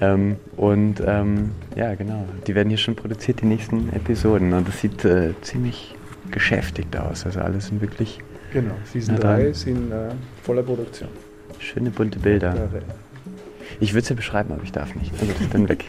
ähm, 0.00 0.36
und 0.56 1.02
ähm, 1.06 1.50
ja, 1.76 1.94
genau, 1.94 2.24
die 2.46 2.54
werden 2.54 2.68
hier 2.68 2.78
schon 2.78 2.96
produziert, 2.96 3.42
die 3.42 3.46
nächsten 3.46 3.92
Episoden. 3.92 4.52
Und 4.52 4.66
das 4.66 4.80
sieht 4.80 5.04
äh, 5.04 5.34
ziemlich 5.42 5.94
geschäftigt 6.30 6.96
aus. 6.96 7.26
Also 7.26 7.40
alles 7.40 7.66
sind 7.66 7.80
wirklich 7.80 8.20
Genau, 8.52 8.74
Season 8.84 9.16
3 9.16 9.42
ist 9.44 9.66
in 9.66 9.90
äh, 9.90 10.10
voller 10.42 10.62
Produktion. 10.62 11.08
Schöne 11.58 11.90
bunte 11.90 12.18
Bilder. 12.18 12.68
Ich 13.80 13.92
würde 13.94 14.02
es 14.02 14.08
ja 14.10 14.16
beschreiben, 14.16 14.52
aber 14.52 14.62
ich 14.62 14.72
darf 14.72 14.94
nicht. 14.94 15.12
Also 15.18 15.32
dann 15.50 15.68
weg. 15.68 15.84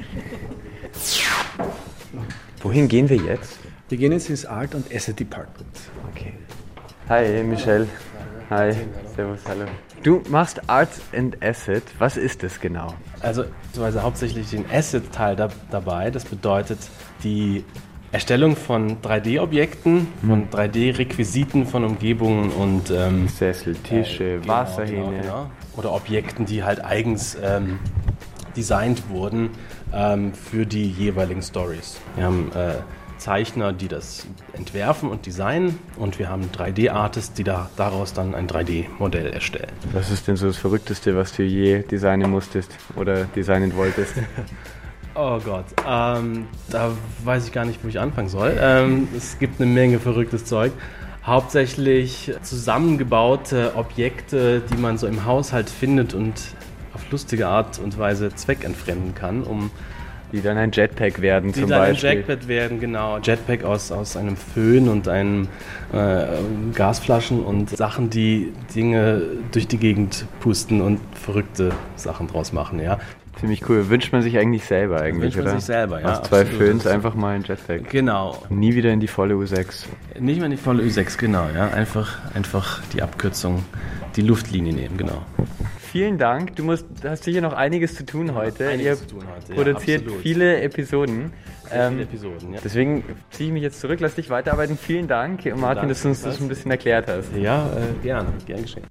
Wohin 2.61 2.87
gehen 2.87 3.09
wir 3.09 3.17
jetzt? 3.17 3.59
Wir 3.89 3.97
gehen 3.97 4.13
jetzt 4.13 4.29
ins 4.29 4.45
Art 4.45 4.73
und 4.75 4.93
Asset 4.93 5.19
Department. 5.19 5.77
Okay. 6.11 6.33
Hi, 7.09 7.43
Michelle. 7.43 7.87
Hi, 8.49 8.73
servus, 9.15 9.41
hallo. 9.45 9.65
Du 10.03 10.21
machst 10.29 10.69
Art 10.69 10.89
and 11.13 11.43
Asset. 11.43 11.83
Was 11.99 12.15
ist 12.17 12.43
das 12.43 12.59
genau? 12.59 12.93
Also, 13.19 13.45
also 13.79 14.01
hauptsächlich 14.01 14.49
den 14.49 14.65
Asset-Teil 14.71 15.35
da, 15.35 15.49
dabei. 15.69 16.11
Das 16.11 16.23
bedeutet 16.23 16.79
die 17.23 17.65
Erstellung 18.13 18.55
von 18.55 19.01
3D-Objekten, 19.01 20.05
von 20.21 20.47
3D-Requisiten 20.47 21.61
mhm. 21.61 21.65
von 21.65 21.83
Umgebungen 21.83 22.51
und 22.51 22.91
ähm, 22.91 23.27
Sessel, 23.27 23.73
Tische, 23.73 24.35
äh, 24.35 24.39
genau, 24.39 24.53
Wasserhähne. 24.53 25.21
Genau, 25.21 25.21
genau. 25.21 25.49
Oder 25.77 25.93
Objekten, 25.93 26.45
die 26.45 26.63
halt 26.63 26.85
eigens 26.85 27.35
ähm, 27.43 27.79
designt 28.55 29.09
wurden 29.09 29.49
ähm, 29.91 30.31
für 30.35 30.67
die 30.67 30.91
jeweiligen 30.91 31.41
Stories. 31.41 31.99
Wir 32.15 32.25
haben 32.25 32.51
äh, 32.53 32.75
Zeichner, 33.17 33.73
die 33.73 33.87
das 33.87 34.27
entwerfen 34.53 35.09
und 35.09 35.25
designen 35.25 35.79
und 35.97 36.19
wir 36.19 36.29
haben 36.29 36.51
3D-Artists, 36.55 37.33
die 37.33 37.43
da, 37.43 37.71
daraus 37.77 38.13
dann 38.13 38.35
ein 38.35 38.47
3D-Modell 38.47 39.33
erstellen. 39.33 39.71
Was 39.91 40.11
ist 40.11 40.27
denn 40.27 40.35
so 40.35 40.45
das 40.45 40.57
Verrückteste, 40.57 41.15
was 41.15 41.35
du 41.35 41.41
je 41.41 41.79
designen 41.81 42.29
musstest 42.29 42.69
oder 42.95 43.23
designen 43.23 43.75
wolltest? 43.75 44.13
Oh 45.15 45.39
Gott, 45.43 45.65
ähm, 45.87 46.47
da 46.71 46.91
weiß 47.23 47.45
ich 47.45 47.51
gar 47.51 47.65
nicht, 47.65 47.83
wo 47.83 47.87
ich 47.87 47.99
anfangen 47.99 48.29
soll. 48.29 48.57
Ähm, 48.59 49.07
es 49.15 49.37
gibt 49.37 49.61
eine 49.61 49.69
Menge 49.71 49.99
verrücktes 49.99 50.45
Zeug. 50.45 50.71
Hauptsächlich 51.23 52.31
zusammengebaute 52.41 53.73
Objekte, 53.75 54.61
die 54.61 54.77
man 54.77 54.97
so 54.97 55.05
im 55.05 55.23
Haushalt 55.25 55.69
findet 55.69 56.15
und 56.15 56.33
auf 56.95 57.09
lustige 57.11 57.47
Art 57.47 57.79
und 57.79 57.97
Weise 57.97 58.33
zweckentfremden 58.33 59.13
kann, 59.13 59.43
um 59.43 59.69
die 60.31 60.41
dann 60.41 60.57
ein 60.57 60.71
Jetpack 60.71 61.21
werden 61.21 61.51
die 61.51 61.61
zum 61.61 61.69
dann 61.69 61.79
Beispiel. 61.91 62.09
ein 62.09 62.17
Jetpack 62.17 62.47
werden, 62.47 62.79
genau. 62.79 63.19
Jetpack 63.19 63.63
aus, 63.63 63.91
aus 63.91 64.17
einem 64.17 64.35
Föhn 64.35 64.89
und 64.89 65.07
einem 65.07 65.47
äh, 65.93 66.25
Gasflaschen 66.73 67.43
und 67.43 67.69
Sachen, 67.69 68.09
die 68.09 68.51
Dinge 68.73 69.21
durch 69.51 69.67
die 69.67 69.77
Gegend 69.77 70.25
pusten 70.39 70.81
und 70.81 70.99
verrückte 71.13 71.71
Sachen 71.97 72.27
draus 72.27 72.51
machen, 72.51 72.79
ja. 72.79 72.97
Ziemlich 73.43 73.67
cool. 73.67 73.89
Wünscht 73.89 74.13
man 74.13 74.21
sich 74.21 74.37
eigentlich 74.37 74.63
selber 74.63 75.01
eigentlich, 75.01 75.35
Wünscht 75.35 75.37
man 75.39 75.47
oder? 75.47 75.55
sich 75.57 75.65
selber, 75.65 75.99
ja. 75.99 76.13
Aus 76.13 76.29
zwei 76.29 76.45
Föhns 76.45 76.87
einfach 76.87 77.13
mal 77.13 77.35
ein 77.35 77.43
Jetpack. 77.43 77.89
Genau. 77.89 78.41
Nie 78.47 78.73
wieder 78.73 78.89
in 78.93 79.01
die 79.01 79.09
volle 79.09 79.33
U6. 79.33 79.83
Nicht 80.17 80.37
mehr 80.37 80.45
in 80.45 80.51
die 80.51 80.57
volle 80.57 80.81
U6, 80.81 81.17
genau, 81.17 81.49
ja. 81.53 81.67
Einfach, 81.67 82.19
einfach 82.33 82.81
die 82.93 83.01
Abkürzung, 83.01 83.65
die 84.15 84.21
Luftlinie 84.21 84.71
nehmen, 84.71 84.95
genau. 84.95 85.23
Vielen 85.77 86.17
Dank. 86.17 86.55
Du 86.55 86.63
musst, 86.63 86.85
hast 87.03 87.25
sicher 87.25 87.41
noch 87.41 87.51
einiges 87.51 87.95
zu 87.95 88.05
tun 88.05 88.33
heute. 88.33 88.69
Einiges 88.69 89.01
Ihr 89.01 89.07
zu 89.07 89.15
tun 89.15 89.25
heute, 89.35 89.53
produziert 89.53 90.05
ja, 90.05 90.13
viele 90.21 90.61
Episoden. 90.61 91.33
Sehr 91.69 91.89
viele 91.89 92.03
Episoden, 92.03 92.53
ja. 92.53 92.59
Deswegen 92.63 93.03
ziehe 93.31 93.47
ich 93.47 93.53
mich 93.53 93.63
jetzt 93.63 93.79
zurück, 93.79 93.99
lass 93.99 94.15
dich 94.15 94.29
weiterarbeiten. 94.29 94.77
Vielen 94.77 95.07
Dank, 95.07 95.45
Martin, 95.45 95.59
Dank, 95.59 95.89
dass 95.89 96.01
du 96.01 96.09
uns 96.09 96.21
das 96.21 96.39
ein 96.39 96.47
bisschen 96.47 96.71
erklärt 96.71 97.07
hast. 97.07 97.29
Ja, 97.35 97.67
äh, 97.67 98.03
gerne, 98.03 98.29
gern 98.45 98.61
geschehen. 98.61 98.83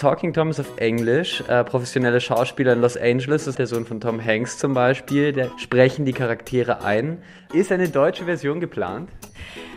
Talking 0.00 0.32
Tom 0.32 0.50
ist 0.50 0.60
auf 0.60 0.78
Englisch. 0.78 1.42
Äh, 1.46 1.62
professionelle 1.64 2.20
Schauspieler 2.20 2.72
in 2.72 2.80
Los 2.80 2.96
Angeles, 2.96 3.44
das 3.44 3.48
ist 3.48 3.58
der 3.58 3.66
Sohn 3.66 3.84
von 3.84 4.00
Tom 4.00 4.24
Hanks 4.24 4.58
zum 4.58 4.74
Beispiel, 4.74 5.32
der 5.32 5.50
sprechen 5.58 6.04
die 6.04 6.12
Charaktere 6.12 6.82
ein. 6.82 7.22
Ist 7.52 7.70
eine 7.70 7.88
deutsche 7.88 8.24
Version 8.24 8.60
geplant? 8.60 9.10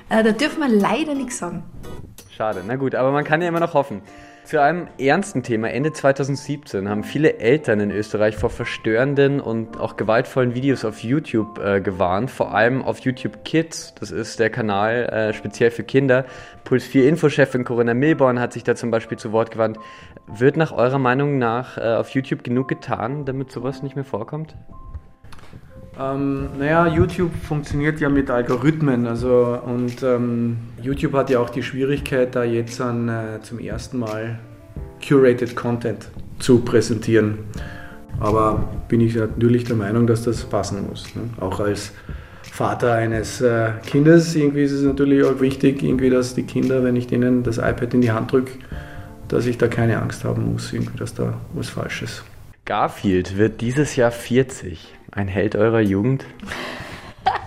Äh, 0.09 0.23
da 0.23 0.31
dürfen 0.31 0.59
wir 0.59 0.69
leider 0.69 1.13
nichts 1.13 1.39
sagen. 1.39 1.63
Schade, 2.35 2.63
na 2.65 2.77
gut, 2.77 2.95
aber 2.95 3.11
man 3.11 3.23
kann 3.23 3.41
ja 3.41 3.47
immer 3.47 3.59
noch 3.59 3.73
hoffen. 3.73 4.01
Zu 4.45 4.61
einem 4.61 4.87
ernsten 4.99 5.41
Thema. 5.41 5.69
Ende 5.69 5.93
2017 5.93 6.89
haben 6.89 7.05
viele 7.05 7.39
Eltern 7.39 7.79
in 7.79 7.91
Österreich 7.91 8.35
vor 8.35 8.49
verstörenden 8.49 9.39
und 9.39 9.79
auch 9.79 9.95
gewaltvollen 9.95 10.53
Videos 10.53 10.83
auf 10.83 11.01
YouTube 11.01 11.59
äh, 11.59 11.79
gewarnt, 11.79 12.29
vor 12.29 12.53
allem 12.53 12.81
auf 12.81 12.99
YouTube 12.99 13.45
Kids. 13.45 13.95
Das 13.99 14.11
ist 14.11 14.39
der 14.39 14.49
Kanal 14.49 15.05
äh, 15.05 15.33
speziell 15.33 15.71
für 15.71 15.83
Kinder. 15.83 16.25
Puls 16.65 16.83
4 16.83 17.07
Infochefin 17.07 17.63
Corinna 17.63 17.93
Milborn 17.93 18.39
hat 18.39 18.51
sich 18.51 18.65
da 18.65 18.75
zum 18.75 18.91
Beispiel 18.91 19.17
zu 19.17 19.31
Wort 19.31 19.51
gewandt. 19.51 19.77
Wird 20.27 20.57
nach 20.57 20.73
eurer 20.73 20.99
Meinung 20.99 21.37
nach 21.37 21.77
äh, 21.77 21.95
auf 21.95 22.09
YouTube 22.09 22.43
genug 22.43 22.67
getan, 22.67 23.23
damit 23.23 23.49
sowas 23.49 23.81
nicht 23.81 23.95
mehr 23.95 24.05
vorkommt? 24.05 24.57
Ähm, 25.99 26.49
naja, 26.57 26.87
YouTube 26.87 27.31
funktioniert 27.35 27.99
ja 27.99 28.09
mit 28.09 28.29
Algorithmen. 28.29 29.05
Also, 29.05 29.59
und 29.63 30.01
ähm, 30.01 30.57
YouTube 30.81 31.13
hat 31.13 31.29
ja 31.29 31.39
auch 31.39 31.49
die 31.49 31.61
Schwierigkeit, 31.61 32.35
da 32.35 32.43
jetzt 32.43 32.81
an, 32.81 33.09
äh, 33.09 33.41
zum 33.41 33.59
ersten 33.59 33.99
Mal 33.99 34.39
curated 35.07 35.55
Content 35.55 36.09
zu 36.39 36.59
präsentieren. 36.59 37.39
Aber 38.19 38.63
bin 38.87 39.01
ich 39.01 39.15
natürlich 39.15 39.65
der 39.65 39.75
Meinung, 39.75 40.07
dass 40.07 40.23
das 40.23 40.43
passen 40.43 40.87
muss. 40.87 41.15
Ne? 41.15 41.23
Auch 41.39 41.59
als 41.59 41.91
Vater 42.41 42.93
eines 42.93 43.41
äh, 43.41 43.71
Kindes 43.85 44.35
irgendwie 44.35 44.63
ist 44.63 44.71
es 44.71 44.83
natürlich 44.83 45.23
auch 45.23 45.39
wichtig, 45.41 45.81
irgendwie, 45.83 46.09
dass 46.09 46.35
die 46.35 46.43
Kinder, 46.43 46.83
wenn 46.83 46.95
ich 46.95 47.07
denen 47.07 47.43
das 47.43 47.57
iPad 47.57 47.93
in 47.95 48.01
die 48.01 48.11
Hand 48.11 48.31
drücke, 48.31 48.53
dass 49.27 49.45
ich 49.45 49.57
da 49.57 49.67
keine 49.67 50.01
Angst 50.01 50.23
haben 50.23 50.53
muss, 50.53 50.71
irgendwie, 50.71 50.97
dass 50.97 51.13
da 51.13 51.33
was 51.53 51.69
falsch 51.69 52.03
ist. 52.03 52.23
Garfield 52.65 53.37
wird 53.37 53.59
dieses 53.59 53.97
Jahr 53.97 54.11
40. 54.11 54.93
Ein 55.11 55.27
Held 55.27 55.55
eurer 55.55 55.81
Jugend? 55.81 56.25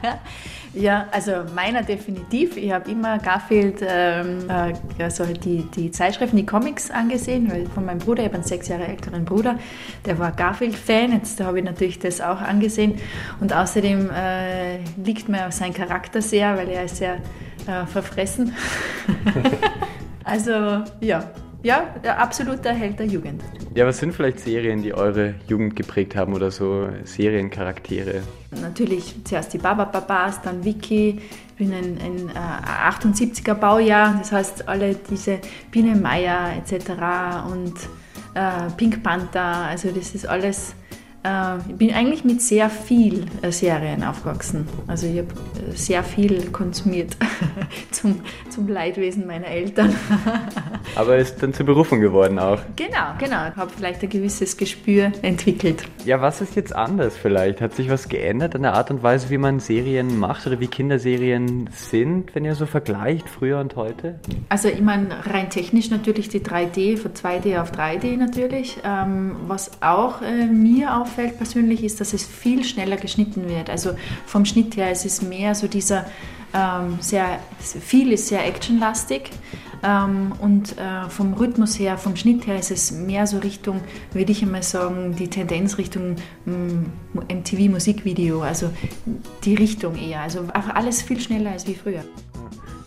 ja, 0.75 1.07
also 1.11 1.33
meiner 1.55 1.83
definitiv. 1.83 2.59
Ich 2.59 2.71
habe 2.71 2.91
immer 2.91 3.19
Garfield, 3.19 3.81
ähm, 3.81 4.49
äh, 4.51 5.03
also 5.03 5.25
die, 5.25 5.63
die 5.75 5.91
Zeitschriften, 5.91 6.37
die 6.37 6.45
Comics 6.45 6.91
angesehen, 6.91 7.51
weil 7.51 7.67
von 7.67 7.87
meinem 7.87 7.99
Bruder, 7.99 8.25
ich 8.25 8.29
habe 8.29 8.37
einen 8.37 8.45
sechs 8.45 8.69
Jahre 8.69 8.87
älteren 8.87 9.25
Bruder, 9.25 9.59
der 10.05 10.19
war 10.19 10.33
Garfield-Fan, 10.33 11.13
jetzt 11.13 11.41
habe 11.41 11.61
ich 11.61 11.65
natürlich 11.65 11.99
das 11.99 12.21
auch 12.21 12.43
angesehen. 12.43 13.01
Und 13.41 13.55
außerdem 13.55 14.11
äh, 14.11 14.79
liegt 15.03 15.31
mir 15.31 15.51
sein 15.51 15.73
Charakter 15.73 16.21
sehr, 16.21 16.59
weil 16.59 16.69
er 16.69 16.85
ist 16.85 16.99
sehr 16.99 17.15
äh, 17.67 17.87
verfressen. 17.87 18.55
also 20.25 20.85
ja, 21.01 21.25
ja, 21.67 21.93
der 22.05 22.21
absolute 22.21 22.71
Held 22.71 23.01
der 23.01 23.07
Jugend. 23.07 23.43
Ja, 23.75 23.87
was 23.87 23.99
sind 23.99 24.15
vielleicht 24.15 24.39
Serien, 24.39 24.83
die 24.83 24.95
eure 24.95 25.35
Jugend 25.49 25.75
geprägt 25.75 26.15
haben 26.15 26.33
oder 26.33 26.53
so 26.53 26.89
Seriencharaktere? 27.03 28.23
Natürlich 28.63 29.17
zuerst 29.25 29.53
die 29.53 29.59
Baba 29.59 29.85
Babas, 29.85 30.41
dann 30.43 30.65
Vicky. 30.65 31.21
Ich 31.49 31.55
bin 31.57 31.75
ein, 31.75 31.99
ein 31.99 32.29
äh, 32.29 33.13
78er 33.13 33.55
Baujahr, 33.55 34.15
das 34.19 34.31
heißt 34.31 34.69
alle 34.69 34.95
diese 34.95 35.41
Biene 35.73 35.97
Meier 35.97 36.53
etc. 36.57 36.91
und 37.51 37.75
äh, 38.35 38.71
Pink 38.77 39.03
Panther, 39.03 39.67
also 39.69 39.91
das 39.91 40.15
ist 40.15 40.29
alles 40.29 40.77
ich 41.69 41.77
bin 41.77 41.93
eigentlich 41.93 42.25
mit 42.25 42.43
sehr 42.43 42.71
viel 42.71 43.27
äh, 43.43 43.51
Serien 43.51 44.05
aufgewachsen. 44.05 44.69
Also 44.87 45.07
ich 45.07 45.19
habe 45.19 45.29
äh, 45.29 45.73
sehr 45.75 46.03
viel 46.03 46.51
konsumiert 46.51 47.17
zum, 47.91 48.21
zum 48.51 48.69
Leidwesen 48.69 49.27
meiner 49.27 49.47
Eltern. 49.47 49.95
Aber 50.95 51.17
ist 51.17 51.43
dann 51.43 51.53
zur 51.53 51.67
Berufung 51.67 52.01
geworden 52.01 52.39
auch. 52.39 52.61
Genau, 52.77 53.15
genau. 53.19 53.49
Ich 53.49 53.57
habe 53.57 53.71
vielleicht 53.77 54.03
ein 54.03 54.09
gewisses 54.09 54.57
Gespür 54.57 55.13
entwickelt. 55.23 55.85
Ja, 56.05 56.21
was 56.21 56.41
ist 56.41 56.55
jetzt 56.57 56.75
anders 56.75 57.17
vielleicht? 57.17 57.61
Hat 57.61 57.75
sich 57.75 57.91
was 57.91 58.09
geändert 58.09 58.55
an 58.55 58.63
der 58.63 58.75
Art 58.75 58.91
und 58.91 59.03
Weise, 59.03 59.31
wie 59.31 59.39
man 59.39 59.61
Serien 59.61 60.19
macht 60.19 60.47
oder 60.47 60.61
wie 60.61 60.69
Kinderserien 60.69 61.69
sind, 61.73 62.35
wenn 62.35 62.45
ihr 62.45 62.55
so 62.55 62.67
vergleicht, 62.67 63.29
früher 63.29 63.59
und 63.59 63.77
heute? 63.77 64.21
Also 64.49 64.69
ich 64.69 64.81
meine, 64.81 65.09
rein 65.27 65.51
technisch 65.51 65.91
natürlich 65.91 66.29
die 66.29 66.41
3D, 66.41 66.99
von 66.99 67.13
2D 67.13 67.61
auf 67.61 67.73
3D 67.73 68.17
natürlich. 68.17 68.79
Ähm, 68.85 69.37
was 69.47 69.83
auch 69.83 70.23
äh, 70.23 70.47
mir 70.47 70.97
auf 71.01 71.16
auffällt 71.17 71.39
persönlich, 71.39 71.83
ist, 71.83 72.01
dass 72.01 72.13
es 72.13 72.25
viel 72.25 72.63
schneller 72.65 72.97
geschnitten 72.97 73.49
wird. 73.49 73.71
Also 73.71 73.93
vom 74.27 74.45
Schnitt 74.45 74.77
her 74.77 74.93
ist 74.93 75.07
es 75.07 75.23
mehr 75.23 75.55
so 75.55 75.67
dieser 75.67 76.07
ähm, 76.53 76.99
sehr, 77.01 77.41
viel 77.59 78.13
ist 78.13 78.29
sehr 78.29 78.47
actionlastig. 78.47 79.31
Ähm, 79.83 80.33
und 80.41 80.77
äh, 80.79 81.09
vom 81.09 81.35
Rhythmus 81.35 81.79
her, 81.79 81.97
vom 81.97 82.17
Schnitt 82.17 82.47
her 82.47 82.59
ist 82.59 82.71
es 82.71 82.93
mehr 82.93 83.27
so 83.27 83.39
Richtung, 83.39 83.81
würde 84.13 84.33
ich 84.33 84.43
einmal 84.43 84.63
sagen, 84.63 85.17
die 85.17 85.29
Tendenz 85.29 85.79
Richtung 85.79 86.17
MTV 86.45 87.59
mm, 87.59 88.43
also 88.43 88.71
die 89.45 89.55
Richtung 89.55 89.97
eher. 89.97 90.21
Also 90.21 90.41
einfach 90.53 90.75
alles 90.75 91.03
viel 91.03 91.21
schneller 91.21 91.53
als 91.53 91.67
wie 91.67 91.75
früher. 91.75 92.05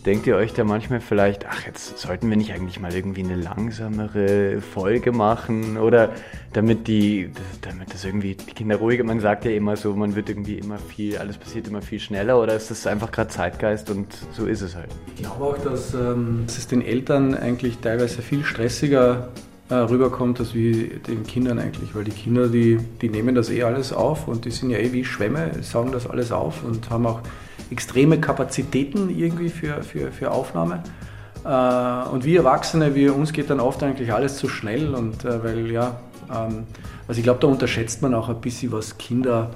Denkt 0.06 0.28
ihr 0.28 0.38
euch 0.38 0.54
da 0.54 0.64
manchmal 0.64 1.02
vielleicht, 1.02 1.46
ach, 1.46 1.66
jetzt 1.66 1.98
sollten 1.98 2.30
wir 2.30 2.38
nicht 2.38 2.54
eigentlich 2.54 2.80
mal 2.80 2.94
irgendwie 2.96 3.22
eine 3.22 3.36
langsamere 3.36 4.62
Folge 4.62 5.12
machen 5.12 5.78
oder 5.78 6.12
damit 6.54 6.88
die, 6.88 7.30
damit 7.62 7.94
das 7.94 8.06
irgendwie 8.06 8.36
die 8.36 8.54
Kinder 8.54 8.78
ruhiger, 8.78 9.04
man 9.04 9.20
sagt 9.20 9.44
ja 9.44 9.52
immer 9.52 9.76
so, 9.76 9.94
man 9.94 10.16
wird 10.16 10.30
irgendwie 10.30 10.58
immer 10.58 10.78
viel, 10.78 11.18
alles 11.18 11.38
passiert 11.38 11.68
immer 11.68 11.82
viel 11.82 12.00
schneller 12.00 12.42
oder 12.42 12.56
ist 12.56 12.72
das 12.72 12.88
einfach 12.88 13.12
gerade 13.12 13.30
Zeitgeist 13.30 13.90
und 13.90 14.08
so 14.32 14.46
ist 14.46 14.62
es 14.62 14.74
halt? 14.74 14.88
Ich 15.18 15.24
glaube 15.24 15.44
auch, 15.44 15.58
dass, 15.58 15.94
ähm, 15.94 16.44
dass 16.46 16.58
es 16.58 16.68
den 16.68 16.82
Eltern 16.82 17.36
eigentlich 17.36 17.80
teilweise 17.80 18.22
viel 18.22 18.46
stressiger 18.46 19.28
äh, 19.70 19.76
rüberkommt, 19.76 20.40
als 20.40 20.54
wie 20.54 21.00
den 21.08 21.24
Kindern 21.24 21.60
eigentlich, 21.60 21.94
weil 21.94 22.06
die 22.06 22.12
Kinder, 22.12 22.48
die, 22.48 22.80
die 23.02 23.10
nehmen 23.10 23.36
das 23.36 23.50
eh 23.50 23.64
alles 23.64 23.92
auf 23.92 24.30
und 24.30 24.46
die 24.46 24.52
sind 24.52 24.70
ja 24.70 24.78
eh 24.78 24.94
wie 24.94 25.04
Schwämme, 25.04 25.52
saugen 25.62 25.92
das 25.92 26.08
alles 26.08 26.32
auf 26.32 26.64
und 26.64 26.90
haben 26.90 27.06
auch 27.06 27.22
extreme 27.72 28.20
Kapazitäten 28.20 29.10
irgendwie 29.10 29.50
für, 29.50 29.84
für, 29.84 30.12
für 30.12 30.32
Aufnahme. 30.32 30.84
Äh, 31.46 32.10
und 32.10 32.26
wir 32.26 32.40
Erwachsene, 32.40 32.96
wir, 32.96 33.16
uns 33.16 33.34
geht 33.34 33.50
dann 33.50 33.60
oft 33.60 33.82
eigentlich 33.84 34.14
alles 34.14 34.38
zu 34.38 34.50
schnell 34.50 34.94
und 34.94 35.26
äh, 35.26 35.44
weil 35.44 35.72
ja, 35.72 36.00
ähm, 36.30 36.64
also 37.08 37.20
ich 37.20 37.24
glaube, 37.24 37.40
da 37.40 37.48
unterschätzt 37.48 38.02
man 38.02 38.14
auch 38.14 38.30
ein 38.30 38.42
bisschen, 38.42 38.72
was 38.72 38.98
Kinder 38.98 39.52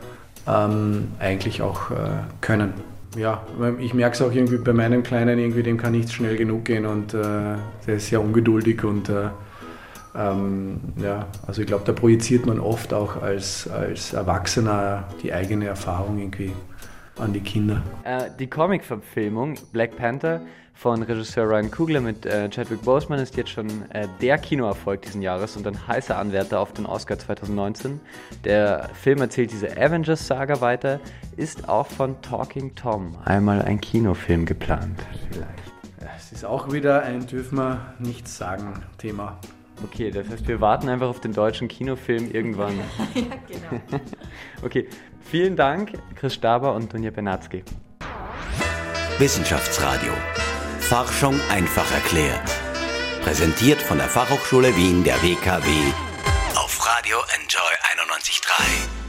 ähm, 0.47 1.10
eigentlich 1.19 1.62
auch 1.62 1.91
äh, 1.91 1.95
können. 2.41 2.73
Ja, 3.15 3.43
ich 3.78 3.93
merke 3.93 4.15
es 4.15 4.21
auch 4.23 4.32
irgendwie 4.32 4.58
bei 4.58 4.73
meinem 4.73 5.04
Kleinen, 5.04 5.38
irgendwie 5.38 5.62
dem 5.62 5.78
kann 5.78 5.91
nichts 5.91 6.13
schnell 6.13 6.36
genug 6.36 6.65
gehen 6.65 6.88
und 6.88 7.13
der 7.13 7.60
ist 7.86 8.08
sehr 8.08 8.19
ungeduldig 8.19 8.84
und 8.84 9.08
äh, 9.08 9.30
ähm, 10.15 10.80
ja, 10.97 11.28
also 11.45 11.62
ich 11.62 11.67
glaube, 11.67 11.84
da 11.86 11.91
projiziert 11.91 12.45
man 12.45 12.60
oft 12.60 12.91
auch 12.91 13.21
als, 13.21 13.67
als 13.67 14.13
Erwachsener 14.13 15.04
die 15.21 15.34
eigene 15.34 15.67
Erfahrung 15.67 16.19
irgendwie 16.19 16.54
an 17.17 17.34
die 17.34 17.41
Kinder. 17.41 17.82
Äh, 18.04 18.30
die 18.39 18.47
Comic-Verfilmung 18.47 19.56
Black 19.71 19.95
Panther 19.95 20.41
von 20.73 21.04
Regisseur 21.04 21.45
Ryan 21.47 21.71
Coogler 21.71 22.02
mit 22.02 22.26
äh, 22.26 22.49
Chadwick 22.49 22.82
Boseman 22.82 23.19
ist 23.19 23.38
jetzt 23.38 23.52
schon 23.52 23.67
äh, 23.91 24.08
der 24.21 24.38
Kinoerfolg 24.38 25.02
diesen 25.04 25.21
Jahres 25.21 25.56
und 25.56 25.67
ein 25.67 25.88
heißer 25.88 26.17
Anwärter 26.17 26.60
auf 26.60 26.73
den 26.73 26.86
Oscar 26.86 27.17
2019. 27.17 27.99
Der 28.43 28.89
Film 28.93 29.19
erzählt 29.21 29.52
diese 29.52 29.78
Avengers-Saga 29.78 30.62
weiter, 30.62 30.99
ist 31.38 31.69
auch 31.69 31.88
von 31.88 32.21
Talking 32.21 32.76
Tom 32.76 33.15
einmal 33.23 33.62
ein 33.62 33.80
Kinofilm 33.80 34.45
geplant. 34.45 34.99
Vielleicht. 35.32 35.63
Es 36.17 36.32
ist 36.32 36.45
auch 36.45 36.73
wieder 36.73 37.04
ein 37.04 37.28
dürfen 37.28 37.58
wir 37.58 37.93
nichts 37.99 38.38
sagen 38.38 38.73
Thema. 38.97 39.38
Okay, 39.83 40.12
das 40.12 40.29
heißt, 40.29 40.47
wir 40.47 40.62
warten 40.62 40.89
einfach 40.89 41.07
auf 41.07 41.19
den 41.19 41.33
deutschen 41.33 41.67
Kinofilm 41.67 42.31
irgendwann. 42.31 42.77
ja, 43.13 43.23
genau. 43.47 43.81
okay, 44.63 44.88
vielen 45.21 45.55
Dank, 45.55 45.93
Chris 46.15 46.33
Staber 46.33 46.73
und 46.73 46.93
Dunja 46.93 47.12
Benatzky. 47.12 47.63
Wissenschaftsradio. 49.19 50.12
Forschung 50.79 51.39
einfach 51.49 51.91
erklärt. 51.91 52.51
Präsentiert 53.23 53.81
von 53.81 53.97
der 53.97 54.07
Fachhochschule 54.07 54.75
Wien 54.75 55.03
der 55.03 55.21
WKW 55.23 55.69
auf 56.55 56.86
Radio 56.86 57.17
Enjoy 57.36 57.73
91.3. 57.93 59.02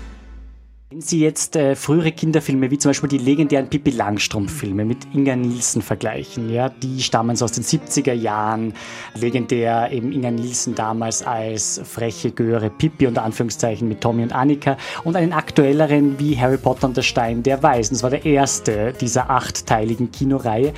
Wenn 0.94 1.00
Sie 1.00 1.18
jetzt 1.18 1.56
äh, 1.56 1.74
frühere 1.74 2.12
Kinderfilme, 2.12 2.70
wie 2.70 2.78
zum 2.78 2.90
Beispiel 2.90 3.08
die 3.08 3.18
legendären 3.18 3.68
Pippi 3.68 3.90
Langstrumpf-Filme 3.90 4.84
mit 4.84 4.98
Inga 5.12 5.34
Nielsen 5.34 5.82
vergleichen, 5.82 6.48
ja, 6.50 6.68
die 6.68 7.02
stammen 7.02 7.34
so 7.34 7.46
aus 7.46 7.50
den 7.50 7.64
70er 7.64 8.12
Jahren, 8.12 8.74
legendär 9.16 9.90
eben 9.90 10.12
Inga 10.12 10.30
Nielsen 10.30 10.76
damals 10.76 11.24
als 11.24 11.80
freche 11.82 12.30
Göre 12.30 12.70
Pippi 12.70 13.08
unter 13.08 13.24
Anführungszeichen 13.24 13.88
mit 13.88 14.02
Tommy 14.02 14.22
und 14.22 14.32
Annika 14.32 14.76
und 15.02 15.16
einen 15.16 15.32
aktuelleren 15.32 16.20
wie 16.20 16.38
Harry 16.38 16.58
Potter 16.58 16.86
und 16.86 16.96
der 16.96 17.02
Stein 17.02 17.42
der 17.42 17.60
Weisen. 17.64 17.94
Das 17.94 18.04
war 18.04 18.10
der 18.10 18.24
erste 18.24 18.92
dieser 18.92 19.30
achtteiligen 19.30 20.12
Kinoreihe. 20.12 20.74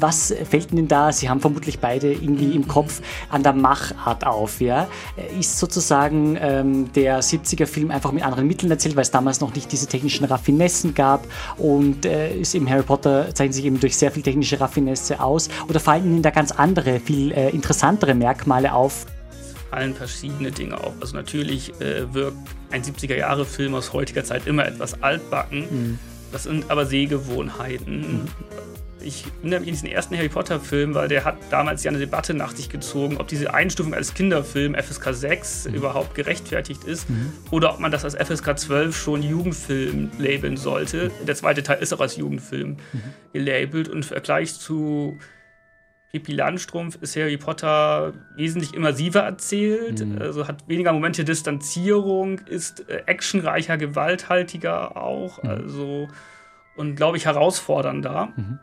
Was 0.00 0.34
fällt 0.50 0.72
Ihnen 0.72 0.88
da? 0.88 1.12
Sie 1.12 1.30
haben 1.30 1.38
vermutlich 1.38 1.78
beide 1.78 2.12
irgendwie 2.12 2.56
im 2.56 2.66
Kopf 2.66 3.02
an 3.30 3.44
der 3.44 3.52
Machart 3.52 4.26
auf, 4.26 4.60
ja? 4.60 4.88
Ist 5.38 5.60
sozusagen 5.60 6.36
ähm, 6.40 6.92
der 6.94 7.22
70er 7.22 7.66
Film 7.66 7.92
einfach 7.92 8.10
mit 8.10 8.24
anderen 8.24 8.48
Mitteln 8.48 8.68
erzählt, 8.72 8.96
weil 8.96 9.02
es 9.02 9.12
damals 9.12 9.43
noch 9.43 9.43
noch 9.44 9.54
nicht 9.54 9.70
diese 9.72 9.86
technischen 9.86 10.24
Raffinessen 10.24 10.94
gab 10.94 11.26
und 11.56 12.06
äh, 12.06 12.36
ist 12.36 12.54
eben 12.54 12.68
Harry 12.68 12.82
Potter 12.82 13.34
zeichnet 13.34 13.54
sich 13.54 13.64
eben 13.64 13.80
durch 13.80 13.96
sehr 13.96 14.10
viel 14.10 14.22
technische 14.22 14.60
Raffinesse 14.60 15.20
aus 15.20 15.48
oder 15.68 15.80
fallen 15.80 16.04
Ihnen 16.04 16.22
da 16.22 16.30
ganz 16.30 16.52
andere, 16.52 17.00
viel 17.00 17.32
äh, 17.32 17.50
interessantere 17.50 18.14
Merkmale 18.14 18.72
auf? 18.72 19.06
Es 19.30 19.54
fallen 19.70 19.94
verschiedene 19.94 20.50
Dinge 20.50 20.78
auf. 20.78 20.94
Also 21.00 21.16
natürlich 21.16 21.72
äh, 21.80 22.12
wirkt 22.12 22.38
ein 22.70 22.82
70er-Jahre-Film 22.82 23.74
aus 23.74 23.92
heutiger 23.92 24.24
Zeit 24.24 24.46
immer 24.46 24.66
etwas 24.66 25.02
altbacken. 25.02 25.60
Mhm. 25.70 25.98
Das 26.32 26.44
sind 26.44 26.70
aber 26.70 26.86
Sehgewohnheiten. 26.86 28.22
Mhm 28.22 28.28
ich 29.04 29.24
erinnere 29.40 29.60
mich 29.60 29.68
an 29.68 29.74
diesen 29.74 29.88
ersten 29.88 30.16
Harry 30.16 30.28
Potter-Film, 30.28 30.94
weil 30.94 31.08
der 31.08 31.24
hat 31.24 31.36
damals 31.50 31.84
ja 31.84 31.90
eine 31.90 31.98
Debatte 31.98 32.34
nach 32.34 32.54
sich 32.54 32.68
gezogen, 32.68 33.18
ob 33.18 33.28
diese 33.28 33.52
Einstufung 33.52 33.94
als 33.94 34.14
Kinderfilm 34.14 34.74
FSK 34.74 35.14
6 35.14 35.68
mhm. 35.68 35.74
überhaupt 35.74 36.14
gerechtfertigt 36.14 36.84
ist 36.84 37.08
mhm. 37.08 37.32
oder 37.50 37.74
ob 37.74 37.80
man 37.80 37.90
das 37.90 38.04
als 38.04 38.14
FSK 38.14 38.58
12 38.58 38.96
schon 38.96 39.22
Jugendfilm 39.22 40.10
labeln 40.18 40.56
sollte. 40.56 41.10
Der 41.26 41.34
zweite 41.34 41.62
Teil 41.62 41.82
ist 41.82 41.92
auch 41.92 42.00
als 42.00 42.16
Jugendfilm 42.16 42.76
mhm. 42.92 43.02
gelabelt 43.32 43.88
und 43.88 43.98
im 43.98 44.02
Vergleich 44.02 44.54
zu 44.54 45.18
Pippi 46.14 46.32
Landstrumpf 46.32 46.96
ist 47.00 47.16
Harry 47.16 47.36
Potter 47.36 48.12
wesentlich 48.36 48.72
immersiver 48.72 49.20
erzählt, 49.20 50.06
mhm. 50.06 50.22
also 50.22 50.46
hat 50.46 50.68
weniger 50.68 50.92
Momente 50.92 51.24
Distanzierung, 51.24 52.38
ist 52.46 52.88
äh, 52.88 53.02
actionreicher, 53.06 53.76
gewalthaltiger 53.76 54.96
auch, 54.96 55.42
mhm. 55.42 55.50
also 55.50 56.08
und 56.76 56.94
glaube 56.94 57.16
ich 57.16 57.26
herausfordernder. 57.26 58.32
Mhm. 58.36 58.58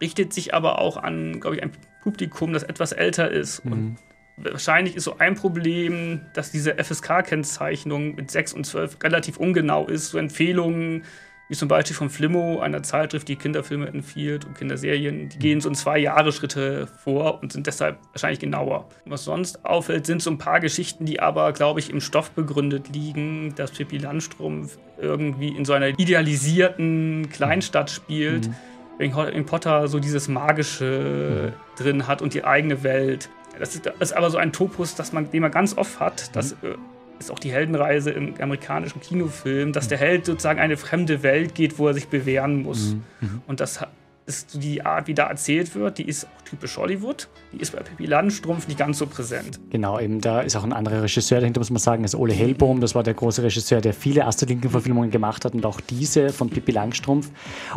Richtet 0.00 0.32
sich 0.32 0.54
aber 0.54 0.80
auch 0.80 0.96
an, 0.96 1.40
glaube 1.40 1.56
ich, 1.56 1.62
ein 1.62 1.72
Publikum, 2.02 2.52
das 2.52 2.62
etwas 2.62 2.92
älter 2.92 3.30
ist. 3.30 3.60
Und 3.60 3.70
mhm. 3.80 3.96
wahrscheinlich 4.36 4.96
ist 4.96 5.04
so 5.04 5.18
ein 5.18 5.34
Problem, 5.34 6.22
dass 6.34 6.50
diese 6.50 6.74
FSK-Kennzeichnung 6.82 8.14
mit 8.14 8.30
6 8.30 8.52
und 8.54 8.64
12 8.64 8.98
relativ 9.02 9.36
ungenau 9.36 9.86
ist. 9.86 10.10
So 10.10 10.18
Empfehlungen 10.18 11.04
wie 11.48 11.54
zum 11.54 11.68
Beispiel 11.68 11.96
von 11.96 12.10
Flimmo, 12.10 12.60
einer 12.60 12.82
Zeitschrift, 12.82 13.26
die 13.26 13.36
Kinderfilme 13.36 13.86
empfiehlt 13.86 14.44
und 14.44 14.56
Kinderserien, 14.56 15.30
die 15.30 15.38
gehen 15.38 15.60
so 15.60 15.70
in 15.70 15.74
zwei 15.74 15.98
Jahresschritte 15.98 16.86
vor 16.86 17.42
und 17.42 17.52
sind 17.52 17.66
deshalb 17.66 17.98
wahrscheinlich 18.12 18.38
genauer. 18.38 18.88
Was 19.06 19.24
sonst 19.24 19.64
auffällt, 19.64 20.04
sind 20.04 20.22
so 20.22 20.30
ein 20.30 20.38
paar 20.38 20.60
Geschichten, 20.60 21.06
die 21.06 21.20
aber, 21.20 21.52
glaube 21.52 21.80
ich, 21.80 21.90
im 21.90 22.00
Stoff 22.00 22.30
begründet 22.32 22.90
liegen, 22.94 23.54
dass 23.56 23.70
Pippi 23.70 23.96
Landstrumpf 23.96 24.78
irgendwie 25.00 25.48
in 25.48 25.64
so 25.64 25.72
einer 25.72 25.98
idealisierten 25.98 27.30
Kleinstadt 27.30 27.90
spielt, 27.90 28.48
mhm. 28.48 28.54
Harry 29.00 29.42
Potter 29.42 29.88
so 29.88 29.98
dieses 30.00 30.28
Magische 30.28 31.52
mhm. 31.54 31.82
drin 31.82 32.06
hat 32.06 32.22
und 32.22 32.34
die 32.34 32.44
eigene 32.44 32.82
Welt. 32.82 33.30
Das 33.58 33.74
ist, 33.74 33.86
das 33.86 33.94
ist, 34.00 34.12
aber 34.12 34.30
so 34.30 34.38
ein 34.38 34.52
Topos, 34.52 34.94
das 34.94 35.12
man, 35.12 35.30
den 35.30 35.42
man 35.42 35.50
ganz 35.50 35.76
oft 35.76 35.98
hat, 36.00 36.34
dass 36.36 36.52
mhm 36.62 36.76
ist 37.18 37.30
auch 37.30 37.38
die 37.38 37.52
Heldenreise 37.52 38.10
im 38.10 38.34
amerikanischen 38.40 39.00
Kinofilm, 39.00 39.72
dass 39.72 39.88
der 39.88 39.98
Held 39.98 40.26
sozusagen 40.26 40.60
eine 40.60 40.76
fremde 40.76 41.22
Welt 41.22 41.54
geht, 41.54 41.78
wo 41.78 41.88
er 41.88 41.94
sich 41.94 42.08
bewähren 42.08 42.62
muss. 42.62 42.94
Mhm. 42.94 43.02
mhm. 43.20 43.42
Und 43.46 43.60
das 43.60 43.80
ist 44.28 44.62
die 44.62 44.84
Art, 44.84 45.08
wie 45.08 45.14
da 45.14 45.26
erzählt 45.26 45.74
wird, 45.74 45.98
die 45.98 46.06
ist 46.06 46.26
auch 46.26 46.42
typisch 46.42 46.76
Hollywood. 46.76 47.28
Die 47.52 47.60
ist 47.60 47.74
bei 47.74 47.82
Pippi 47.82 48.04
Landstrumpf 48.04 48.68
nicht 48.68 48.78
ganz 48.78 48.98
so 48.98 49.06
präsent. 49.06 49.58
Genau, 49.70 49.98
eben 49.98 50.20
da 50.20 50.42
ist 50.42 50.54
auch 50.54 50.64
ein 50.64 50.74
anderer 50.74 51.02
Regisseur 51.02 51.40
dahinter, 51.40 51.60
muss 51.60 51.70
man 51.70 51.78
sagen, 51.78 52.04
ist 52.04 52.14
Ole 52.14 52.34
Hellbohm. 52.34 52.80
Das 52.80 52.94
war 52.94 53.02
der 53.02 53.14
große 53.14 53.42
Regisseur, 53.42 53.80
der 53.80 53.94
viele 53.94 54.26
Astrid 54.26 54.50
Lindgren-Verfilmungen 54.50 55.10
gemacht 55.10 55.46
hat 55.46 55.54
und 55.54 55.64
auch 55.64 55.80
diese 55.80 56.28
von 56.28 56.50
Pippi 56.50 56.72
Langstrumpf. 56.72 57.30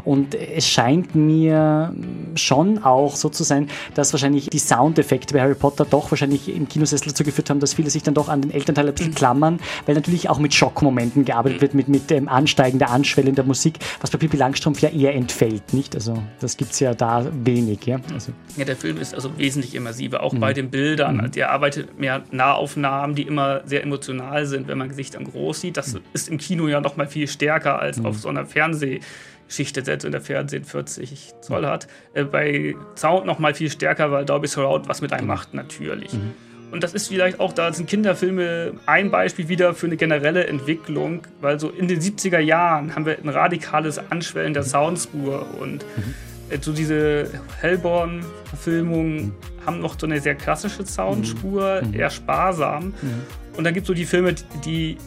Und 0.03 0.35
es 0.35 0.67
scheint 0.67 1.15
mir 1.15 1.95
schon 2.35 2.83
auch 2.83 3.15
so 3.15 3.29
zu 3.29 3.43
sein, 3.43 3.69
dass 3.93 4.11
wahrscheinlich 4.11 4.49
die 4.49 4.59
Soundeffekte 4.59 5.33
bei 5.33 5.41
Harry 5.41 5.55
Potter 5.55 5.85
doch 5.85 6.11
wahrscheinlich 6.11 6.53
im 6.53 6.67
Kinosessel 6.67 7.09
dazu 7.09 7.23
geführt 7.23 7.49
haben, 7.49 7.61
dass 7.61 7.75
viele 7.75 7.89
sich 7.89 8.03
dann 8.03 8.13
doch 8.13 8.27
an 8.27 8.41
den 8.41 8.51
Elternteil 8.51 8.89
ein 8.89 8.93
bisschen 8.93 9.11
mhm. 9.11 9.15
klammern, 9.15 9.59
weil 9.85 9.95
natürlich 9.95 10.29
auch 10.29 10.39
mit 10.39 10.53
Schockmomenten 10.53 11.23
gearbeitet 11.23 11.61
wird, 11.61 11.73
mit, 11.73 11.87
mit 11.87 12.11
ähm, 12.11 12.27
Ansteigen 12.27 12.77
der 12.77 12.89
Anschwelle 12.89 13.29
in 13.29 13.35
der 13.35 13.45
Musik, 13.45 13.75
was 14.01 14.11
bei 14.11 14.17
Pippi 14.17 14.35
Langstrumpf 14.35 14.81
ja 14.81 14.89
eher 14.89 15.15
entfällt, 15.15 15.73
nicht? 15.73 15.95
Also 15.95 16.21
das 16.41 16.57
gibt 16.57 16.71
es 16.71 16.79
ja 16.79 16.93
da 16.93 17.25
wenig. 17.31 17.85
Ja? 17.85 17.99
Also. 18.13 18.31
ja, 18.57 18.65
der 18.65 18.75
Film 18.75 18.97
ist 18.97 19.13
also 19.13 19.37
wesentlich 19.37 19.75
immersiver, 19.75 20.23
auch 20.23 20.33
mhm. 20.33 20.39
bei 20.39 20.53
den 20.53 20.71
Bildern. 20.71 21.17
Mhm. 21.17 21.31
Der 21.31 21.51
arbeitet 21.51 21.99
mehr 21.99 22.23
Nahaufnahmen, 22.31 23.15
die 23.15 23.23
immer 23.23 23.61
sehr 23.65 23.83
emotional 23.83 24.45
sind, 24.47 24.67
wenn 24.67 24.77
man 24.77 24.89
Gesichter 24.89 25.19
groß 25.19 25.61
sieht. 25.61 25.77
Das 25.77 25.93
mhm. 25.93 26.01
ist 26.13 26.29
im 26.29 26.37
Kino 26.39 26.67
ja 26.67 26.81
noch 26.81 26.97
mal 26.97 27.07
viel 27.07 27.27
stärker 27.27 27.79
als 27.79 27.97
mhm. 27.97 28.07
auf 28.07 28.17
so 28.17 28.29
einer 28.29 28.45
Fernsehschicht, 28.45 29.85
selbst 29.85 30.03
wenn 30.03 30.11
der 30.11 30.21
Fernsehen 30.21 30.63
40 30.63 31.31
Zoll 31.41 31.65
hat. 31.67 31.87
Äh, 32.13 32.23
bei 32.23 32.75
Sound 32.95 33.27
noch 33.27 33.37
mal 33.37 33.53
viel 33.53 33.69
stärker, 33.69 34.11
weil 34.11 34.25
Dolby 34.25 34.47
Surround 34.47 34.87
was 34.87 35.01
mit 35.01 35.13
einem 35.13 35.25
mhm. 35.25 35.27
macht, 35.27 35.53
natürlich. 35.53 36.13
Mhm. 36.13 36.33
Und 36.71 36.83
das 36.83 36.93
ist 36.93 37.09
vielleicht 37.09 37.39
auch, 37.41 37.51
da 37.51 37.71
sind 37.73 37.89
Kinderfilme 37.89 38.73
ein 38.85 39.11
Beispiel 39.11 39.49
wieder 39.49 39.75
für 39.75 39.87
eine 39.87 39.97
generelle 39.97 40.47
Entwicklung, 40.47 41.21
weil 41.41 41.59
so 41.59 41.69
in 41.69 41.89
den 41.89 41.99
70er 41.99 42.39
Jahren 42.39 42.95
haben 42.95 43.05
wir 43.05 43.19
ein 43.19 43.27
radikales 43.27 43.99
Anschwellen 44.09 44.53
der 44.53 44.63
Soundspur 44.63 45.45
und 45.59 45.85
mhm 45.97 46.13
so 46.59 46.73
diese 46.73 47.29
Hellborn-Verfilmungen 47.59 49.15
mhm. 49.15 49.33
haben 49.65 49.79
noch 49.79 49.99
so 49.99 50.05
eine 50.05 50.19
sehr 50.19 50.35
klassische 50.35 50.85
Soundspur, 50.85 51.81
mhm. 51.83 51.93
eher 51.93 52.09
sparsam. 52.09 52.87
Mhm. 53.01 53.23
Und 53.57 53.63
dann 53.63 53.73
gibt 53.73 53.85
es 53.85 53.87
so 53.87 53.93
die 53.93 54.05
Filme, 54.05 54.35
die 54.65 54.97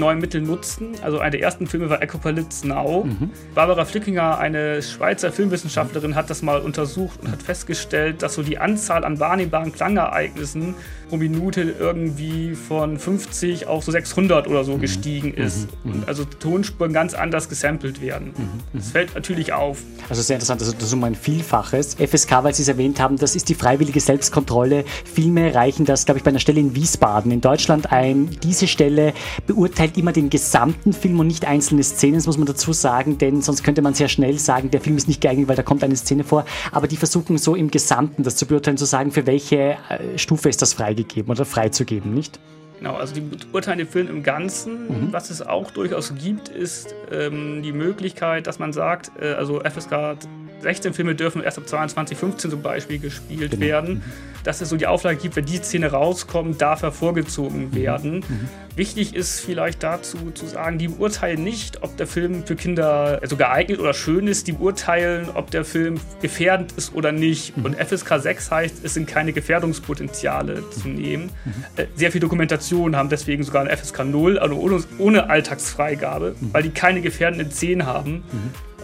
neue 0.00 0.16
Mittel 0.16 0.40
nutzen. 0.40 0.96
Also 1.02 1.20
einer 1.20 1.30
der 1.30 1.42
ersten 1.42 1.66
Filme 1.66 1.88
war 1.88 2.02
Apocalypse 2.02 2.66
Now. 2.66 3.04
Mhm. 3.04 3.30
Barbara 3.54 3.84
Flickinger, 3.84 4.38
eine 4.38 4.82
Schweizer 4.82 5.30
Filmwissenschaftlerin, 5.30 6.16
hat 6.16 6.28
das 6.30 6.42
mal 6.42 6.60
untersucht 6.60 7.20
und 7.22 7.30
hat 7.30 7.42
festgestellt, 7.42 8.22
dass 8.22 8.34
so 8.34 8.42
die 8.42 8.58
Anzahl 8.58 9.04
an 9.04 9.20
wahrnehmbaren 9.20 9.72
Klangereignissen 9.72 10.74
pro 11.08 11.16
Minute 11.16 11.74
irgendwie 11.78 12.54
von 12.54 12.98
50 12.98 13.66
auf 13.66 13.84
so 13.84 13.92
600 13.92 14.46
oder 14.48 14.64
so 14.64 14.76
mhm. 14.76 14.80
gestiegen 14.80 15.34
ist. 15.34 15.68
Mhm. 15.84 15.92
Und 15.92 16.08
also 16.08 16.24
Tonspuren 16.24 16.92
ganz 16.92 17.14
anders 17.14 17.48
gesampelt 17.48 18.00
werden. 18.00 18.32
Mhm. 18.36 18.44
mhm. 18.44 18.60
Das 18.72 18.90
fällt 18.90 19.14
natürlich 19.14 19.52
auf. 19.52 19.78
Also 20.08 20.22
sehr 20.22 20.36
interessant, 20.36 20.60
also 20.62 20.72
das 20.72 20.84
ist 20.84 20.92
um 20.92 21.04
ein 21.04 21.14
Vielfaches. 21.14 21.94
FSK, 21.94 22.44
weil 22.44 22.54
Sie 22.54 22.62
es 22.62 22.68
erwähnt 22.68 23.00
haben, 23.00 23.16
das 23.16 23.36
ist 23.36 23.48
die 23.48 23.54
freiwillige 23.54 24.00
Selbstkontrolle. 24.00 24.84
Filme 25.04 25.54
reichen 25.54 25.84
das, 25.84 26.04
glaube 26.04 26.18
ich, 26.18 26.24
bei 26.24 26.30
einer 26.30 26.38
Stelle 26.38 26.60
in 26.60 26.74
Wiesbaden 26.74 27.30
in 27.30 27.40
Deutschland 27.40 27.92
ein. 27.92 28.30
Diese 28.42 28.66
Stelle 28.66 29.12
beurteilt 29.46 29.89
immer 29.96 30.12
den 30.12 30.30
gesamten 30.30 30.92
Film 30.92 31.20
und 31.20 31.26
nicht 31.26 31.46
einzelne 31.46 31.82
Szenen, 31.82 32.16
das 32.16 32.26
muss 32.26 32.38
man 32.38 32.46
dazu 32.46 32.72
sagen, 32.72 33.18
denn 33.18 33.42
sonst 33.42 33.64
könnte 33.64 33.82
man 33.82 33.94
sehr 33.94 34.08
schnell 34.08 34.38
sagen, 34.38 34.70
der 34.70 34.80
Film 34.80 34.96
ist 34.96 35.08
nicht 35.08 35.20
geeignet, 35.20 35.48
weil 35.48 35.56
da 35.56 35.62
kommt 35.62 35.82
eine 35.84 35.96
Szene 35.96 36.24
vor. 36.24 36.44
Aber 36.72 36.86
die 36.86 36.96
versuchen 36.96 37.38
so 37.38 37.54
im 37.54 37.70
Gesamten 37.70 38.22
das 38.22 38.36
zu 38.36 38.46
beurteilen, 38.46 38.76
zu 38.76 38.84
sagen, 38.84 39.12
für 39.12 39.26
welche 39.26 39.76
äh, 39.88 40.18
Stufe 40.18 40.48
ist 40.48 40.62
das 40.62 40.72
freigegeben 40.72 40.90
freigegeben 41.00 41.30
oder 41.30 41.44
freizugeben, 41.44 42.14
nicht? 42.14 42.38
Genau, 42.78 42.94
also 42.94 43.14
die 43.14 43.20
beurteilen 43.20 43.78
den 43.78 43.86
Film 43.86 44.08
im 44.08 44.22
Ganzen. 44.22 44.84
Mhm. 44.84 45.12
Was 45.12 45.30
es 45.30 45.42
auch 45.42 45.70
durchaus 45.70 46.14
gibt, 46.14 46.48
ist 46.48 46.94
ähm, 47.12 47.62
die 47.62 47.72
Möglichkeit, 47.72 48.46
dass 48.46 48.58
man 48.58 48.72
sagt, 48.72 49.12
äh, 49.20 49.32
also 49.32 49.60
FSK 49.60 50.16
16 50.60 50.94
Filme 50.94 51.14
dürfen 51.14 51.42
erst 51.42 51.58
ab 51.58 51.64
22.15 51.66 52.50
zum 52.50 52.62
Beispiel 52.62 52.98
gespielt 52.98 53.52
genau. 53.52 53.62
werden. 53.62 53.94
Mhm. 53.94 54.02
Dass 54.44 54.62
es 54.62 54.70
so 54.70 54.76
die 54.76 54.86
Auflage 54.86 55.18
gibt, 55.18 55.36
wenn 55.36 55.44
die 55.44 55.58
Szene 55.58 55.90
rauskommt, 55.90 56.62
darf 56.62 56.82
er 56.82 56.92
vorgezogen 56.92 57.68
mhm. 57.70 57.74
werden. 57.74 58.14
Mhm. 58.16 58.48
Wichtig 58.76 59.14
ist 59.14 59.40
vielleicht 59.40 59.82
dazu 59.82 60.30
zu 60.30 60.46
sagen, 60.46 60.78
die 60.78 60.88
beurteilen 60.88 61.44
nicht, 61.44 61.82
ob 61.82 61.96
der 61.96 62.06
Film 62.06 62.46
für 62.46 62.56
Kinder 62.56 63.18
also 63.20 63.36
geeignet 63.36 63.80
oder 63.80 63.92
schön 63.92 64.26
ist. 64.26 64.46
Die 64.46 64.52
beurteilen, 64.52 65.28
ob 65.34 65.50
der 65.50 65.64
Film 65.64 66.00
gefährdend 66.22 66.72
ist 66.72 66.94
oder 66.94 67.12
nicht. 67.12 67.56
Mhm. 67.56 67.64
Und 67.66 67.76
FSK 67.76 68.20
6 68.20 68.50
heißt, 68.50 68.84
es 68.84 68.94
sind 68.94 69.06
keine 69.06 69.32
Gefährdungspotenziale 69.32 70.70
zu 70.70 70.88
nehmen. 70.88 71.30
Mhm. 71.44 71.52
Äh, 71.76 71.86
sehr 71.94 72.12
viele 72.12 72.22
Dokumentationen 72.22 72.96
haben 72.96 73.08
deswegen 73.08 73.42
sogar 73.42 73.66
ein 73.66 73.76
FSK 73.76 74.04
0, 74.04 74.38
also 74.38 74.56
ohne, 74.56 74.82
ohne 74.98 75.28
Alltagsfreigabe, 75.28 76.36
mhm. 76.40 76.54
weil 76.54 76.62
die 76.62 76.70
keine 76.70 77.02
gefährdenden 77.02 77.50
Szenen 77.50 77.86
haben 77.86 78.24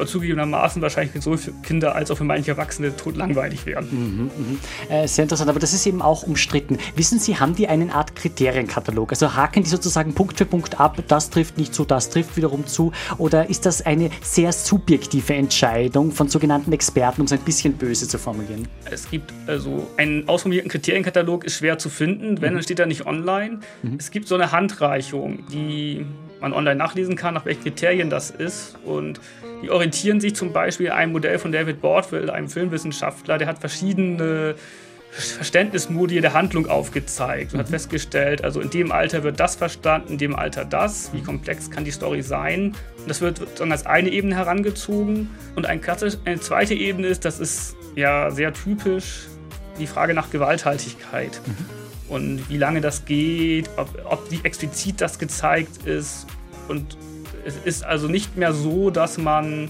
zugegebenermaßen 0.04 0.82
wahrscheinlich 0.82 1.12
für 1.12 1.22
so 1.22 1.36
Kinder 1.62 1.94
als 1.94 2.10
auch 2.10 2.16
für 2.16 2.24
manche 2.24 2.50
Erwachsene 2.50 2.94
tot 2.96 3.16
langweilig 3.16 3.64
wären. 3.66 3.88
Mhm, 3.90 4.30
mh. 4.88 4.94
äh, 4.94 5.08
sehr 5.08 5.22
interessant, 5.22 5.48
aber 5.48 5.60
das 5.60 5.72
ist 5.72 5.86
eben 5.86 6.02
auch 6.02 6.22
umstritten. 6.24 6.78
Wissen 6.96 7.18
Sie, 7.18 7.38
haben 7.38 7.54
die 7.54 7.68
eine 7.68 7.94
Art 7.94 8.16
Kriterienkatalog? 8.16 9.12
Also 9.12 9.34
haken 9.34 9.62
die 9.62 9.68
sozusagen 9.68 10.14
Punkt 10.14 10.38
für 10.38 10.44
Punkt 10.44 10.80
ab, 10.80 11.02
das 11.08 11.30
trifft 11.30 11.56
nicht 11.58 11.74
zu, 11.74 11.84
das 11.84 12.10
trifft 12.10 12.36
wiederum 12.36 12.66
zu? 12.66 12.92
Oder 13.18 13.48
ist 13.48 13.66
das 13.66 13.84
eine 13.84 14.10
sehr 14.22 14.52
subjektive 14.52 15.34
Entscheidung 15.34 16.12
von 16.12 16.28
sogenannten 16.28 16.72
Experten, 16.72 17.22
um 17.22 17.26
es 17.26 17.32
ein 17.32 17.40
bisschen 17.40 17.74
böse 17.74 18.08
zu 18.08 18.18
formulieren? 18.18 18.68
Es 18.90 19.10
gibt 19.10 19.32
also 19.46 19.86
einen 19.96 20.28
ausformulierten 20.28 20.70
Kriterienkatalog, 20.70 21.44
ist 21.44 21.58
schwer 21.58 21.78
zu 21.78 21.88
finden, 21.88 22.40
wenn, 22.40 22.52
mhm. 22.52 22.56
dann 22.56 22.62
steht 22.62 22.78
er 22.78 22.86
nicht 22.86 23.06
online. 23.06 23.60
Mhm. 23.82 23.96
Es 23.98 24.10
gibt 24.10 24.28
so 24.28 24.34
eine 24.34 24.52
Handreichung, 24.52 25.44
die 25.50 26.04
man 26.40 26.52
online 26.52 26.76
nachlesen 26.76 27.16
kann, 27.16 27.34
nach 27.34 27.44
welchen 27.44 27.62
Kriterien 27.62 28.10
das 28.10 28.30
ist. 28.30 28.76
Und 28.84 29.20
die 29.62 29.70
orientieren 29.70 30.20
sich 30.20 30.34
zum 30.34 30.52
Beispiel 30.52 30.90
an 30.90 30.98
einem 30.98 31.12
Modell 31.12 31.38
von 31.38 31.52
David 31.52 31.80
Bordwell, 31.80 32.30
einem 32.30 32.48
Filmwissenschaftler, 32.48 33.38
der 33.38 33.46
hat 33.48 33.58
verschiedene 33.58 34.54
Verständnismodi 35.10 36.20
der 36.20 36.34
Handlung 36.34 36.66
aufgezeigt 36.66 37.52
und 37.52 37.58
mhm. 37.58 37.62
hat 37.62 37.68
festgestellt, 37.68 38.44
also 38.44 38.60
in 38.60 38.68
dem 38.68 38.92
Alter 38.92 39.22
wird 39.22 39.40
das 39.40 39.56
verstanden, 39.56 40.12
in 40.12 40.18
dem 40.18 40.36
Alter 40.36 40.64
das, 40.64 41.10
wie 41.14 41.22
komplex 41.22 41.70
kann 41.70 41.84
die 41.84 41.90
Story 41.90 42.22
sein. 42.22 42.74
Und 42.98 43.08
das 43.08 43.20
wird 43.20 43.40
dann 43.58 43.72
als 43.72 43.86
eine 43.86 44.10
Ebene 44.10 44.36
herangezogen. 44.36 45.30
Und 45.54 45.66
ein 45.66 45.80
eine 46.24 46.40
zweite 46.40 46.74
Ebene 46.74 47.06
ist, 47.06 47.24
das 47.24 47.40
ist 47.40 47.76
ja 47.94 48.30
sehr 48.30 48.52
typisch, 48.52 49.26
die 49.78 49.86
Frage 49.86 50.12
nach 50.12 50.30
Gewalthaltigkeit. 50.30 51.40
Mhm. 51.46 51.85
Und 52.08 52.48
wie 52.48 52.56
lange 52.56 52.80
das 52.80 53.04
geht, 53.04 53.68
ob, 53.76 53.88
ob 54.08 54.30
wie 54.30 54.40
explizit 54.44 55.00
das 55.00 55.18
gezeigt 55.18 55.86
ist 55.86 56.26
und 56.68 56.96
es 57.44 57.56
ist 57.64 57.84
also 57.84 58.08
nicht 58.08 58.36
mehr 58.36 58.52
so, 58.52 58.90
dass 58.90 59.18
man 59.18 59.68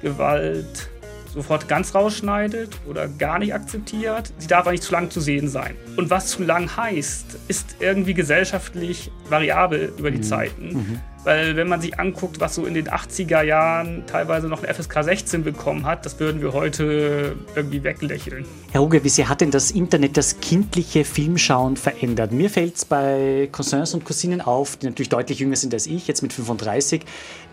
Gewalt 0.00 0.88
sofort 1.32 1.68
ganz 1.68 1.94
rausschneidet 1.94 2.70
oder 2.86 3.08
gar 3.08 3.38
nicht 3.38 3.54
akzeptiert. 3.54 4.32
Sie 4.38 4.46
darf 4.46 4.60
aber 4.60 4.72
nicht 4.72 4.82
zu 4.82 4.92
lang 4.92 5.10
zu 5.10 5.20
sehen 5.20 5.48
sein. 5.48 5.74
Und 5.96 6.10
was 6.10 6.28
zu 6.28 6.42
lang 6.42 6.74
heißt, 6.76 7.38
ist 7.48 7.76
irgendwie 7.80 8.14
gesellschaftlich 8.14 9.10
variabel 9.28 9.92
über 9.98 10.10
die 10.10 10.18
mhm. 10.18 10.22
Zeiten. 10.22 10.68
Mhm. 10.72 11.00
Weil 11.24 11.54
wenn 11.54 11.68
man 11.68 11.80
sich 11.80 12.00
anguckt, 12.00 12.40
was 12.40 12.56
so 12.56 12.66
in 12.66 12.74
den 12.74 12.88
80er 12.88 13.42
Jahren 13.42 14.04
teilweise 14.06 14.48
noch 14.48 14.64
ein 14.64 14.74
FSK 14.74 15.04
16 15.04 15.44
bekommen 15.44 15.86
hat, 15.86 16.04
das 16.04 16.18
würden 16.18 16.40
wir 16.40 16.52
heute 16.52 17.36
irgendwie 17.54 17.84
weglächeln. 17.84 18.44
Herr 18.72 18.80
Ruge, 18.80 19.04
wie 19.04 19.24
hat 19.26 19.40
denn 19.40 19.52
das 19.52 19.70
Internet 19.70 20.16
das 20.16 20.40
kindliche 20.40 21.04
Filmschauen 21.04 21.76
verändert? 21.76 22.32
Mir 22.32 22.50
fällt 22.50 22.76
es 22.76 22.84
bei 22.84 23.48
Cousins 23.52 23.94
und 23.94 24.04
Cousinen 24.04 24.40
auf, 24.40 24.76
die 24.76 24.86
natürlich 24.86 25.10
deutlich 25.10 25.38
jünger 25.38 25.56
sind 25.56 25.72
als 25.72 25.86
ich, 25.86 26.08
jetzt 26.08 26.22
mit 26.22 26.32
35, 26.32 27.02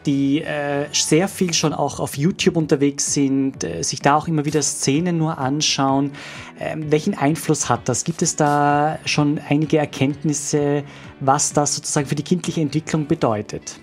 die 0.05 0.41
äh, 0.41 0.85
sehr 0.91 1.27
viel 1.27 1.53
schon 1.53 1.73
auch 1.73 1.99
auf 1.99 2.17
YouTube 2.17 2.55
unterwegs 2.55 3.13
sind, 3.13 3.63
äh, 3.63 3.83
sich 3.83 4.01
da 4.01 4.15
auch 4.15 4.27
immer 4.27 4.45
wieder 4.45 4.61
Szenen 4.61 5.17
nur 5.17 5.37
anschauen. 5.37 6.11
Ähm, 6.59 6.91
welchen 6.91 7.17
Einfluss 7.17 7.69
hat 7.69 7.87
das? 7.89 8.03
Gibt 8.03 8.21
es 8.21 8.35
da 8.35 8.99
schon 9.05 9.39
einige 9.49 9.77
Erkenntnisse, 9.77 10.83
was 11.19 11.53
das 11.53 11.75
sozusagen 11.75 12.07
für 12.07 12.15
die 12.15 12.23
kindliche 12.23 12.61
Entwicklung 12.61 13.07
bedeutet? 13.07 13.79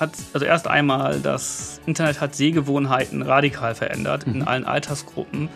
Hat, 0.00 0.12
also 0.32 0.46
erst 0.46 0.66
einmal, 0.66 1.20
das 1.20 1.80
Internet 1.86 2.20
hat 2.20 2.34
Sehgewohnheiten 2.34 3.22
radikal 3.22 3.74
verändert 3.74 4.26
mhm. 4.26 4.36
in 4.36 4.42
allen 4.42 4.64
Altersgruppen. 4.64 5.48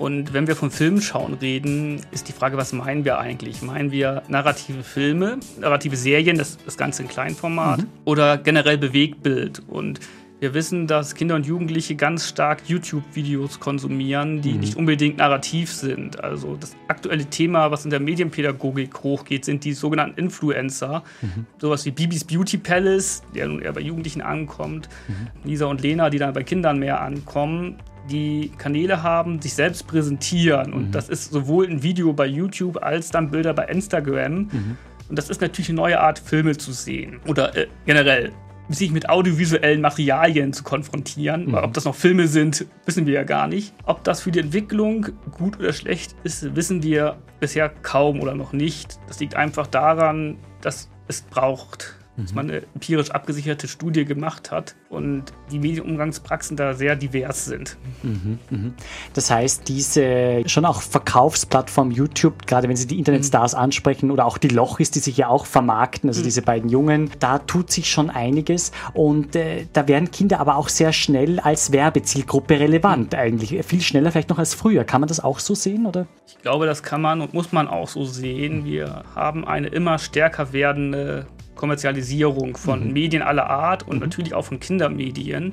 Und 0.00 0.32
wenn 0.32 0.46
wir 0.46 0.56
von 0.56 0.70
Filmschauen 0.70 1.34
reden, 1.34 2.00
ist 2.10 2.26
die 2.26 2.32
Frage, 2.32 2.56
was 2.56 2.72
meinen 2.72 3.04
wir 3.04 3.18
eigentlich? 3.18 3.60
Meinen 3.60 3.92
wir 3.92 4.22
narrative 4.28 4.82
Filme, 4.82 5.38
narrative 5.60 5.94
Serien, 5.94 6.38
das, 6.38 6.56
das 6.64 6.78
Ganze 6.78 7.02
in 7.02 7.08
Kleinformat, 7.08 7.80
mhm. 7.80 7.86
oder 8.06 8.38
generell 8.38 8.78
Bewegtbild? 8.78 9.62
Und 9.68 10.00
wir 10.40 10.54
wissen, 10.54 10.86
dass 10.86 11.14
Kinder 11.14 11.34
und 11.34 11.44
Jugendliche 11.44 11.96
ganz 11.96 12.26
stark 12.26 12.62
YouTube-Videos 12.66 13.60
konsumieren, 13.60 14.40
die 14.40 14.54
mhm. 14.54 14.60
nicht 14.60 14.76
unbedingt 14.78 15.18
narrativ 15.18 15.70
sind. 15.70 16.24
Also 16.24 16.56
das 16.58 16.74
aktuelle 16.88 17.26
Thema, 17.26 17.70
was 17.70 17.84
in 17.84 17.90
der 17.90 18.00
Medienpädagogik 18.00 19.02
hochgeht, 19.02 19.44
sind 19.44 19.64
die 19.64 19.74
sogenannten 19.74 20.18
Influencer. 20.18 21.04
Mhm. 21.20 21.44
Sowas 21.58 21.84
wie 21.84 21.90
Bibis 21.90 22.24
Beauty 22.24 22.56
Palace, 22.56 23.22
der 23.34 23.48
nun 23.48 23.60
eher 23.60 23.74
bei 23.74 23.82
Jugendlichen 23.82 24.22
ankommt. 24.22 24.88
Mhm. 25.08 25.26
Lisa 25.44 25.66
und 25.66 25.82
Lena, 25.82 26.08
die 26.08 26.16
dann 26.16 26.32
bei 26.32 26.42
Kindern 26.42 26.78
mehr 26.78 27.02
ankommen 27.02 27.76
die 28.08 28.52
Kanäle 28.56 29.02
haben, 29.02 29.40
sich 29.40 29.54
selbst 29.54 29.86
präsentieren. 29.86 30.72
Und 30.72 30.88
mhm. 30.88 30.92
das 30.92 31.08
ist 31.08 31.32
sowohl 31.32 31.68
ein 31.68 31.82
Video 31.82 32.12
bei 32.12 32.26
YouTube 32.26 32.82
als 32.82 33.10
dann 33.10 33.30
Bilder 33.30 33.54
bei 33.54 33.64
Instagram. 33.66 34.48
Mhm. 34.50 34.76
Und 35.08 35.18
das 35.18 35.28
ist 35.28 35.40
natürlich 35.40 35.68
eine 35.68 35.76
neue 35.76 36.00
Art, 36.00 36.18
Filme 36.18 36.56
zu 36.56 36.72
sehen. 36.72 37.20
Oder 37.26 37.56
äh, 37.56 37.66
generell 37.86 38.32
sich 38.68 38.92
mit 38.92 39.08
audiovisuellen 39.08 39.80
Materialien 39.80 40.52
zu 40.52 40.62
konfrontieren. 40.62 41.46
Mhm. 41.46 41.54
Ob 41.54 41.74
das 41.74 41.84
noch 41.84 41.96
Filme 41.96 42.28
sind, 42.28 42.66
wissen 42.86 43.06
wir 43.06 43.14
ja 43.14 43.24
gar 43.24 43.48
nicht. 43.48 43.74
Ob 43.84 44.04
das 44.04 44.22
für 44.22 44.30
die 44.30 44.38
Entwicklung 44.38 45.08
gut 45.32 45.58
oder 45.58 45.72
schlecht 45.72 46.14
ist, 46.22 46.54
wissen 46.54 46.82
wir 46.82 47.16
bisher 47.40 47.68
kaum 47.68 48.20
oder 48.20 48.34
noch 48.34 48.52
nicht. 48.52 48.98
Das 49.08 49.18
liegt 49.18 49.34
einfach 49.34 49.66
daran, 49.66 50.36
dass 50.60 50.88
es 51.08 51.22
braucht 51.22 51.96
dass 52.16 52.34
man 52.34 52.50
eine 52.50 52.62
empirisch 52.74 53.10
abgesicherte 53.10 53.68
Studie 53.68 54.04
gemacht 54.04 54.50
hat 54.50 54.74
und 54.88 55.24
die 55.50 55.58
Medienumgangspraxen 55.58 56.56
da 56.56 56.74
sehr 56.74 56.96
divers 56.96 57.44
sind. 57.46 57.76
Mhm, 58.02 58.38
mhm. 58.50 58.74
Das 59.14 59.30
heißt, 59.30 59.68
diese 59.68 60.42
schon 60.46 60.64
auch 60.64 60.82
Verkaufsplattform 60.82 61.90
YouTube, 61.90 62.46
gerade 62.46 62.68
wenn 62.68 62.76
Sie 62.76 62.86
die 62.86 62.98
Internetstars 62.98 63.54
mhm. 63.54 63.60
ansprechen 63.60 64.10
oder 64.10 64.26
auch 64.26 64.38
die 64.38 64.48
Lochis, 64.48 64.90
die 64.90 64.98
sich 64.98 65.16
ja 65.16 65.28
auch 65.28 65.46
vermarkten, 65.46 66.08
also 66.08 66.20
mhm. 66.20 66.24
diese 66.24 66.42
beiden 66.42 66.68
Jungen, 66.68 67.10
da 67.18 67.38
tut 67.38 67.70
sich 67.70 67.90
schon 67.90 68.10
einiges 68.10 68.72
und 68.92 69.36
äh, 69.36 69.66
da 69.72 69.88
werden 69.88 70.10
Kinder 70.10 70.40
aber 70.40 70.56
auch 70.56 70.68
sehr 70.68 70.92
schnell 70.92 71.40
als 71.40 71.72
Werbezielgruppe 71.72 72.60
relevant 72.60 73.14
eigentlich. 73.14 73.64
Viel 73.64 73.80
schneller 73.80 74.12
vielleicht 74.12 74.30
noch 74.30 74.38
als 74.38 74.54
früher. 74.54 74.84
Kann 74.84 75.00
man 75.00 75.08
das 75.08 75.20
auch 75.20 75.38
so 75.38 75.54
sehen 75.54 75.86
oder? 75.86 76.06
Ich 76.26 76.38
glaube, 76.42 76.66
das 76.66 76.82
kann 76.82 77.00
man 77.00 77.20
und 77.20 77.34
muss 77.34 77.52
man 77.52 77.68
auch 77.68 77.88
so 77.88 78.04
sehen. 78.04 78.64
Wir 78.64 79.04
haben 79.14 79.46
eine 79.46 79.68
immer 79.68 79.98
stärker 79.98 80.52
werdende 80.52 81.26
Kommerzialisierung 81.60 82.56
von 82.56 82.86
mhm. 82.86 82.92
Medien 82.94 83.22
aller 83.22 83.50
Art 83.50 83.86
und 83.86 83.96
mhm. 83.96 84.02
natürlich 84.02 84.32
auch 84.32 84.46
von 84.46 84.60
Kindermedien. 84.60 85.52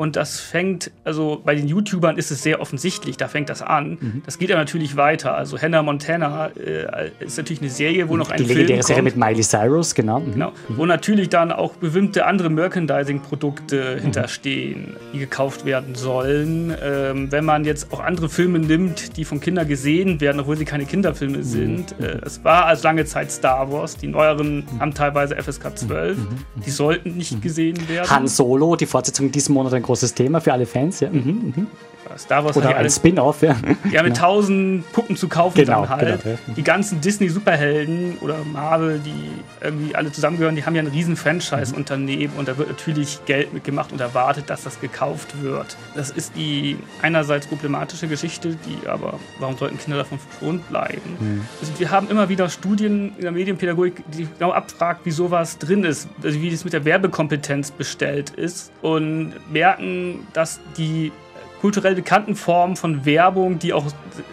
Und 0.00 0.16
das 0.16 0.40
fängt, 0.40 0.90
also 1.04 1.42
bei 1.44 1.54
den 1.54 1.68
YouTubern 1.68 2.16
ist 2.16 2.30
es 2.30 2.42
sehr 2.42 2.62
offensichtlich, 2.62 3.18
da 3.18 3.28
fängt 3.28 3.50
das 3.50 3.60
an. 3.60 3.98
Mhm. 4.00 4.22
Das 4.24 4.38
geht 4.38 4.48
ja 4.48 4.56
natürlich 4.56 4.96
weiter. 4.96 5.34
Also 5.34 5.60
Hannah 5.60 5.82
Montana 5.82 6.46
äh, 6.56 7.10
ist 7.20 7.36
natürlich 7.36 7.60
eine 7.60 7.68
Serie, 7.68 8.08
wo 8.08 8.16
noch 8.16 8.30
ein 8.30 8.38
Die 8.38 8.46
Film 8.46 8.60
legendäre 8.60 8.82
Serie 8.82 9.02
mit 9.02 9.16
Miley 9.16 9.42
Cyrus, 9.42 9.94
genau. 9.94 10.20
Mhm. 10.20 10.32
genau. 10.32 10.52
Wo 10.68 10.86
natürlich 10.86 11.28
dann 11.28 11.52
auch 11.52 11.74
bestimmte 11.74 12.24
andere 12.24 12.48
Merchandising-Produkte 12.48 13.96
mhm. 13.96 14.00
hinterstehen, 14.00 14.96
die 15.12 15.18
gekauft 15.18 15.66
werden 15.66 15.94
sollen. 15.94 16.74
Ähm, 16.82 17.30
wenn 17.30 17.44
man 17.44 17.66
jetzt 17.66 17.92
auch 17.92 18.00
andere 18.00 18.30
Filme 18.30 18.58
nimmt, 18.58 19.18
die 19.18 19.26
von 19.26 19.38
Kindern 19.38 19.68
gesehen 19.68 20.22
werden, 20.22 20.40
obwohl 20.40 20.56
sie 20.56 20.64
keine 20.64 20.86
Kinderfilme 20.86 21.36
mhm. 21.36 21.42
sind. 21.42 22.00
Äh, 22.00 22.22
es 22.24 22.42
war 22.42 22.64
als 22.64 22.82
lange 22.84 23.04
Zeit 23.04 23.30
Star 23.30 23.70
Wars. 23.70 23.98
Die 23.98 24.06
neueren 24.06 24.60
mhm. 24.60 24.80
haben 24.80 24.94
teilweise 24.94 25.36
FSK 25.36 25.76
12. 25.76 26.16
Mhm. 26.16 26.24
Die 26.64 26.70
sollten 26.70 27.18
nicht 27.18 27.42
gesehen 27.42 27.86
werden. 27.86 28.08
Han 28.08 28.28
Solo, 28.28 28.76
die 28.76 28.86
Fortsetzung 28.86 29.30
diesen 29.30 29.52
Monat 29.52 29.74
ein 29.74 29.89
großes 29.90 30.14
Thema 30.14 30.40
für 30.40 30.52
alle 30.52 30.66
Fans. 30.66 31.00
Ja. 31.00 31.10
Mhm, 31.10 31.52
mhm. 31.56 31.66
Star 32.18 32.44
Wars 32.44 32.56
Oder 32.56 32.76
ein 32.76 32.90
Spin-off, 32.90 33.42
ja. 33.42 33.56
Ja, 33.90 34.02
mit 34.02 34.14
genau. 34.14 34.26
tausend 34.26 34.90
Puppen 34.92 35.16
zu 35.16 35.28
kaufen 35.28 35.56
genau, 35.56 35.82
dann 35.82 35.88
halt. 35.90 36.22
Genau, 36.22 36.34
ja. 36.34 36.54
Die 36.54 36.62
ganzen 36.62 37.00
Disney-Superhelden 37.00 38.18
oder 38.20 38.36
Marvel, 38.52 39.00
die 39.00 39.30
irgendwie 39.60 39.94
alle 39.94 40.12
zusammengehören, 40.12 40.56
die 40.56 40.64
haben 40.64 40.74
ja 40.74 40.82
ein 40.82 40.88
riesen 40.88 41.16
Franchise-Unternehmen 41.16 42.34
und 42.36 42.48
da 42.48 42.56
wird 42.58 42.68
natürlich 42.68 43.20
Geld 43.26 43.52
mitgemacht 43.52 43.92
und 43.92 44.00
erwartet, 44.00 44.50
dass 44.50 44.64
das 44.64 44.80
gekauft 44.80 45.42
wird. 45.42 45.76
Das 45.94 46.10
ist 46.10 46.36
die 46.36 46.76
einerseits 47.02 47.46
problematische 47.46 48.08
Geschichte, 48.08 48.56
die 48.66 48.88
aber, 48.88 49.14
warum 49.38 49.56
sollten 49.56 49.78
Kinder 49.78 49.98
davon 49.98 50.18
verschont 50.18 50.68
bleiben? 50.68 51.16
Mhm. 51.18 51.40
Also 51.60 51.72
wir 51.78 51.90
haben 51.90 52.08
immer 52.08 52.28
wieder 52.28 52.48
Studien 52.48 53.12
in 53.16 53.22
der 53.22 53.32
Medienpädagogik, 53.32 54.04
die 54.16 54.26
genau 54.38 54.52
abfragt, 54.52 55.00
wie 55.04 55.10
sowas 55.10 55.58
drin 55.58 55.84
ist, 55.84 56.08
also 56.22 56.40
wie 56.40 56.50
das 56.50 56.64
mit 56.64 56.72
der 56.72 56.84
Werbekompetenz 56.84 57.70
bestellt 57.70 58.30
ist 58.30 58.72
und 58.82 59.34
merken, 59.52 60.26
dass 60.32 60.60
die 60.76 61.12
kulturell 61.60 61.94
bekannten 61.94 62.36
Formen 62.36 62.76
von 62.76 63.04
Werbung, 63.04 63.58
die 63.58 63.72
auch 63.72 63.84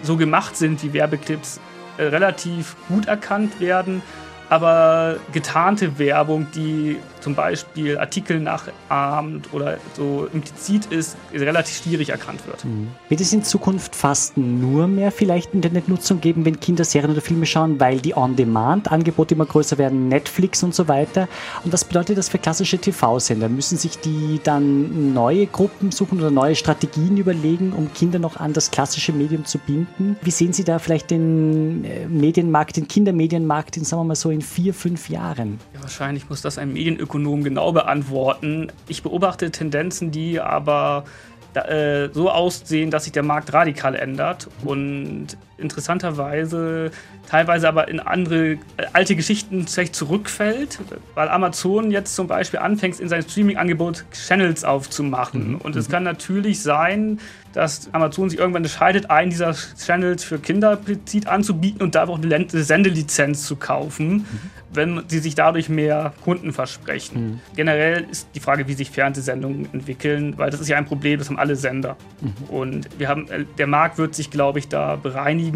so 0.02 0.18
gemacht 0.18 0.56
sind 0.56 0.82
wie 0.84 0.94
Werbeclips, 0.94 1.60
äh, 1.98 2.04
relativ 2.04 2.76
gut 2.88 3.08
erkannt 3.08 3.60
werden. 3.60 4.02
Aber 4.50 5.18
getarnte 5.34 6.00
Werbung, 6.00 6.48
die 6.56 6.98
zum 7.20 7.36
Beispiel 7.36 7.98
Artikel 7.98 8.40
nachahmt 8.40 9.54
oder 9.54 9.78
so 9.96 10.28
implizit 10.34 10.86
ist, 10.88 11.18
relativ 11.34 11.84
schwierig 11.84 12.10
erkannt 12.10 12.46
wird. 12.48 12.64
Mhm. 12.66 12.90
Wird 13.10 13.22
es 13.22 13.34
in 13.34 13.44
Zukunft 13.44 13.96
fast 13.96 14.38
nur 14.38 14.88
mehr 14.88 15.12
vielleicht 15.12 15.54
Internetnutzung 15.54 16.22
geben, 16.22 16.46
wenn 16.46 16.60
Kinder 16.60 16.84
Serien 16.84 17.12
oder 17.12 17.22
Filme 17.22 17.46
schauen, 17.46 17.80
weil 17.80 18.00
die 18.00 18.16
On-Demand-Angebote 18.16 19.36
immer 19.36 19.46
größer 19.46 19.78
werden, 19.78 20.08
Netflix 20.08 20.64
und 20.64 20.74
so 20.74 20.88
weiter? 20.88 21.28
Und 21.64 21.74
was 21.74 21.84
bedeutet 21.84 22.18
das 22.18 22.30
für 22.30 22.38
klassische 22.38 22.78
TV-Sender? 22.78 23.50
Müssen 23.50 23.78
sich 23.78 24.00
die 24.00 24.40
dann 24.44 25.14
neue 25.14 25.48
Gruppen 25.48 25.92
suchen 25.92 26.20
oder 26.20 26.32
neue 26.32 26.56
Strategien 26.56 27.18
überlegen, 27.18 27.74
um 27.74 27.94
Kinder 27.94 28.20
noch 28.20 28.38
an 28.38 28.54
das 28.54 28.72
klassische 28.72 29.12
Medium 29.12 29.46
zu 29.46 29.58
binden? 29.58 30.18
Wie 30.22 30.32
sehen 30.32 30.54
Sie 30.54 30.64
da 30.64 30.80
vielleicht 30.80 31.12
den 31.12 31.84
äh, 31.84 32.08
Medienmarkt, 32.08 32.78
den 32.78 32.88
Kindermedienmarkt 32.88 33.78
in, 33.78 33.84
sagen 33.84 34.02
wir 34.02 34.06
mal 34.06 34.16
so, 34.16 34.30
in 34.30 34.42
vier, 34.42 34.74
fünf 34.74 35.10
Jahren? 35.10 35.60
Ja, 35.74 35.82
wahrscheinlich 35.82 36.30
muss 36.30 36.42
das 36.42 36.58
ein 36.58 36.72
Medienökonom 36.72 37.17
genau 37.44 37.72
beantworten. 37.72 38.72
Ich 38.88 39.04
beobachte 39.04 39.52
Tendenzen, 39.52 40.12
die 40.12 40.40
aber 40.40 41.06
äh, 41.54 42.10
so 42.14 42.30
aussehen, 42.30 42.92
dass 42.92 43.06
sich 43.06 43.14
der 43.14 43.24
Markt 43.24 43.54
radikal 43.54 43.96
ändert 43.96 44.48
und 44.64 45.38
interessanterweise 45.58 46.92
teilweise 47.28 47.68
aber 47.68 47.88
in 47.88 48.00
andere 48.00 48.54
äh, 48.54 48.58
alte 48.94 49.16
Geschichten 49.16 49.68
vielleicht 49.68 49.96
zurückfällt, 49.96 50.80
weil 51.14 51.30
Amazon 51.30 51.92
jetzt 51.92 52.16
zum 52.16 52.28
Beispiel 52.28 52.60
anfängt, 52.60 53.00
in 53.00 53.10
sein 53.10 53.22
Streaming-Angebot 53.22 54.06
Channels 54.12 54.64
aufzumachen. 54.64 55.52
Mhm. 55.52 55.56
Und 55.58 55.76
es 55.76 55.88
mhm. 55.88 55.92
kann 55.92 56.04
natürlich 56.04 56.62
sein, 56.62 57.20
dass 57.54 57.92
Amazon 57.94 58.30
sich 58.30 58.40
irgendwann 58.40 58.64
entscheidet, 58.64 59.10
einen 59.10 59.32
dieser 59.32 59.54
Channels 59.54 60.24
für 60.24 60.38
Kinder 60.38 60.74
implizit 60.74 61.28
anzubieten 61.28 61.82
und 61.82 61.96
da 61.96 62.08
auch 62.08 62.22
eine 62.22 62.46
Sendelizenz 62.50 63.46
zu 63.46 63.56
kaufen, 63.56 64.10
mhm. 64.18 64.26
wenn 64.72 65.04
sie 65.08 65.20
sich 65.20 65.34
dadurch 65.34 65.68
mehr 65.68 66.14
Kunden 66.24 66.54
versprechen. 66.54 67.26
Mhm. 67.26 67.40
Generell 67.56 68.06
ist 68.12 68.28
die 68.36 68.40
Frage, 68.40 68.68
wie 68.68 68.74
sich 68.74 68.92
Fernsehsendungen 68.92 69.68
entwickeln, 69.74 70.38
weil 70.38 70.52
das 70.52 70.62
ist 70.62 70.68
ja 70.68 70.78
ein 70.78 70.86
Problem, 70.86 71.18
das 71.18 71.30
haben 71.30 71.40
alle 71.40 71.56
Sender. 71.56 71.98
Mhm. 72.22 72.56
Und 72.56 73.00
wir 73.00 73.10
haben, 73.10 73.28
äh, 73.30 73.46
der 73.58 73.68
Markt 73.68 73.98
wird 73.98 74.14
sich, 74.14 74.30
glaube 74.30 74.60
ich, 74.60 74.68
da 74.68 74.96
bereinigen 74.96 75.47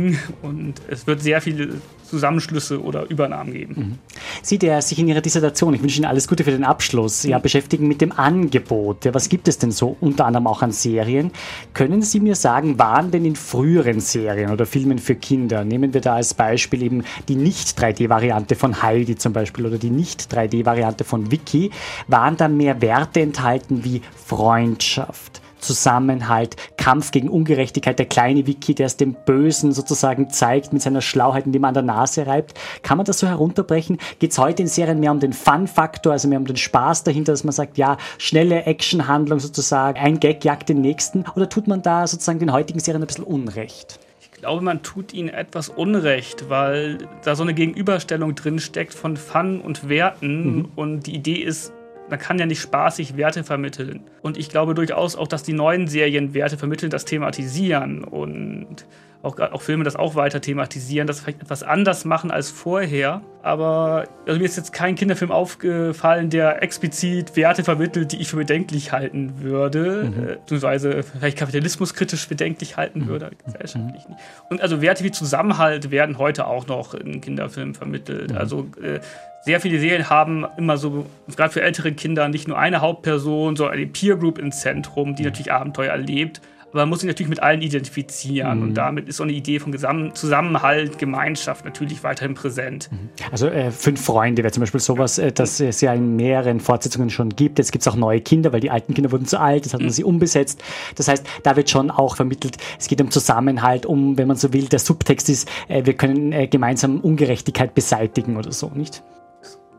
und 0.41 0.75
es 0.87 1.07
wird 1.07 1.21
sehr 1.21 1.41
viele 1.41 1.69
Zusammenschlüsse 2.11 2.81
oder 2.83 3.09
Übernahmen 3.09 3.53
geben. 3.53 3.75
Mhm. 3.77 3.99
Sie, 4.41 4.59
der 4.59 4.81
sich 4.81 4.99
in 4.99 5.07
Ihrer 5.07 5.21
Dissertation, 5.21 5.73
ich 5.73 5.81
wünsche 5.81 5.97
Ihnen 5.97 6.05
alles 6.05 6.27
Gute 6.27 6.43
für 6.43 6.51
den 6.51 6.65
Abschluss, 6.65 7.23
ja, 7.23 7.37
mhm. 7.37 7.43
beschäftigen 7.43 7.87
mit 7.87 8.01
dem 8.01 8.11
Angebot. 8.11 9.05
Ja, 9.05 9.13
was 9.13 9.29
gibt 9.29 9.47
es 9.47 9.57
denn 9.57 9.71
so 9.71 9.95
unter 10.01 10.25
anderem 10.25 10.47
auch 10.47 10.61
an 10.61 10.71
Serien? 10.71 11.31
Können 11.73 12.01
Sie 12.01 12.19
mir 12.19 12.35
sagen, 12.35 12.77
waren 12.77 13.11
denn 13.11 13.25
in 13.25 13.35
früheren 13.35 14.01
Serien 14.01 14.51
oder 14.51 14.65
Filmen 14.65 14.99
für 14.99 15.15
Kinder, 15.15 15.63
nehmen 15.63 15.93
wir 15.93 16.01
da 16.01 16.15
als 16.15 16.33
Beispiel 16.33 16.83
eben 16.83 17.03
die 17.29 17.35
Nicht-3D-Variante 17.35 18.55
von 18.55 18.81
Heidi 18.81 19.15
zum 19.15 19.31
Beispiel 19.31 19.65
oder 19.65 19.77
die 19.77 19.89
Nicht-3D-Variante 19.89 21.05
von 21.05 21.31
Vicky, 21.31 21.71
waren 22.07 22.35
da 22.35 22.49
mehr 22.49 22.81
Werte 22.81 23.21
enthalten 23.21 23.85
wie 23.85 24.01
Freundschaft, 24.25 25.41
Zusammenhalt, 25.61 26.55
Kampf 26.77 27.11
gegen 27.11 27.29
Ungerechtigkeit, 27.29 27.97
der 27.97 28.05
kleine 28.07 28.47
Wiki, 28.47 28.75
der 28.75 28.87
es 28.87 28.97
dem 28.97 29.15
Bösen 29.25 29.71
sozusagen 29.71 30.29
zeigt 30.29 30.73
mit 30.73 30.81
seiner 30.81 31.01
Schlauheit, 31.01 31.45
indem 31.45 31.61
man 31.61 31.69
an 31.69 31.85
der 31.85 31.95
Nase 31.95 32.27
reibt. 32.27 32.53
Kann 32.83 32.97
man 32.97 33.05
das 33.05 33.19
so 33.19 33.27
herunterbrechen? 33.27 33.97
Geht 34.19 34.31
es 34.31 34.37
heute 34.37 34.63
in 34.63 34.67
Serien 34.67 34.99
mehr 34.99 35.11
um 35.11 35.19
den 35.19 35.33
Fun-Faktor, 35.33 36.13
also 36.13 36.27
mehr 36.27 36.39
um 36.39 36.45
den 36.45 36.57
Spaß 36.57 37.03
dahinter, 37.03 37.31
dass 37.31 37.43
man 37.43 37.53
sagt, 37.53 37.77
ja, 37.77 37.97
schnelle 38.17 38.63
Actionhandlung 38.63 39.39
sozusagen, 39.39 39.99
ein 39.99 40.19
Gag 40.19 40.43
jagt 40.43 40.69
den 40.69 40.81
nächsten? 40.81 41.25
Oder 41.35 41.49
tut 41.49 41.67
man 41.67 41.81
da 41.81 42.07
sozusagen 42.07 42.39
den 42.39 42.51
heutigen 42.51 42.79
Serien 42.79 43.01
ein 43.01 43.07
bisschen 43.07 43.23
Unrecht? 43.23 43.99
Ich 44.19 44.31
glaube, 44.31 44.63
man 44.63 44.81
tut 44.81 45.13
ihnen 45.13 45.29
etwas 45.29 45.69
Unrecht, 45.69 46.49
weil 46.49 46.97
da 47.23 47.35
so 47.35 47.43
eine 47.43 47.53
Gegenüberstellung 47.53 48.33
drin 48.33 48.59
steckt 48.59 48.93
von 48.93 49.15
Fun 49.15 49.61
und 49.61 49.87
Werten. 49.87 50.57
Mhm. 50.57 50.69
Und 50.75 51.05
die 51.05 51.13
Idee 51.13 51.35
ist, 51.35 51.71
man 52.11 52.19
kann 52.19 52.37
ja 52.37 52.45
nicht 52.45 52.61
spaßig 52.61 53.15
Werte 53.15 53.43
vermitteln. 53.43 54.01
Und 54.21 54.37
ich 54.37 54.49
glaube 54.49 54.75
durchaus 54.75 55.15
auch, 55.15 55.29
dass 55.29 55.43
die 55.43 55.53
neuen 55.53 55.87
Serien 55.87 56.33
Werte 56.33 56.57
vermitteln, 56.57 56.91
das 56.91 57.05
thematisieren 57.05 58.03
und 58.03 58.85
auch, 59.23 59.37
auch 59.39 59.61
Filme 59.61 59.83
das 59.83 59.95
auch 59.95 60.15
weiter 60.15 60.41
thematisieren, 60.41 61.07
das 61.07 61.19
vielleicht 61.19 61.41
etwas 61.41 61.63
anders 61.63 62.05
machen 62.05 62.31
als 62.31 62.49
vorher. 62.49 63.21
Aber 63.43 64.05
also 64.27 64.39
mir 64.39 64.45
ist 64.45 64.57
jetzt 64.57 64.73
kein 64.73 64.95
Kinderfilm 64.95 65.31
aufgefallen, 65.31 66.29
der 66.29 66.61
explizit 66.63 67.35
Werte 67.35 67.63
vermittelt, 67.63 68.11
die 68.11 68.21
ich 68.21 68.29
für 68.29 68.37
bedenklich 68.37 68.91
halten 68.91 69.41
würde, 69.41 70.03
mhm. 70.03 70.23
äh, 70.23 70.35
beziehungsweise 70.37 71.03
vielleicht 71.03 71.37
kapitalismuskritisch 71.37 72.27
bedenklich 72.27 72.77
halten 72.77 73.01
mhm. 73.01 73.07
würde, 73.07 73.31
gesellschaftlich 73.45 74.07
nicht. 74.07 74.19
Und 74.49 74.61
also 74.61 74.81
Werte 74.81 75.03
wie 75.03 75.11
Zusammenhalt 75.11 75.91
werden 75.91 76.17
heute 76.17 76.47
auch 76.47 76.67
noch 76.67 76.93
in 76.93 77.21
Kinderfilmen 77.21 77.75
vermittelt. 77.75 78.31
Mhm. 78.31 78.37
Also 78.37 78.67
äh, 78.81 78.99
sehr 79.43 79.59
viele 79.59 79.79
Serien 79.79 80.09
haben 80.09 80.45
immer 80.57 80.77
so, 80.77 81.07
gerade 81.35 81.51
für 81.51 81.61
ältere 81.61 81.91
Kinder, 81.93 82.27
nicht 82.29 82.47
nur 82.47 82.59
eine 82.59 82.81
Hauptperson, 82.81 83.55
sondern 83.55 83.75
eine 83.75 83.87
Peer 83.87 84.15
Group 84.15 84.37
im 84.37 84.51
Zentrum, 84.51 85.15
die 85.15 85.23
mhm. 85.23 85.29
natürlich 85.29 85.51
Abenteuer 85.51 85.91
erlebt. 85.91 86.41
Aber 86.71 86.81
man 86.81 86.89
muss 86.89 87.01
sich 87.01 87.07
natürlich 87.07 87.29
mit 87.29 87.43
allen 87.43 87.61
identifizieren 87.61 88.59
mhm. 88.59 88.63
und 88.63 88.73
damit 88.75 89.09
ist 89.09 89.17
so 89.17 89.23
eine 89.23 89.33
Idee 89.33 89.59
von 89.59 89.73
Zusammenhalt, 90.13 90.97
Gemeinschaft 90.97 91.65
natürlich 91.65 92.03
weiterhin 92.03 92.33
präsent. 92.33 92.89
Mhm. 92.91 93.09
Also 93.31 93.47
äh, 93.47 93.71
Fünf 93.71 94.03
Freunde 94.03 94.43
wäre 94.43 94.51
zum 94.51 94.61
Beispiel 94.61 94.79
sowas, 94.79 95.17
äh, 95.17 95.31
das 95.31 95.59
es 95.59 95.81
ja 95.81 95.93
in 95.93 96.15
mehreren 96.15 96.59
Fortsetzungen 96.59 97.09
schon 97.09 97.29
gibt. 97.29 97.59
Jetzt 97.59 97.71
gibt 97.71 97.81
es 97.81 97.87
auch 97.87 97.95
neue 97.95 98.21
Kinder, 98.21 98.53
weil 98.53 98.61
die 98.61 98.71
alten 98.71 98.93
Kinder 98.93 99.11
wurden 99.11 99.25
zu 99.25 99.39
alt, 99.39 99.65
das 99.65 99.73
hat 99.73 99.81
man 99.81 99.89
mhm. 99.89 99.93
sie 99.93 100.03
umbesetzt. 100.03 100.63
Das 100.95 101.07
heißt, 101.07 101.25
da 101.43 101.55
wird 101.55 101.69
schon 101.69 101.91
auch 101.91 102.15
vermittelt, 102.15 102.57
es 102.79 102.87
geht 102.87 103.01
um 103.01 103.11
Zusammenhalt, 103.11 103.85
um, 103.85 104.17
wenn 104.17 104.27
man 104.27 104.37
so 104.37 104.53
will, 104.53 104.67
der 104.67 104.79
Subtext 104.79 105.29
ist, 105.29 105.49
äh, 105.67 105.85
wir 105.85 105.93
können 105.93 106.31
äh, 106.31 106.47
gemeinsam 106.47 107.01
Ungerechtigkeit 107.01 107.75
beseitigen 107.75 108.37
oder 108.37 108.51
so, 108.51 108.71
nicht? 108.73 109.03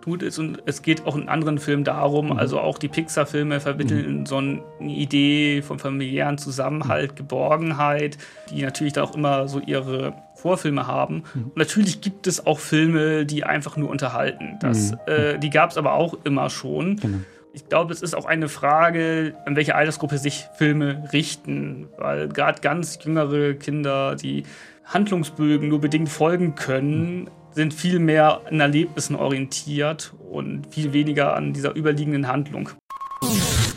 Tut 0.03 0.22
es 0.22 0.38
und 0.38 0.62
es 0.66 0.82
geht 0.82 1.07
auch 1.07 1.16
in 1.16 1.28
anderen 1.28 1.59
Filmen 1.59 1.84
darum, 1.84 2.26
mhm. 2.26 2.38
also 2.38 2.61
auch 2.61 2.78
die 2.78 2.88
Pixar-Filme 2.88 3.61
vermitteln 3.61 4.20
mhm. 4.20 4.26
so 4.26 4.36
eine 4.36 4.62
Idee 4.80 5.62
von 5.62 5.78
familiären 5.78 6.38
Zusammenhalt, 6.38 7.12
mhm. 7.12 7.16
Geborgenheit, 7.16 8.18
die 8.50 8.62
natürlich 8.62 8.92
da 8.92 9.03
auch 9.03 9.14
immer 9.14 9.48
so 9.48 9.61
ihre 9.61 10.14
Vorfilme 10.34 10.86
haben. 10.86 11.24
Mhm. 11.34 11.44
Und 11.44 11.57
natürlich 11.57 12.00
gibt 12.00 12.26
es 12.26 12.46
auch 12.46 12.59
Filme, 12.59 13.24
die 13.24 13.44
einfach 13.44 13.76
nur 13.76 13.88
unterhalten. 13.88 14.59
Das, 14.61 14.92
mhm. 14.92 14.98
äh, 15.07 15.38
die 15.38 15.50
gab 15.50 15.70
es 15.70 15.76
aber 15.76 15.94
auch 15.94 16.18
immer 16.24 16.50
schon. 16.50 16.96
Genau. 16.96 17.18
Ich 17.55 17.68
glaube, 17.68 17.92
es 17.92 18.00
ist 18.00 18.14
auch 18.14 18.24
eine 18.24 18.48
Frage, 18.48 19.34
an 19.44 19.57
welche 19.57 19.74
Altersgruppe 19.74 20.16
sich 20.16 20.46
Filme 20.57 21.05
richten, 21.12 21.88
weil 21.98 22.28
gerade 22.28 22.61
ganz 22.62 22.98
jüngere 23.05 23.53
Kinder, 23.55 24.16
die 24.16 24.44
Handlungsbögen 24.86 25.68
nur 25.68 25.80
bedingt 25.80 26.09
folgen 26.09 26.55
können, 26.55 27.30
sind 27.55 27.74
viel 27.74 27.98
mehr 27.98 28.40
an 28.46 28.61
Erlebnissen 28.61 29.16
orientiert 29.16 30.12
und 30.30 30.66
viel 30.70 30.92
weniger 30.92 31.34
an 31.34 31.53
dieser 31.53 31.76
überliegenden 31.76 32.28
Handlung. 32.28 32.70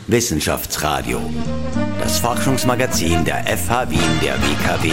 Wissenschaftsradio, 0.06 1.20
das 2.00 2.18
Forschungsmagazin 2.18 3.24
der 3.24 3.44
FH 3.44 3.90
Wien 3.90 4.20
der 4.22 4.34
WKW. 4.34 4.92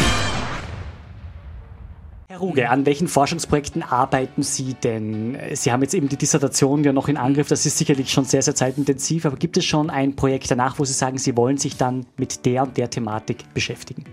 Herr 2.28 2.40
Ruge, 2.40 2.70
an 2.72 2.86
welchen 2.88 3.08
Forschungsprojekten 3.08 3.84
arbeiten 3.84 4.42
Sie 4.42 4.74
denn? 4.74 5.38
Sie 5.54 5.72
haben 5.72 5.84
jetzt 5.84 5.94
eben 5.94 6.10
die 6.10 6.18
Dissertation 6.18 6.84
ja 6.84 6.92
noch 6.92 7.08
in 7.08 7.18
Angriff, 7.18 7.48
das 7.48 7.66
ist 7.68 7.78
sicherlich 7.78 8.12
schon 8.12 8.26
sehr, 8.26 8.42
sehr 8.42 8.56
zeitintensiv, 8.56 9.28
aber 9.28 9.38
gibt 9.38 9.56
es 9.56 9.66
schon 9.66 9.92
ein 9.92 10.16
Projekt 10.16 10.50
danach, 10.50 10.80
wo 10.80 10.86
Sie 10.86 10.94
sagen, 10.94 11.20
Sie 11.20 11.38
wollen 11.38 11.58
sich 11.58 11.78
dann 11.78 12.08
mit 12.18 12.46
der 12.48 12.64
und 12.64 12.78
der 12.78 12.90
Thematik 12.90 13.54
beschäftigen? 13.54 14.06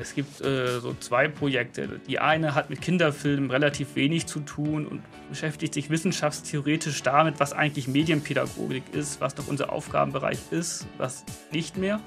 Es 0.00 0.14
gibt 0.14 0.40
äh, 0.40 0.80
so 0.80 0.94
zwei 0.98 1.28
Projekte. 1.28 2.00
Die 2.08 2.18
eine 2.18 2.54
hat 2.54 2.70
mit 2.70 2.80
Kinderfilmen 2.80 3.50
relativ 3.50 3.96
wenig 3.96 4.26
zu 4.26 4.40
tun 4.40 4.86
und 4.86 5.02
beschäftigt 5.28 5.74
sich 5.74 5.90
wissenschaftstheoretisch 5.90 7.02
damit, 7.02 7.38
was 7.38 7.52
eigentlich 7.52 7.86
Medienpädagogik 7.86 8.82
ist, 8.92 9.20
was 9.20 9.34
doch 9.34 9.46
unser 9.46 9.72
Aufgabenbereich 9.72 10.38
ist, 10.50 10.86
was 10.96 11.24
nicht 11.52 11.76
mehr. 11.76 12.00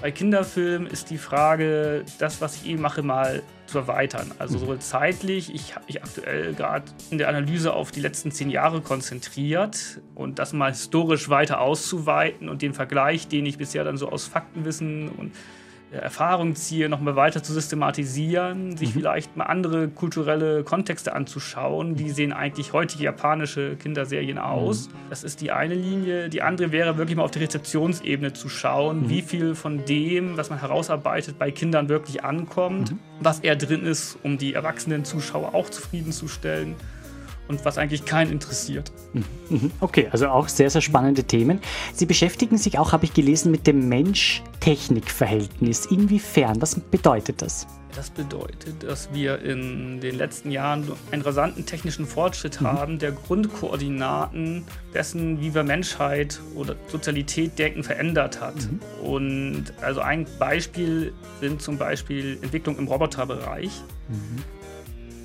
Bei 0.00 0.10
Kinderfilmen 0.10 0.86
ist 0.86 1.10
die 1.10 1.18
Frage, 1.18 2.04
das, 2.18 2.40
was 2.40 2.56
ich 2.56 2.66
eben 2.66 2.80
mache, 2.80 3.02
mal 3.02 3.42
zu 3.66 3.78
erweitern. 3.78 4.32
Also 4.38 4.54
mhm. 4.56 4.60
sowohl 4.60 4.78
zeitlich, 4.78 5.54
ich 5.54 5.74
habe 5.74 5.84
mich 5.86 6.02
aktuell 6.02 6.54
gerade 6.54 6.84
in 7.10 7.18
der 7.18 7.28
Analyse 7.28 7.74
auf 7.74 7.90
die 7.90 8.00
letzten 8.00 8.30
zehn 8.30 8.48
Jahre 8.48 8.80
konzentriert 8.80 10.00
und 10.14 10.38
das 10.38 10.54
mal 10.54 10.70
historisch 10.70 11.28
weiter 11.28 11.60
auszuweiten 11.60 12.48
und 12.48 12.62
den 12.62 12.72
Vergleich, 12.72 13.28
den 13.28 13.44
ich 13.44 13.58
bisher 13.58 13.84
dann 13.84 13.98
so 13.98 14.08
aus 14.08 14.26
Faktenwissen 14.26 15.10
und 15.10 15.32
Erfahrung 15.90 16.54
ziehe, 16.54 16.88
nochmal 16.88 17.16
weiter 17.16 17.42
zu 17.42 17.52
systematisieren, 17.52 18.76
sich 18.76 18.90
mhm. 18.90 19.00
vielleicht 19.00 19.36
mal 19.36 19.44
andere 19.44 19.88
kulturelle 19.88 20.62
Kontexte 20.62 21.14
anzuschauen. 21.14 21.98
Wie 21.98 22.10
sehen 22.10 22.32
eigentlich 22.32 22.72
heutige 22.72 23.04
japanische 23.04 23.76
Kinderserien 23.76 24.38
aus? 24.38 24.88
Mhm. 24.88 24.92
Das 25.10 25.24
ist 25.24 25.40
die 25.40 25.50
eine 25.50 25.74
Linie. 25.74 26.28
Die 26.28 26.42
andere 26.42 26.72
wäre 26.72 26.98
wirklich 26.98 27.16
mal 27.16 27.24
auf 27.24 27.30
der 27.30 27.42
Rezeptionsebene 27.42 28.34
zu 28.34 28.48
schauen, 28.48 29.04
mhm. 29.04 29.08
wie 29.08 29.22
viel 29.22 29.54
von 29.54 29.84
dem, 29.86 30.36
was 30.36 30.50
man 30.50 30.60
herausarbeitet, 30.60 31.38
bei 31.38 31.50
Kindern 31.50 31.88
wirklich 31.88 32.22
ankommt, 32.22 32.92
mhm. 32.92 32.98
was 33.20 33.40
eher 33.40 33.56
drin 33.56 33.84
ist, 33.84 34.18
um 34.22 34.36
die 34.36 34.52
erwachsenen 34.54 35.04
Zuschauer 35.04 35.54
auch 35.54 35.70
zufriedenzustellen 35.70 36.76
und 37.48 37.64
was 37.64 37.78
eigentlich 37.78 38.04
keinen 38.04 38.30
interessiert. 38.30 38.92
Mhm. 39.12 39.24
Mhm. 39.48 39.70
Okay, 39.80 40.08
also 40.10 40.28
auch 40.28 40.48
sehr, 40.48 40.70
sehr 40.70 40.82
spannende 40.82 41.24
Themen. 41.24 41.60
Sie 41.94 42.06
beschäftigen 42.06 42.58
sich 42.58 42.78
auch, 42.78 42.92
habe 42.92 43.04
ich 43.04 43.14
gelesen, 43.14 43.50
mit 43.50 43.66
dem 43.66 43.88
Mensch-Technik-Verhältnis. 43.88 45.86
Inwiefern? 45.86 46.60
Was 46.60 46.78
bedeutet 46.78 47.42
das? 47.42 47.66
Das 47.94 48.10
bedeutet, 48.10 48.82
dass 48.82 49.12
wir 49.12 49.40
in 49.40 50.00
den 50.00 50.16
letzten 50.16 50.50
Jahren 50.50 50.92
einen 51.10 51.22
rasanten 51.22 51.64
technischen 51.64 52.06
Fortschritt 52.06 52.60
mhm. 52.60 52.66
haben, 52.66 52.98
der 52.98 53.12
Grundkoordinaten 53.12 54.64
dessen, 54.94 55.40
wie 55.40 55.54
wir 55.54 55.64
Menschheit 55.64 56.40
oder 56.54 56.76
Sozialität 56.88 57.58
denken, 57.58 57.82
verändert 57.82 58.40
hat. 58.40 58.56
Mhm. 58.56 58.80
Und 59.02 59.64
also 59.80 60.00
ein 60.00 60.26
Beispiel 60.38 61.12
sind 61.40 61.62
zum 61.62 61.78
Beispiel 61.78 62.38
Entwicklung 62.42 62.78
im 62.78 62.86
Roboterbereich. 62.86 63.82
Mhm. 64.08 64.44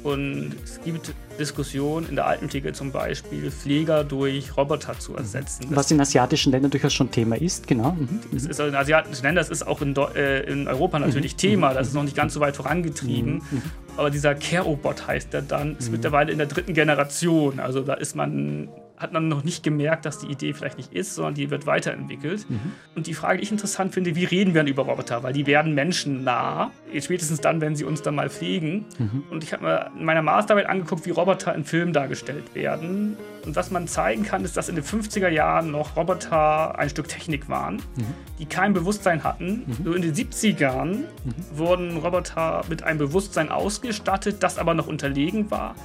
Und 0.04 0.54
es 0.64 0.82
gibt 0.84 1.14
Diskussionen 1.40 2.10
in 2.10 2.16
der 2.16 2.28
Alpenpflege 2.28 2.74
zum 2.74 2.92
Beispiel, 2.92 3.50
Pfleger 3.50 4.04
durch 4.04 4.56
Roboter 4.56 5.00
zu 5.00 5.16
ersetzen. 5.16 5.68
Was 5.70 5.90
in 5.92 6.02
asiatischen 6.02 6.52
Ländern 6.52 6.72
durchaus 6.72 6.94
schon 6.94 7.10
Thema 7.10 7.38
ist, 7.38 7.68
genau. 7.68 7.92
Mhm. 7.92 8.20
Es 8.36 8.46
ist 8.46 8.60
in 8.60 8.76
asiatischen 8.76 9.24
Ländern, 9.24 9.36
das 9.44 9.50
ist 9.50 9.66
auch 9.66 9.82
in, 9.82 9.96
äh, 9.96 10.42
in 10.42 10.68
Europa 10.68 11.00
mhm. 11.00 11.06
natürlich 11.06 11.34
mhm. 11.34 11.38
Thema, 11.38 11.74
das 11.74 11.88
ist 11.88 11.94
noch 11.94 12.04
nicht 12.04 12.16
ganz 12.16 12.34
so 12.34 12.42
weit 12.42 12.56
vorangetrieben. 12.56 13.36
Mhm. 13.36 13.62
Aber 13.96 14.10
dieser 14.10 14.36
Care-Robot 14.36 15.08
heißt 15.08 15.34
der 15.34 15.42
dann, 15.42 15.78
ist 15.78 15.88
mhm. 15.88 15.94
mittlerweile 15.94 16.32
in 16.32 16.38
der 16.38 16.48
dritten 16.48 16.74
Generation. 16.74 17.60
Also 17.60 17.82
da 17.82 17.94
ist 17.94 18.16
man 18.16 18.70
hat 19.04 19.14
man 19.14 19.28
noch 19.28 19.44
nicht 19.44 19.62
gemerkt, 19.64 20.06
dass 20.06 20.18
die 20.18 20.28
Idee 20.28 20.54
vielleicht 20.54 20.78
nicht 20.78 20.94
ist, 20.94 21.14
sondern 21.16 21.36
die 21.36 21.52
wird 21.52 21.68
weiterentwickelt. 21.68 22.50
Mhm. 22.50 22.72
Und 22.96 23.08
die 23.08 23.14
Frage, 23.14 23.38
die 23.38 23.44
ich 23.44 23.52
interessant 23.52 23.94
finde, 23.94 24.16
wie 24.16 24.26
reden 24.26 24.54
wir 24.54 24.64
denn 24.64 24.72
über 24.72 24.84
Roboter? 24.84 25.22
Weil 25.22 25.34
die 25.34 25.46
werden 25.46 25.76
menschennah, 25.76 26.72
spätestens 27.00 27.42
dann, 27.42 27.62
wenn 27.62 27.76
sie 27.76 27.84
uns 27.84 28.02
dann 28.02 28.16
mal 28.16 28.30
pflegen. 28.30 28.86
Mhm. 28.98 29.24
Und 29.30 29.44
ich 29.44 29.54
habe 29.54 29.64
mir 29.64 29.92
in 29.98 30.06
meiner 30.06 30.22
Masterarbeit 30.22 30.68
angeguckt, 30.68 31.06
wie 31.06 31.12
Roboter 31.12 31.54
in 31.54 31.66
Filmen 31.66 31.94
dargestellt 31.94 32.56
werden. 32.56 33.18
Und 33.46 33.56
was 33.56 33.72
man 33.72 33.88
zeigen 33.88 34.24
kann, 34.24 34.46
ist, 34.46 34.56
dass 34.56 34.70
in 34.70 34.76
den 34.76 34.86
50er 34.86 35.28
Jahren 35.28 35.72
noch 35.72 35.98
Roboter 35.98 36.80
ein 36.80 36.90
Stück 36.90 37.10
Technik 37.10 37.50
waren, 37.50 37.76
mhm. 37.76 38.06
die 38.40 38.46
kein 38.46 38.74
Bewusstsein 38.74 39.24
hatten. 39.24 39.64
Mhm. 39.66 39.84
So 39.84 39.94
in 39.94 40.02
den 40.02 40.14
70ern 40.14 40.86
mhm. 40.86 41.06
wurden 41.54 41.98
Roboter 41.98 42.64
mit 42.70 42.84
einem 42.84 43.00
Bewusstsein 43.00 43.50
ausgestattet, 43.50 44.38
das 44.42 44.58
aber 44.58 44.74
noch 44.74 44.88
unterlegen 44.88 45.52
war. 45.52 45.76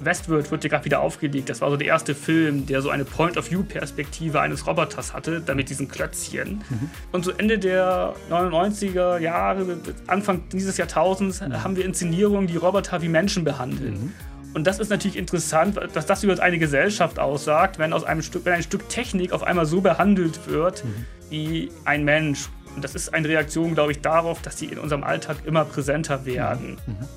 Mhm. 0.00 0.04
Westworld 0.04 0.50
wird 0.50 0.64
ja 0.64 0.70
gerade 0.70 0.84
wieder 0.84 1.00
aufgelegt. 1.00 1.48
Das 1.48 1.60
war 1.60 1.70
so 1.70 1.76
der 1.76 1.86
erste 1.86 2.14
Film, 2.14 2.66
der 2.66 2.82
so 2.82 2.90
eine 2.90 3.04
Point-of-View-Perspektive 3.04 4.40
eines 4.40 4.66
Roboters 4.66 5.12
hatte, 5.12 5.40
damit 5.40 5.70
diesen 5.70 5.88
Klötzchen. 5.88 6.62
Mhm. 6.68 6.90
Und 7.12 7.24
so 7.24 7.32
Ende 7.32 7.58
der 7.58 8.14
99er 8.30 9.18
Jahre, 9.18 9.78
Anfang 10.06 10.48
dieses 10.52 10.76
Jahrtausends, 10.76 11.40
mhm. 11.40 11.62
haben 11.62 11.76
wir 11.76 11.84
Inszenierungen, 11.84 12.46
die 12.46 12.56
Roboter 12.56 13.02
wie 13.02 13.08
Menschen 13.08 13.44
behandeln. 13.44 14.12
Und 14.52 14.66
das 14.66 14.80
ist 14.80 14.90
natürlich 14.90 15.16
interessant, 15.16 15.78
dass 15.94 16.06
das 16.06 16.24
über 16.24 16.40
eine 16.42 16.58
Gesellschaft 16.58 17.18
aussagt, 17.18 17.78
wenn 17.78 17.92
aus 17.92 18.02
einem 18.02 18.22
Stück, 18.22 18.44
wenn 18.44 18.54
ein 18.54 18.62
Stück 18.62 18.88
Technik 18.88 19.32
auf 19.32 19.44
einmal 19.44 19.66
so 19.66 19.80
behandelt 19.80 20.48
wird 20.48 20.84
mhm. 20.84 21.06
wie 21.30 21.70
ein 21.84 22.04
Mensch. 22.04 22.48
Und 22.74 22.84
das 22.84 22.94
ist 22.94 23.14
eine 23.14 23.28
Reaktion, 23.28 23.74
glaube 23.74 23.92
ich, 23.92 24.00
darauf, 24.00 24.42
dass 24.42 24.58
sie 24.58 24.66
in 24.66 24.78
unserem 24.78 25.04
Alltag 25.04 25.38
immer 25.44 25.64
präsenter 25.64 26.24
werden. 26.24 26.78
Mhm. 26.86 27.08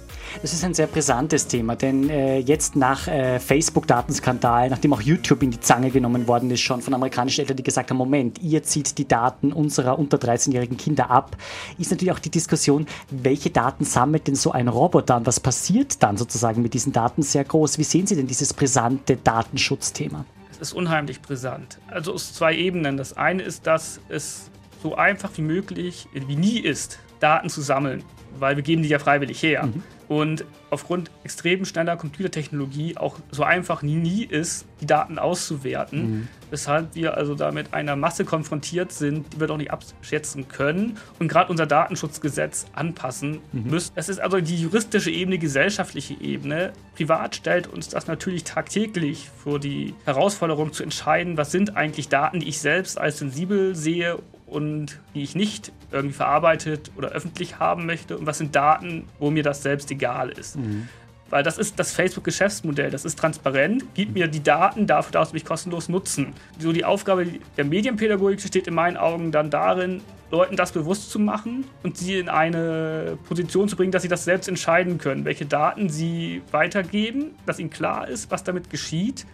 Das 0.42 0.52
ist 0.52 0.64
ein 0.64 0.74
sehr 0.74 0.88
brisantes 0.88 1.48
Thema, 1.48 1.76
denn 1.76 2.10
äh, 2.10 2.40
jetzt 2.40 2.76
nach 2.76 3.08
äh, 3.08 3.40
Facebook-Datenskandal, 3.40 4.70
nachdem 4.70 4.94
auch 4.94 5.02
YouTube 5.02 5.44
in 5.44 5.52
die 5.52 5.60
Zange 5.60 5.92
genommen 5.92 6.28
worden 6.28 6.50
ist, 6.52 6.62
schon 6.62 6.82
von 6.82 6.94
amerikanischen 6.94 7.42
Eltern, 7.42 7.58
die 7.58 7.64
gesagt 7.64 7.92
haben, 7.92 7.98
Moment, 7.98 8.42
ihr 8.42 8.64
zieht 8.64 8.98
die 8.98 9.08
Daten 9.08 9.54
unserer 9.54 9.98
unter 10.00 10.18
13-jährigen 10.18 10.78
Kinder 10.78 11.12
ab, 11.12 11.38
ist 11.78 11.92
natürlich 11.92 12.12
auch 12.12 12.20
die 12.20 12.32
Diskussion, 12.32 12.88
welche 13.10 13.52
Daten 13.52 13.86
sammelt 13.86 14.28
denn 14.28 14.36
so 14.36 14.52
ein 14.52 14.68
Roboter 14.68 15.18
und 15.18 15.28
was 15.28 15.40
passiert 15.40 16.02
dann 16.02 16.18
sozusagen 16.18 16.62
mit 16.62 16.74
diesen 16.74 16.92
Daten 16.92 17.22
sehr 17.22 17.44
groß. 17.44 17.78
Wie 17.78 17.84
sehen 17.84 18.08
Sie 18.08 18.16
denn 18.16 18.28
dieses 18.28 18.54
brisante 18.54 19.18
Datenschutzthema? 19.18 20.26
Es 20.52 20.58
ist 20.60 20.74
unheimlich 20.74 21.22
brisant. 21.22 21.80
Also 21.88 22.14
aus 22.14 22.34
zwei 22.34 22.56
Ebenen. 22.56 22.98
Das 22.98 23.16
eine 23.16 23.44
ist, 23.44 23.68
dass 23.68 24.00
es 24.10 24.50
so 24.82 24.96
einfach 24.96 25.30
wie 25.36 25.42
möglich, 25.42 26.08
wie 26.14 26.36
nie 26.36 26.60
ist, 26.60 27.00
Daten 27.20 27.50
zu 27.50 27.62
sammeln, 27.62 28.04
weil 28.38 28.56
wir 28.56 28.64
geben 28.64 28.82
die 28.82 28.90
ja 28.90 29.00
freiwillig 29.00 29.42
her. 29.42 29.68
Mhm 29.68 29.84
und 30.14 30.46
aufgrund 30.70 31.10
extrem 31.24 31.66
schneller 31.66 31.98
Computertechnologie 31.98 32.98
auch 32.98 33.18
so 33.32 33.42
einfach 33.44 33.82
nie, 33.82 33.96
nie 33.96 34.24
ist, 34.24 34.68
die 34.80 34.86
Daten 34.86 35.18
auszuwerten, 35.18 36.02
mhm. 36.02 36.28
weshalb 36.52 36.94
wir 36.94 37.18
also 37.18 37.34
da 37.34 37.52
mit 37.52 37.74
einer 37.74 37.96
Masse 37.96 38.24
konfrontiert 38.24 38.92
sind, 38.92 39.34
die 39.34 39.40
wir 39.40 39.48
doch 39.48 39.58
nicht 39.58 39.72
abschätzen 39.72 40.48
können 40.48 41.00
und 41.18 41.30
gerade 41.30 41.50
unser 41.50 41.66
Datenschutzgesetz 41.66 42.68
anpassen 42.74 43.40
mhm. 43.54 43.72
müssen. 43.72 43.92
Das 43.96 44.08
ist 44.08 44.20
also 44.20 44.40
die 44.40 44.62
juristische 44.62 45.10
Ebene, 45.10 45.40
gesellschaftliche 45.40 46.14
Ebene. 46.22 46.74
Privat 46.96 47.36
stellt 47.36 47.66
uns 47.66 47.90
das 47.90 48.06
natürlich 48.06 48.44
tagtäglich 48.44 49.32
vor 49.44 49.60
die 49.60 49.96
Herausforderung 50.06 50.74
zu 50.74 50.84
entscheiden, 50.84 51.38
was 51.38 51.52
sind 51.52 51.76
eigentlich 51.76 52.10
Daten, 52.10 52.40
die 52.40 52.50
ich 52.50 52.60
selbst 52.60 53.00
als 53.00 53.18
sensibel 53.18 53.74
sehe 53.74 54.20
und 54.54 55.00
die 55.16 55.24
ich 55.24 55.36
nicht 55.36 55.72
irgendwie 55.92 56.14
verarbeitet 56.14 56.92
oder 56.96 57.10
öffentlich 57.10 57.60
haben 57.60 57.86
möchte 57.86 58.18
und 58.18 58.28
was 58.28 58.38
sind 58.38 58.56
Daten, 58.56 59.08
wo 59.20 59.32
mir 59.32 59.44
das 59.44 59.64
selbst 59.64 59.90
egal 59.90 60.30
ist. 60.30 60.58
Mhm. 60.58 60.88
Weil 61.30 61.42
das 61.42 61.58
ist 61.58 61.80
das 61.80 61.94
Facebook-Geschäftsmodell, 61.94 62.92
das 62.92 63.06
ist 63.06 63.18
transparent, 63.18 63.84
gib 63.96 64.14
mir 64.14 64.28
die 64.28 64.44
Daten, 64.44 64.86
dafür 64.86 65.14
darfst 65.14 65.32
du 65.32 65.36
mich 65.36 65.46
kostenlos 65.46 65.90
nutzen. 65.90 66.34
So 66.60 66.72
die 66.72 66.86
Aufgabe 66.86 67.26
der 67.58 67.66
Medienpädagogik 67.66 68.40
besteht 68.40 68.68
in 68.68 68.76
meinen 68.76 68.98
Augen 68.98 69.32
dann 69.32 69.50
darin, 69.50 70.02
Leuten 70.30 70.56
das 70.56 70.72
bewusst 70.72 71.10
zu 71.10 71.18
machen 71.18 71.66
und 71.82 71.98
sie 71.98 72.20
in 72.20 72.30
eine 72.30 73.18
Position 73.28 73.68
zu 73.68 73.76
bringen, 73.76 73.92
dass 73.92 74.04
sie 74.04 74.08
das 74.08 74.24
selbst 74.24 74.48
entscheiden 74.48 75.00
können, 75.00 75.26
welche 75.26 75.48
Daten 75.48 75.90
sie 75.90 76.44
weitergeben, 76.52 77.32
dass 77.48 77.58
ihnen 77.58 77.72
klar 77.72 78.08
ist, 78.08 78.30
was 78.30 78.44
damit 78.44 78.70
geschieht 78.70 79.26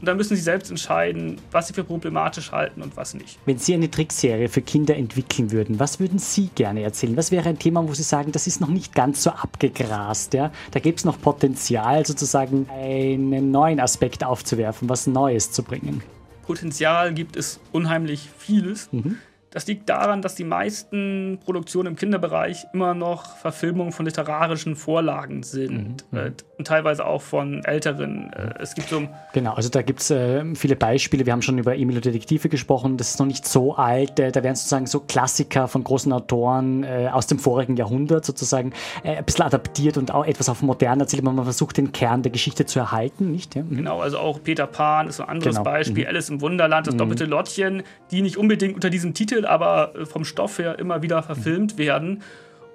und 0.00 0.06
dann 0.06 0.16
müssen 0.16 0.34
sie 0.34 0.42
selbst 0.42 0.70
entscheiden, 0.70 1.38
was 1.50 1.68
sie 1.68 1.74
für 1.74 1.84
problematisch 1.84 2.52
halten 2.52 2.80
und 2.80 2.96
was 2.96 3.14
nicht. 3.14 3.38
Wenn 3.44 3.58
Sie 3.58 3.74
eine 3.74 3.90
Trickserie 3.90 4.48
für 4.48 4.62
Kinder 4.62 4.96
entwickeln 4.96 5.52
würden, 5.52 5.78
was 5.78 6.00
würden 6.00 6.18
Sie 6.18 6.48
gerne 6.54 6.82
erzählen? 6.82 7.16
Was 7.16 7.30
wäre 7.30 7.48
ein 7.48 7.58
Thema, 7.58 7.86
wo 7.86 7.92
Sie 7.92 8.02
sagen, 8.02 8.32
das 8.32 8.46
ist 8.46 8.60
noch 8.60 8.68
nicht 8.68 8.94
ganz 8.94 9.22
so 9.22 9.30
abgegrast? 9.30 10.32
Ja? 10.34 10.52
Da 10.70 10.80
gibt 10.80 11.00
es 11.00 11.04
noch 11.04 11.20
Potenzial, 11.20 12.06
sozusagen 12.06 12.66
einen 12.70 13.50
neuen 13.50 13.78
Aspekt 13.78 14.24
aufzuwerfen, 14.24 14.88
was 14.88 15.06
Neues 15.06 15.52
zu 15.52 15.62
bringen. 15.62 16.02
Potenzial 16.42 17.12
gibt 17.12 17.36
es 17.36 17.60
unheimlich 17.70 18.30
vieles. 18.38 18.88
Mhm. 18.92 19.18
Das 19.50 19.66
liegt 19.66 19.88
daran, 19.88 20.22
dass 20.22 20.36
die 20.36 20.44
meisten 20.44 21.38
Produktionen 21.44 21.88
im 21.88 21.96
Kinderbereich 21.96 22.66
immer 22.72 22.94
noch 22.94 23.36
Verfilmungen 23.36 23.92
von 23.92 24.06
literarischen 24.06 24.76
Vorlagen 24.76 25.42
sind 25.42 26.04
mhm. 26.10 26.34
Und 26.60 26.66
teilweise 26.66 27.04
auch 27.04 27.22
von 27.22 27.64
älteren. 27.64 28.32
Äh, 28.32 28.54
es 28.60 28.74
gibt 28.74 28.88
so 28.88 29.02
genau, 29.32 29.54
also 29.54 29.68
da 29.68 29.82
gibt 29.82 30.00
es 30.00 30.10
äh, 30.10 30.44
viele 30.54 30.76
Beispiele. 30.76 31.26
Wir 31.26 31.32
haben 31.32 31.42
schon 31.42 31.58
über 31.58 31.76
Emil 31.76 31.96
und 31.96 32.04
Detektive 32.04 32.48
gesprochen. 32.48 32.96
Das 32.96 33.10
ist 33.10 33.18
noch 33.18 33.26
nicht 33.26 33.46
so 33.46 33.74
alt. 33.74 34.20
Äh, 34.20 34.30
da 34.30 34.42
werden 34.42 34.54
sozusagen 34.54 34.86
so 34.86 35.00
Klassiker 35.00 35.66
von 35.66 35.82
großen 35.82 36.12
Autoren 36.12 36.84
äh, 36.84 37.08
aus 37.12 37.26
dem 37.26 37.38
vorigen 37.38 37.76
Jahrhundert 37.76 38.24
sozusagen 38.24 38.72
äh, 39.02 39.16
ein 39.16 39.24
bisschen 39.24 39.46
adaptiert 39.46 39.96
und 39.96 40.12
auch 40.12 40.26
etwas 40.26 40.48
auf 40.48 40.62
modern 40.62 41.00
erzählt. 41.00 41.22
Man 41.22 41.42
versucht 41.42 41.78
den 41.78 41.92
Kern 41.92 42.22
der 42.22 42.30
Geschichte 42.30 42.66
zu 42.66 42.78
erhalten, 42.78 43.32
nicht? 43.32 43.54
Ja? 43.54 43.62
Mhm. 43.62 43.76
Genau, 43.76 44.00
also 44.00 44.18
auch 44.18 44.42
Peter 44.42 44.66
Pan 44.66 45.08
ist 45.08 45.20
ein 45.20 45.28
anderes 45.28 45.56
genau. 45.56 45.64
Beispiel. 45.64 46.04
Mhm. 46.04 46.10
Alice 46.10 46.28
im 46.28 46.40
Wunderland, 46.40 46.86
das 46.86 46.94
mhm. 46.94 46.98
doppelte 46.98 47.24
Lottchen, 47.24 47.82
die 48.10 48.22
nicht 48.22 48.36
unbedingt 48.36 48.74
unter 48.74 48.90
diesem 48.90 49.14
Titel 49.14 49.30
Titel 49.30 49.46
aber 49.46 49.94
äh, 49.94 50.06
vom 50.06 50.24
Stoff 50.24 50.58
her 50.58 50.78
immer 50.78 51.02
wieder 51.02 51.22
verfilmt 51.22 51.78
werden 51.78 52.22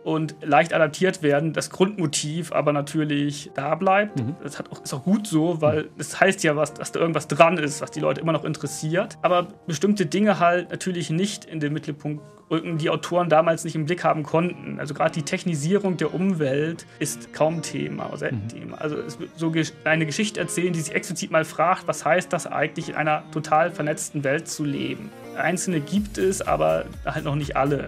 und 0.06 0.36
leicht 0.44 0.72
adaptiert 0.72 1.24
werden, 1.24 1.52
das 1.52 1.72
Grundmotiv 1.72 2.52
aber 2.52 2.72
natürlich 2.74 3.50
da 3.56 3.74
bleibt. 3.74 4.20
Mhm. 4.20 4.36
Das 4.44 4.62
auch, 4.62 4.84
ist 4.84 4.94
auch 4.94 5.04
gut 5.04 5.26
so, 5.26 5.62
weil 5.62 5.90
es 5.98 6.10
das 6.10 6.22
heißt 6.22 6.44
ja 6.44 6.56
was, 6.56 6.76
dass 6.76 6.92
da 6.92 7.00
irgendwas 7.00 7.28
dran 7.28 7.58
ist, 7.58 7.82
was 7.82 7.90
die 7.90 8.02
Leute 8.02 8.22
immer 8.22 8.32
noch 8.32 8.46
interessiert. 8.46 9.18
Aber 9.24 9.48
bestimmte 9.66 10.06
Dinge 10.06 10.40
halt 10.40 10.70
natürlich 10.70 11.10
nicht 11.10 11.46
in 11.46 11.60
den 11.60 11.74
Mittelpunkt 11.74 12.24
rücken, 12.52 12.78
die 12.78 12.92
Autoren 12.92 13.30
damals 13.30 13.64
nicht 13.64 13.74
im 13.74 13.86
Blick 13.86 14.04
haben 14.04 14.22
konnten. 14.22 14.80
Also 14.80 14.94
gerade 14.94 15.12
die 15.12 15.24
Technisierung 15.24 15.98
der 15.98 16.14
Umwelt 16.14 16.86
ist 17.00 17.34
kaum 17.34 17.64
Thema 17.64 18.16
selten 18.16 18.44
mhm. 18.44 18.50
Thema. 18.50 18.78
Also 18.78 18.98
es 18.98 19.20
wird 19.20 19.32
so 19.38 19.52
eine 19.86 20.06
Geschichte 20.06 20.40
erzählen, 20.40 20.72
die 20.72 20.82
sich 20.82 20.94
explizit 20.94 21.32
mal 21.32 21.46
fragt, 21.46 21.88
was 21.88 22.06
heißt 22.06 22.32
das 22.32 22.46
eigentlich 22.46 22.90
in 22.90 22.96
einer 22.96 23.24
total 23.32 23.72
vernetzten 23.72 24.24
Welt 24.24 24.48
zu 24.48 24.66
leben. 24.66 25.10
Einzelne 25.36 25.80
gibt 25.82 26.20
es, 26.20 26.44
aber 26.44 26.86
halt 27.06 27.26
noch 27.26 27.36
nicht 27.36 27.58
alle. 27.58 27.88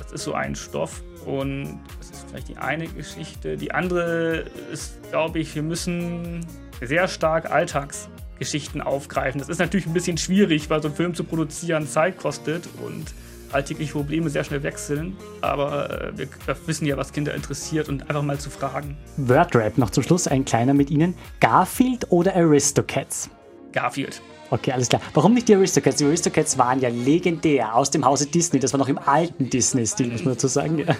Das 0.00 0.10
ist 0.10 0.24
so 0.24 0.34
ein 0.34 0.56
Stoff. 0.56 1.02
Und 1.26 1.80
das 1.98 2.10
ist 2.10 2.28
vielleicht 2.28 2.48
die 2.48 2.56
eine 2.56 2.86
Geschichte. 2.86 3.56
Die 3.56 3.72
andere 3.72 4.44
ist, 4.72 4.98
glaube 5.10 5.38
ich, 5.38 5.54
wir 5.54 5.62
müssen 5.62 6.44
sehr 6.80 7.06
stark 7.08 7.50
Alltagsgeschichten 7.50 8.80
aufgreifen. 8.80 9.38
Das 9.38 9.48
ist 9.48 9.58
natürlich 9.58 9.86
ein 9.86 9.92
bisschen 9.92 10.18
schwierig, 10.18 10.68
weil 10.70 10.82
so 10.82 10.88
ein 10.88 10.94
Film 10.94 11.14
zu 11.14 11.24
produzieren 11.24 11.86
Zeit 11.86 12.18
kostet 12.18 12.68
und 12.84 13.14
alltägliche 13.52 13.92
Probleme 13.92 14.30
sehr 14.30 14.44
schnell 14.44 14.62
wechseln. 14.62 15.16
Aber 15.40 16.08
äh, 16.08 16.18
wir 16.18 16.28
wissen 16.66 16.86
ja, 16.86 16.96
was 16.96 17.12
Kinder 17.12 17.34
interessiert 17.34 17.88
und 17.88 18.08
einfach 18.08 18.22
mal 18.22 18.38
zu 18.38 18.50
fragen. 18.50 18.96
Wordrap 19.16 19.78
noch 19.78 19.90
zum 19.90 20.02
Schluss, 20.02 20.26
ein 20.26 20.44
kleiner 20.44 20.74
mit 20.74 20.90
Ihnen. 20.90 21.14
Garfield 21.40 22.10
oder 22.10 22.34
Aristocats? 22.34 23.30
Garfield. 23.72 24.22
Okay, 24.52 24.70
alles 24.70 24.90
klar. 24.90 25.00
Warum 25.14 25.32
nicht 25.32 25.48
die 25.48 25.54
Aristocats? 25.54 25.96
Die 25.96 26.04
Aristocats 26.04 26.58
waren 26.58 26.78
ja 26.78 26.90
legendär 26.90 27.74
aus 27.74 27.90
dem 27.90 28.04
Hause 28.04 28.26
Disney. 28.26 28.60
Das 28.60 28.74
war 28.74 28.78
noch 28.78 28.88
im 28.88 28.98
alten 28.98 29.48
Disney-Stil, 29.48 30.08
muss 30.08 30.26
man 30.26 30.34
dazu 30.34 30.46
sagen. 30.46 30.78
Ja. 30.78 30.94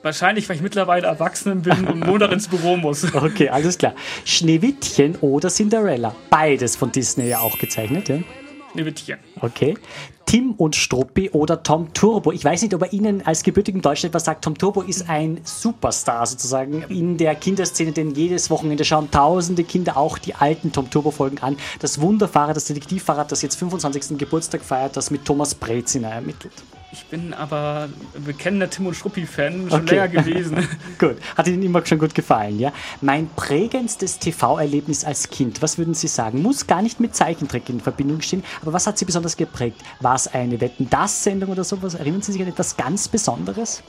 Wahrscheinlich, 0.00 0.48
weil 0.48 0.56
ich 0.56 0.62
mittlerweile 0.62 1.06
erwachsen 1.06 1.60
bin 1.60 1.86
und 1.86 2.06
Montag 2.06 2.32
ins 2.32 2.48
Büro 2.48 2.78
muss. 2.78 3.04
Okay, 3.14 3.50
alles 3.50 3.76
klar. 3.76 3.92
Schneewittchen 4.24 5.16
oder 5.16 5.50
Cinderella? 5.50 6.16
Beides 6.30 6.74
von 6.74 6.90
Disney 6.90 7.28
ja 7.28 7.40
auch 7.40 7.58
gezeichnet, 7.58 8.08
ja? 8.08 8.16
Schneewittchen. 8.72 9.18
Okay. 9.40 9.76
Tim 10.26 10.52
und 10.52 10.76
Struppi 10.76 11.30
oder 11.30 11.62
Tom 11.64 11.92
Turbo. 11.92 12.30
Ich 12.30 12.44
weiß 12.44 12.62
nicht, 12.62 12.72
ob 12.72 12.82
er 12.82 12.92
Ihnen 12.92 13.26
als 13.26 13.42
gebürtigen 13.42 13.82
Deutschland 13.82 14.14
was 14.14 14.24
sagt. 14.24 14.44
Tom 14.44 14.56
Turbo 14.56 14.82
ist 14.82 15.08
ein 15.08 15.40
Superstar 15.42 16.24
sozusagen 16.24 16.84
in 16.88 17.16
der 17.16 17.34
Kinderszene, 17.34 17.90
denn 17.90 18.14
jedes 18.14 18.48
Wochenende 18.48 18.84
schauen 18.84 19.10
tausende 19.10 19.64
Kinder 19.64 19.96
auch 19.96 20.18
die 20.18 20.36
alten 20.36 20.70
Tom 20.70 20.88
Turbo-Folgen 20.88 21.38
an. 21.40 21.56
Das 21.80 22.00
Wunderfahrrad, 22.00 22.54
das 22.54 22.66
Detektivfahrrad, 22.66 23.32
das 23.32 23.42
jetzt 23.42 23.56
25. 23.56 24.18
Geburtstag 24.18 24.62
feiert, 24.62 24.96
das 24.96 25.10
mit 25.10 25.24
Thomas 25.24 25.52
Brezina 25.52 26.10
ermittelt. 26.10 26.52
Ich 26.92 27.04
bin 27.06 27.32
aber 27.32 27.88
bekennender 28.24 28.68
Tim 28.68 28.86
und 28.86 28.94
Struppi-Fan, 28.94 29.70
schon 29.70 29.82
okay. 29.82 29.94
länger 29.94 30.08
gewesen. 30.08 30.68
gut, 30.98 31.16
hat 31.36 31.46
Ihnen 31.46 31.62
immer 31.62 31.86
schon 31.86 31.98
gut 31.98 32.14
gefallen, 32.14 32.58
ja? 32.58 32.72
Mein 33.00 33.28
prägendstes 33.36 34.18
TV-Erlebnis 34.18 35.04
als 35.04 35.30
Kind, 35.30 35.62
was 35.62 35.78
würden 35.78 35.94
Sie 35.94 36.08
sagen? 36.08 36.42
Muss 36.42 36.66
gar 36.66 36.82
nicht 36.82 36.98
mit 36.98 37.14
Zeichentrick 37.14 37.68
in 37.68 37.80
Verbindung 37.80 38.20
stehen, 38.22 38.42
aber 38.62 38.72
was 38.72 38.88
hat 38.88 38.98
Sie 38.98 39.04
besonders 39.04 39.36
geprägt? 39.36 39.80
War 40.00 40.16
es 40.16 40.26
eine 40.26 40.60
Wetten-Das-Sendung 40.60 41.50
oder 41.50 41.62
sowas? 41.62 41.94
Erinnern 41.94 42.22
Sie 42.22 42.32
sich 42.32 42.42
an 42.42 42.48
etwas 42.48 42.76
ganz 42.76 43.06
Besonderes? 43.06 43.84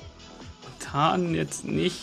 Spontan 0.92 1.34
jetzt 1.34 1.66
nicht. 1.66 2.02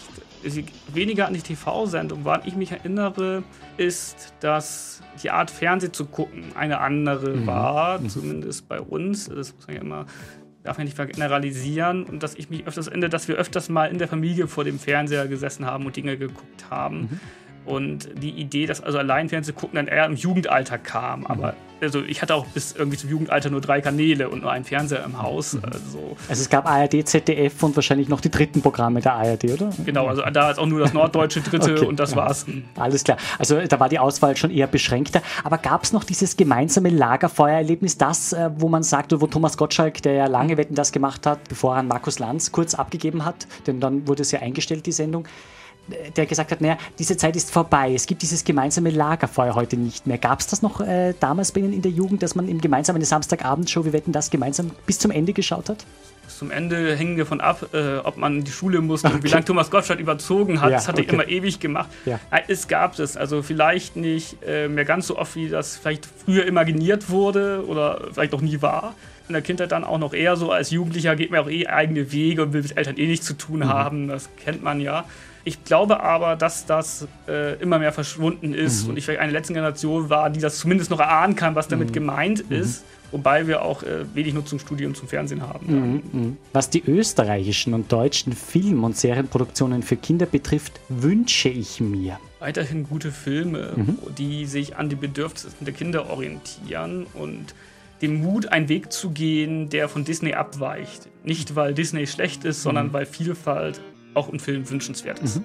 Weniger 0.92 1.26
an 1.26 1.34
die 1.34 1.40
TV-Sendung. 1.40 2.24
Woran 2.24 2.42
ich 2.44 2.54
mich 2.54 2.70
erinnere, 2.70 3.42
ist, 3.76 4.32
dass 4.40 5.02
die 5.22 5.30
Art 5.30 5.50
Fernsehen 5.50 5.92
zu 5.92 6.06
gucken 6.06 6.52
eine 6.54 6.80
andere 6.80 7.36
mhm. 7.36 7.46
war, 7.46 7.98
mhm. 7.98 8.08
zumindest 8.08 8.68
bei 8.68 8.80
uns. 8.80 9.28
Das 9.28 9.54
muss 9.54 9.66
man 9.66 9.76
ja 9.76 9.82
immer 9.82 10.06
darf 10.68 10.76
man 10.76 10.84
nicht 10.84 10.98
generalisieren 10.98 12.04
und 12.04 12.22
dass 12.22 12.34
ich 12.34 12.50
mich 12.50 12.66
öfters 12.66 12.88
ende, 12.88 13.08
dass 13.08 13.26
wir 13.26 13.36
öfters 13.36 13.70
mal 13.70 13.86
in 13.86 13.96
der 13.96 14.06
Familie 14.06 14.48
vor 14.48 14.64
dem 14.64 14.78
Fernseher 14.78 15.26
gesessen 15.26 15.64
haben 15.64 15.86
und 15.86 15.96
Dinge 15.96 16.18
geguckt 16.18 16.66
haben. 16.68 17.00
Mhm. 17.00 17.20
Und 17.68 18.08
die 18.22 18.30
Idee, 18.30 18.66
dass 18.66 18.82
also 18.82 18.98
allein 18.98 19.28
Fernsehen 19.28 19.54
gucken 19.54 19.76
dann 19.76 19.88
eher 19.88 20.06
im 20.06 20.16
Jugendalter 20.16 20.78
kam. 20.78 21.20
Mhm. 21.20 21.26
Aber 21.26 21.54
also 21.80 22.02
ich 22.02 22.22
hatte 22.22 22.34
auch 22.34 22.46
bis 22.46 22.72
irgendwie 22.72 22.96
zum 22.96 23.10
Jugendalter 23.10 23.50
nur 23.50 23.60
drei 23.60 23.80
Kanäle 23.80 24.28
und 24.28 24.42
nur 24.42 24.50
einen 24.50 24.64
Fernseher 24.64 25.04
im 25.04 25.20
Haus. 25.20 25.54
Mhm. 25.54 25.62
Also, 25.64 26.16
also 26.28 26.42
es 26.42 26.48
gab 26.48 26.66
ARD, 26.66 27.06
ZDF 27.06 27.62
und 27.62 27.76
wahrscheinlich 27.76 28.08
noch 28.08 28.20
die 28.20 28.30
dritten 28.30 28.62
Programme 28.62 29.00
der 29.00 29.14
ARD, 29.14 29.44
oder? 29.44 29.70
Genau, 29.84 30.06
also 30.06 30.22
da 30.22 30.50
ist 30.50 30.58
auch 30.58 30.66
nur 30.66 30.80
das 30.80 30.92
norddeutsche 30.92 31.40
dritte 31.40 31.72
okay. 31.76 31.86
und 31.86 32.00
das 32.00 32.16
war's. 32.16 32.46
Alles 32.76 33.04
klar. 33.04 33.18
Also 33.38 33.60
da 33.66 33.78
war 33.78 33.88
die 33.88 33.98
Auswahl 33.98 34.36
schon 34.36 34.50
eher 34.50 34.66
beschränkter. 34.66 35.22
Aber 35.44 35.58
gab 35.58 35.84
es 35.84 35.92
noch 35.92 36.04
dieses 36.04 36.36
gemeinsame 36.36 36.88
Lagerfeuererlebnis, 36.90 37.98
das, 37.98 38.32
äh, 38.32 38.50
wo 38.56 38.68
man 38.68 38.82
sagt, 38.82 39.12
wo 39.20 39.26
Thomas 39.26 39.56
Gottschalk, 39.56 40.02
der 40.02 40.14
ja 40.14 40.26
lange 40.26 40.56
Wetten 40.56 40.74
das 40.74 40.92
gemacht 40.92 41.26
hat, 41.26 41.48
bevor 41.48 41.74
er 41.74 41.80
an 41.80 41.88
Markus 41.88 42.18
Lanz 42.18 42.50
kurz 42.52 42.74
abgegeben 42.74 43.24
hat, 43.24 43.46
denn 43.66 43.80
dann 43.80 44.06
wurde 44.08 44.22
es 44.22 44.32
ja 44.32 44.40
eingestellt, 44.40 44.86
die 44.86 44.92
Sendung 44.92 45.26
der 46.16 46.26
gesagt 46.26 46.50
hat, 46.50 46.60
naja, 46.60 46.78
diese 46.98 47.16
Zeit 47.16 47.36
ist 47.36 47.50
vorbei, 47.50 47.92
es 47.94 48.06
gibt 48.06 48.22
dieses 48.22 48.44
gemeinsame 48.44 48.90
Lagerfeuer 48.90 49.54
heute 49.54 49.76
nicht 49.76 50.06
mehr. 50.06 50.18
Gab 50.18 50.40
es 50.40 50.46
das 50.46 50.62
noch 50.62 50.80
äh, 50.80 51.14
damals 51.18 51.52
bei 51.52 51.60
Ihnen 51.60 51.72
in 51.72 51.82
der 51.82 51.92
Jugend, 51.92 52.22
dass 52.22 52.34
man 52.34 52.48
im 52.48 52.60
gemeinsam 52.60 52.96
eine 52.96 53.04
Samstagabendshow, 53.04 53.84
wir 53.84 53.92
wetten 53.92 54.12
das, 54.12 54.30
gemeinsam 54.30 54.70
bis 54.86 54.98
zum 54.98 55.10
Ende 55.10 55.32
geschaut 55.32 55.68
hat? 55.68 55.84
bis 56.28 56.36
zum 56.36 56.50
Ende 56.50 56.94
hängen 56.94 57.16
wir 57.16 57.24
von 57.24 57.40
ab, 57.40 57.70
äh, 57.72 57.96
ob 58.04 58.18
man 58.18 58.36
in 58.36 58.44
die 58.44 58.50
Schule 58.50 58.82
muss 58.82 59.02
okay. 59.02 59.14
und 59.14 59.24
wie 59.24 59.28
lange 59.28 59.46
Thomas 59.46 59.70
Gottschalk 59.70 59.98
überzogen 59.98 60.60
hat. 60.60 60.70
Ja, 60.70 60.76
das 60.76 60.86
hat 60.86 60.98
okay. 60.98 61.06
er 61.08 61.14
immer 61.14 61.26
ewig 61.26 61.58
gemacht. 61.58 61.88
Ja. 62.04 62.20
Es 62.48 62.68
gab 62.68 62.98
es, 62.98 63.16
also 63.16 63.42
vielleicht 63.42 63.96
nicht 63.96 64.36
äh, 64.46 64.68
mehr 64.68 64.84
ganz 64.84 65.06
so 65.06 65.16
oft, 65.16 65.36
wie 65.36 65.48
das 65.48 65.78
vielleicht 65.78 66.04
früher 66.04 66.44
imaginiert 66.44 67.08
wurde 67.08 67.64
oder 67.66 68.08
vielleicht 68.12 68.34
auch 68.34 68.42
nie 68.42 68.60
war. 68.60 68.94
In 69.28 69.32
der 69.32 69.40
Kindheit 69.40 69.72
dann 69.72 69.84
auch 69.84 69.96
noch 69.96 70.12
eher 70.12 70.36
so, 70.36 70.52
als 70.52 70.70
Jugendlicher 70.70 71.16
geht 71.16 71.30
man 71.30 71.40
auch 71.40 71.50
eh 71.50 71.66
eigene 71.66 72.12
Wege 72.12 72.42
und 72.42 72.52
will 72.52 72.60
mit 72.60 72.76
Eltern 72.76 72.98
eh 72.98 73.06
nichts 73.06 73.24
zu 73.24 73.32
tun 73.32 73.60
mhm. 73.60 73.68
haben. 73.68 74.08
Das 74.08 74.28
kennt 74.36 74.62
man 74.62 74.80
ja. 74.80 75.06
Ich 75.48 75.64
glaube 75.64 76.02
aber, 76.02 76.36
dass 76.36 76.66
das 76.66 77.08
äh, 77.26 77.54
immer 77.54 77.78
mehr 77.78 77.90
verschwunden 77.92 78.52
ist 78.52 78.84
mhm. 78.84 78.90
und 78.90 78.96
ich 78.98 79.06
vielleicht 79.06 79.22
eine 79.22 79.32
letzte 79.32 79.54
Generation 79.54 80.10
war, 80.10 80.28
die 80.28 80.40
das 80.40 80.58
zumindest 80.58 80.90
noch 80.90 81.00
erahnen 81.00 81.36
kann, 81.36 81.54
was 81.54 81.68
damit 81.68 81.88
mhm. 81.88 81.92
gemeint 81.94 82.50
mhm. 82.50 82.56
ist. 82.56 82.84
Wobei 83.12 83.46
wir 83.46 83.62
auch 83.62 83.82
äh, 83.82 84.04
wenig 84.12 84.34
Nutzungsstudien 84.34 84.94
zum 84.94 85.08
Fernsehen 85.08 85.40
haben. 85.40 85.66
Mhm, 85.66 86.02
mhm. 86.12 86.36
Was 86.52 86.68
die 86.68 86.82
österreichischen 86.86 87.72
und 87.72 87.90
deutschen 87.90 88.34
Film- 88.34 88.84
und 88.84 88.98
Serienproduktionen 88.98 89.82
für 89.82 89.96
Kinder 89.96 90.26
betrifft, 90.26 90.78
wünsche 90.90 91.48
ich 91.48 91.80
mir. 91.80 92.20
Weiterhin 92.40 92.86
gute 92.86 93.10
Filme, 93.10 93.72
mhm. 93.74 93.96
die 94.18 94.44
sich 94.44 94.76
an 94.76 94.90
die 94.90 94.96
Bedürfnisse 94.96 95.48
der 95.60 95.72
Kinder 95.72 96.10
orientieren 96.10 97.06
und 97.14 97.54
den 98.02 98.20
Mut, 98.20 98.48
einen 98.52 98.68
Weg 98.68 98.92
zu 98.92 99.12
gehen, 99.12 99.70
der 99.70 99.88
von 99.88 100.04
Disney 100.04 100.34
abweicht. 100.34 101.08
Nicht, 101.24 101.56
weil 101.56 101.72
Disney 101.72 102.06
schlecht 102.06 102.44
ist, 102.44 102.62
sondern 102.62 102.92
weil 102.92 103.06
Vielfalt 103.06 103.80
auch 104.18 104.28
im 104.28 104.38
Film 104.38 104.68
wünschenswert 104.68 105.20
ist. 105.20 105.36
Mhm. 105.36 105.44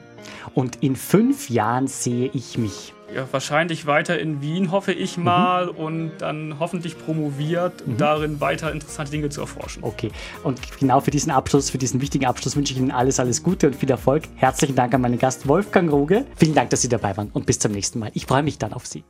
Und 0.53 0.83
in 0.83 0.95
fünf 0.95 1.49
Jahren 1.49 1.87
sehe 1.87 2.29
ich 2.33 2.57
mich. 2.57 2.93
Ja, 3.13 3.27
wahrscheinlich 3.31 3.85
weiter 3.85 4.17
in 4.17 4.41
Wien, 4.41 4.71
hoffe 4.71 4.91
ich 4.91 5.17
mhm. 5.17 5.25
mal, 5.25 5.65
mhm. 5.67 5.77
und 5.77 6.11
dann 6.17 6.59
hoffentlich 6.59 6.97
promoviert, 6.97 7.85
mhm. 7.85 7.97
darin 7.97 8.41
weiter 8.41 8.71
interessante 8.71 9.11
Dinge 9.11 9.29
zu 9.29 9.41
erforschen. 9.41 9.83
Okay, 9.83 10.11
und 10.43 10.59
genau 10.79 10.99
für 10.99 11.11
diesen 11.11 11.31
Abschluss, 11.31 11.69
für 11.69 11.77
diesen 11.77 12.01
wichtigen 12.01 12.25
Abschluss 12.25 12.55
wünsche 12.55 12.73
ich 12.73 12.79
Ihnen 12.79 12.91
alles, 12.91 13.19
alles 13.19 13.43
Gute 13.43 13.67
und 13.67 13.75
viel 13.75 13.89
Erfolg. 13.91 14.23
Herzlichen 14.35 14.75
Dank 14.75 14.93
an 14.95 15.01
meinen 15.01 15.19
Gast 15.19 15.47
Wolfgang 15.47 15.91
Ruge. 15.91 16.25
Vielen 16.35 16.55
Dank, 16.55 16.71
dass 16.71 16.81
Sie 16.81 16.89
dabei 16.89 17.15
waren 17.15 17.29
und 17.33 17.45
bis 17.45 17.59
zum 17.59 17.71
nächsten 17.71 17.99
Mal. 17.99 18.09
Ich 18.13 18.25
freue 18.25 18.41
mich 18.41 18.57
dann 18.57 18.73
auf 18.73 18.87
Sie. 18.87 19.03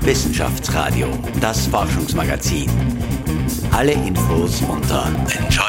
Wissenschaftsradio, 0.00 1.08
das 1.38 1.66
Forschungsmagazin. 1.66 2.70
Alle 3.72 3.92
Infos 3.92 4.62
unter 4.62 5.06
Enjoy 5.38 5.67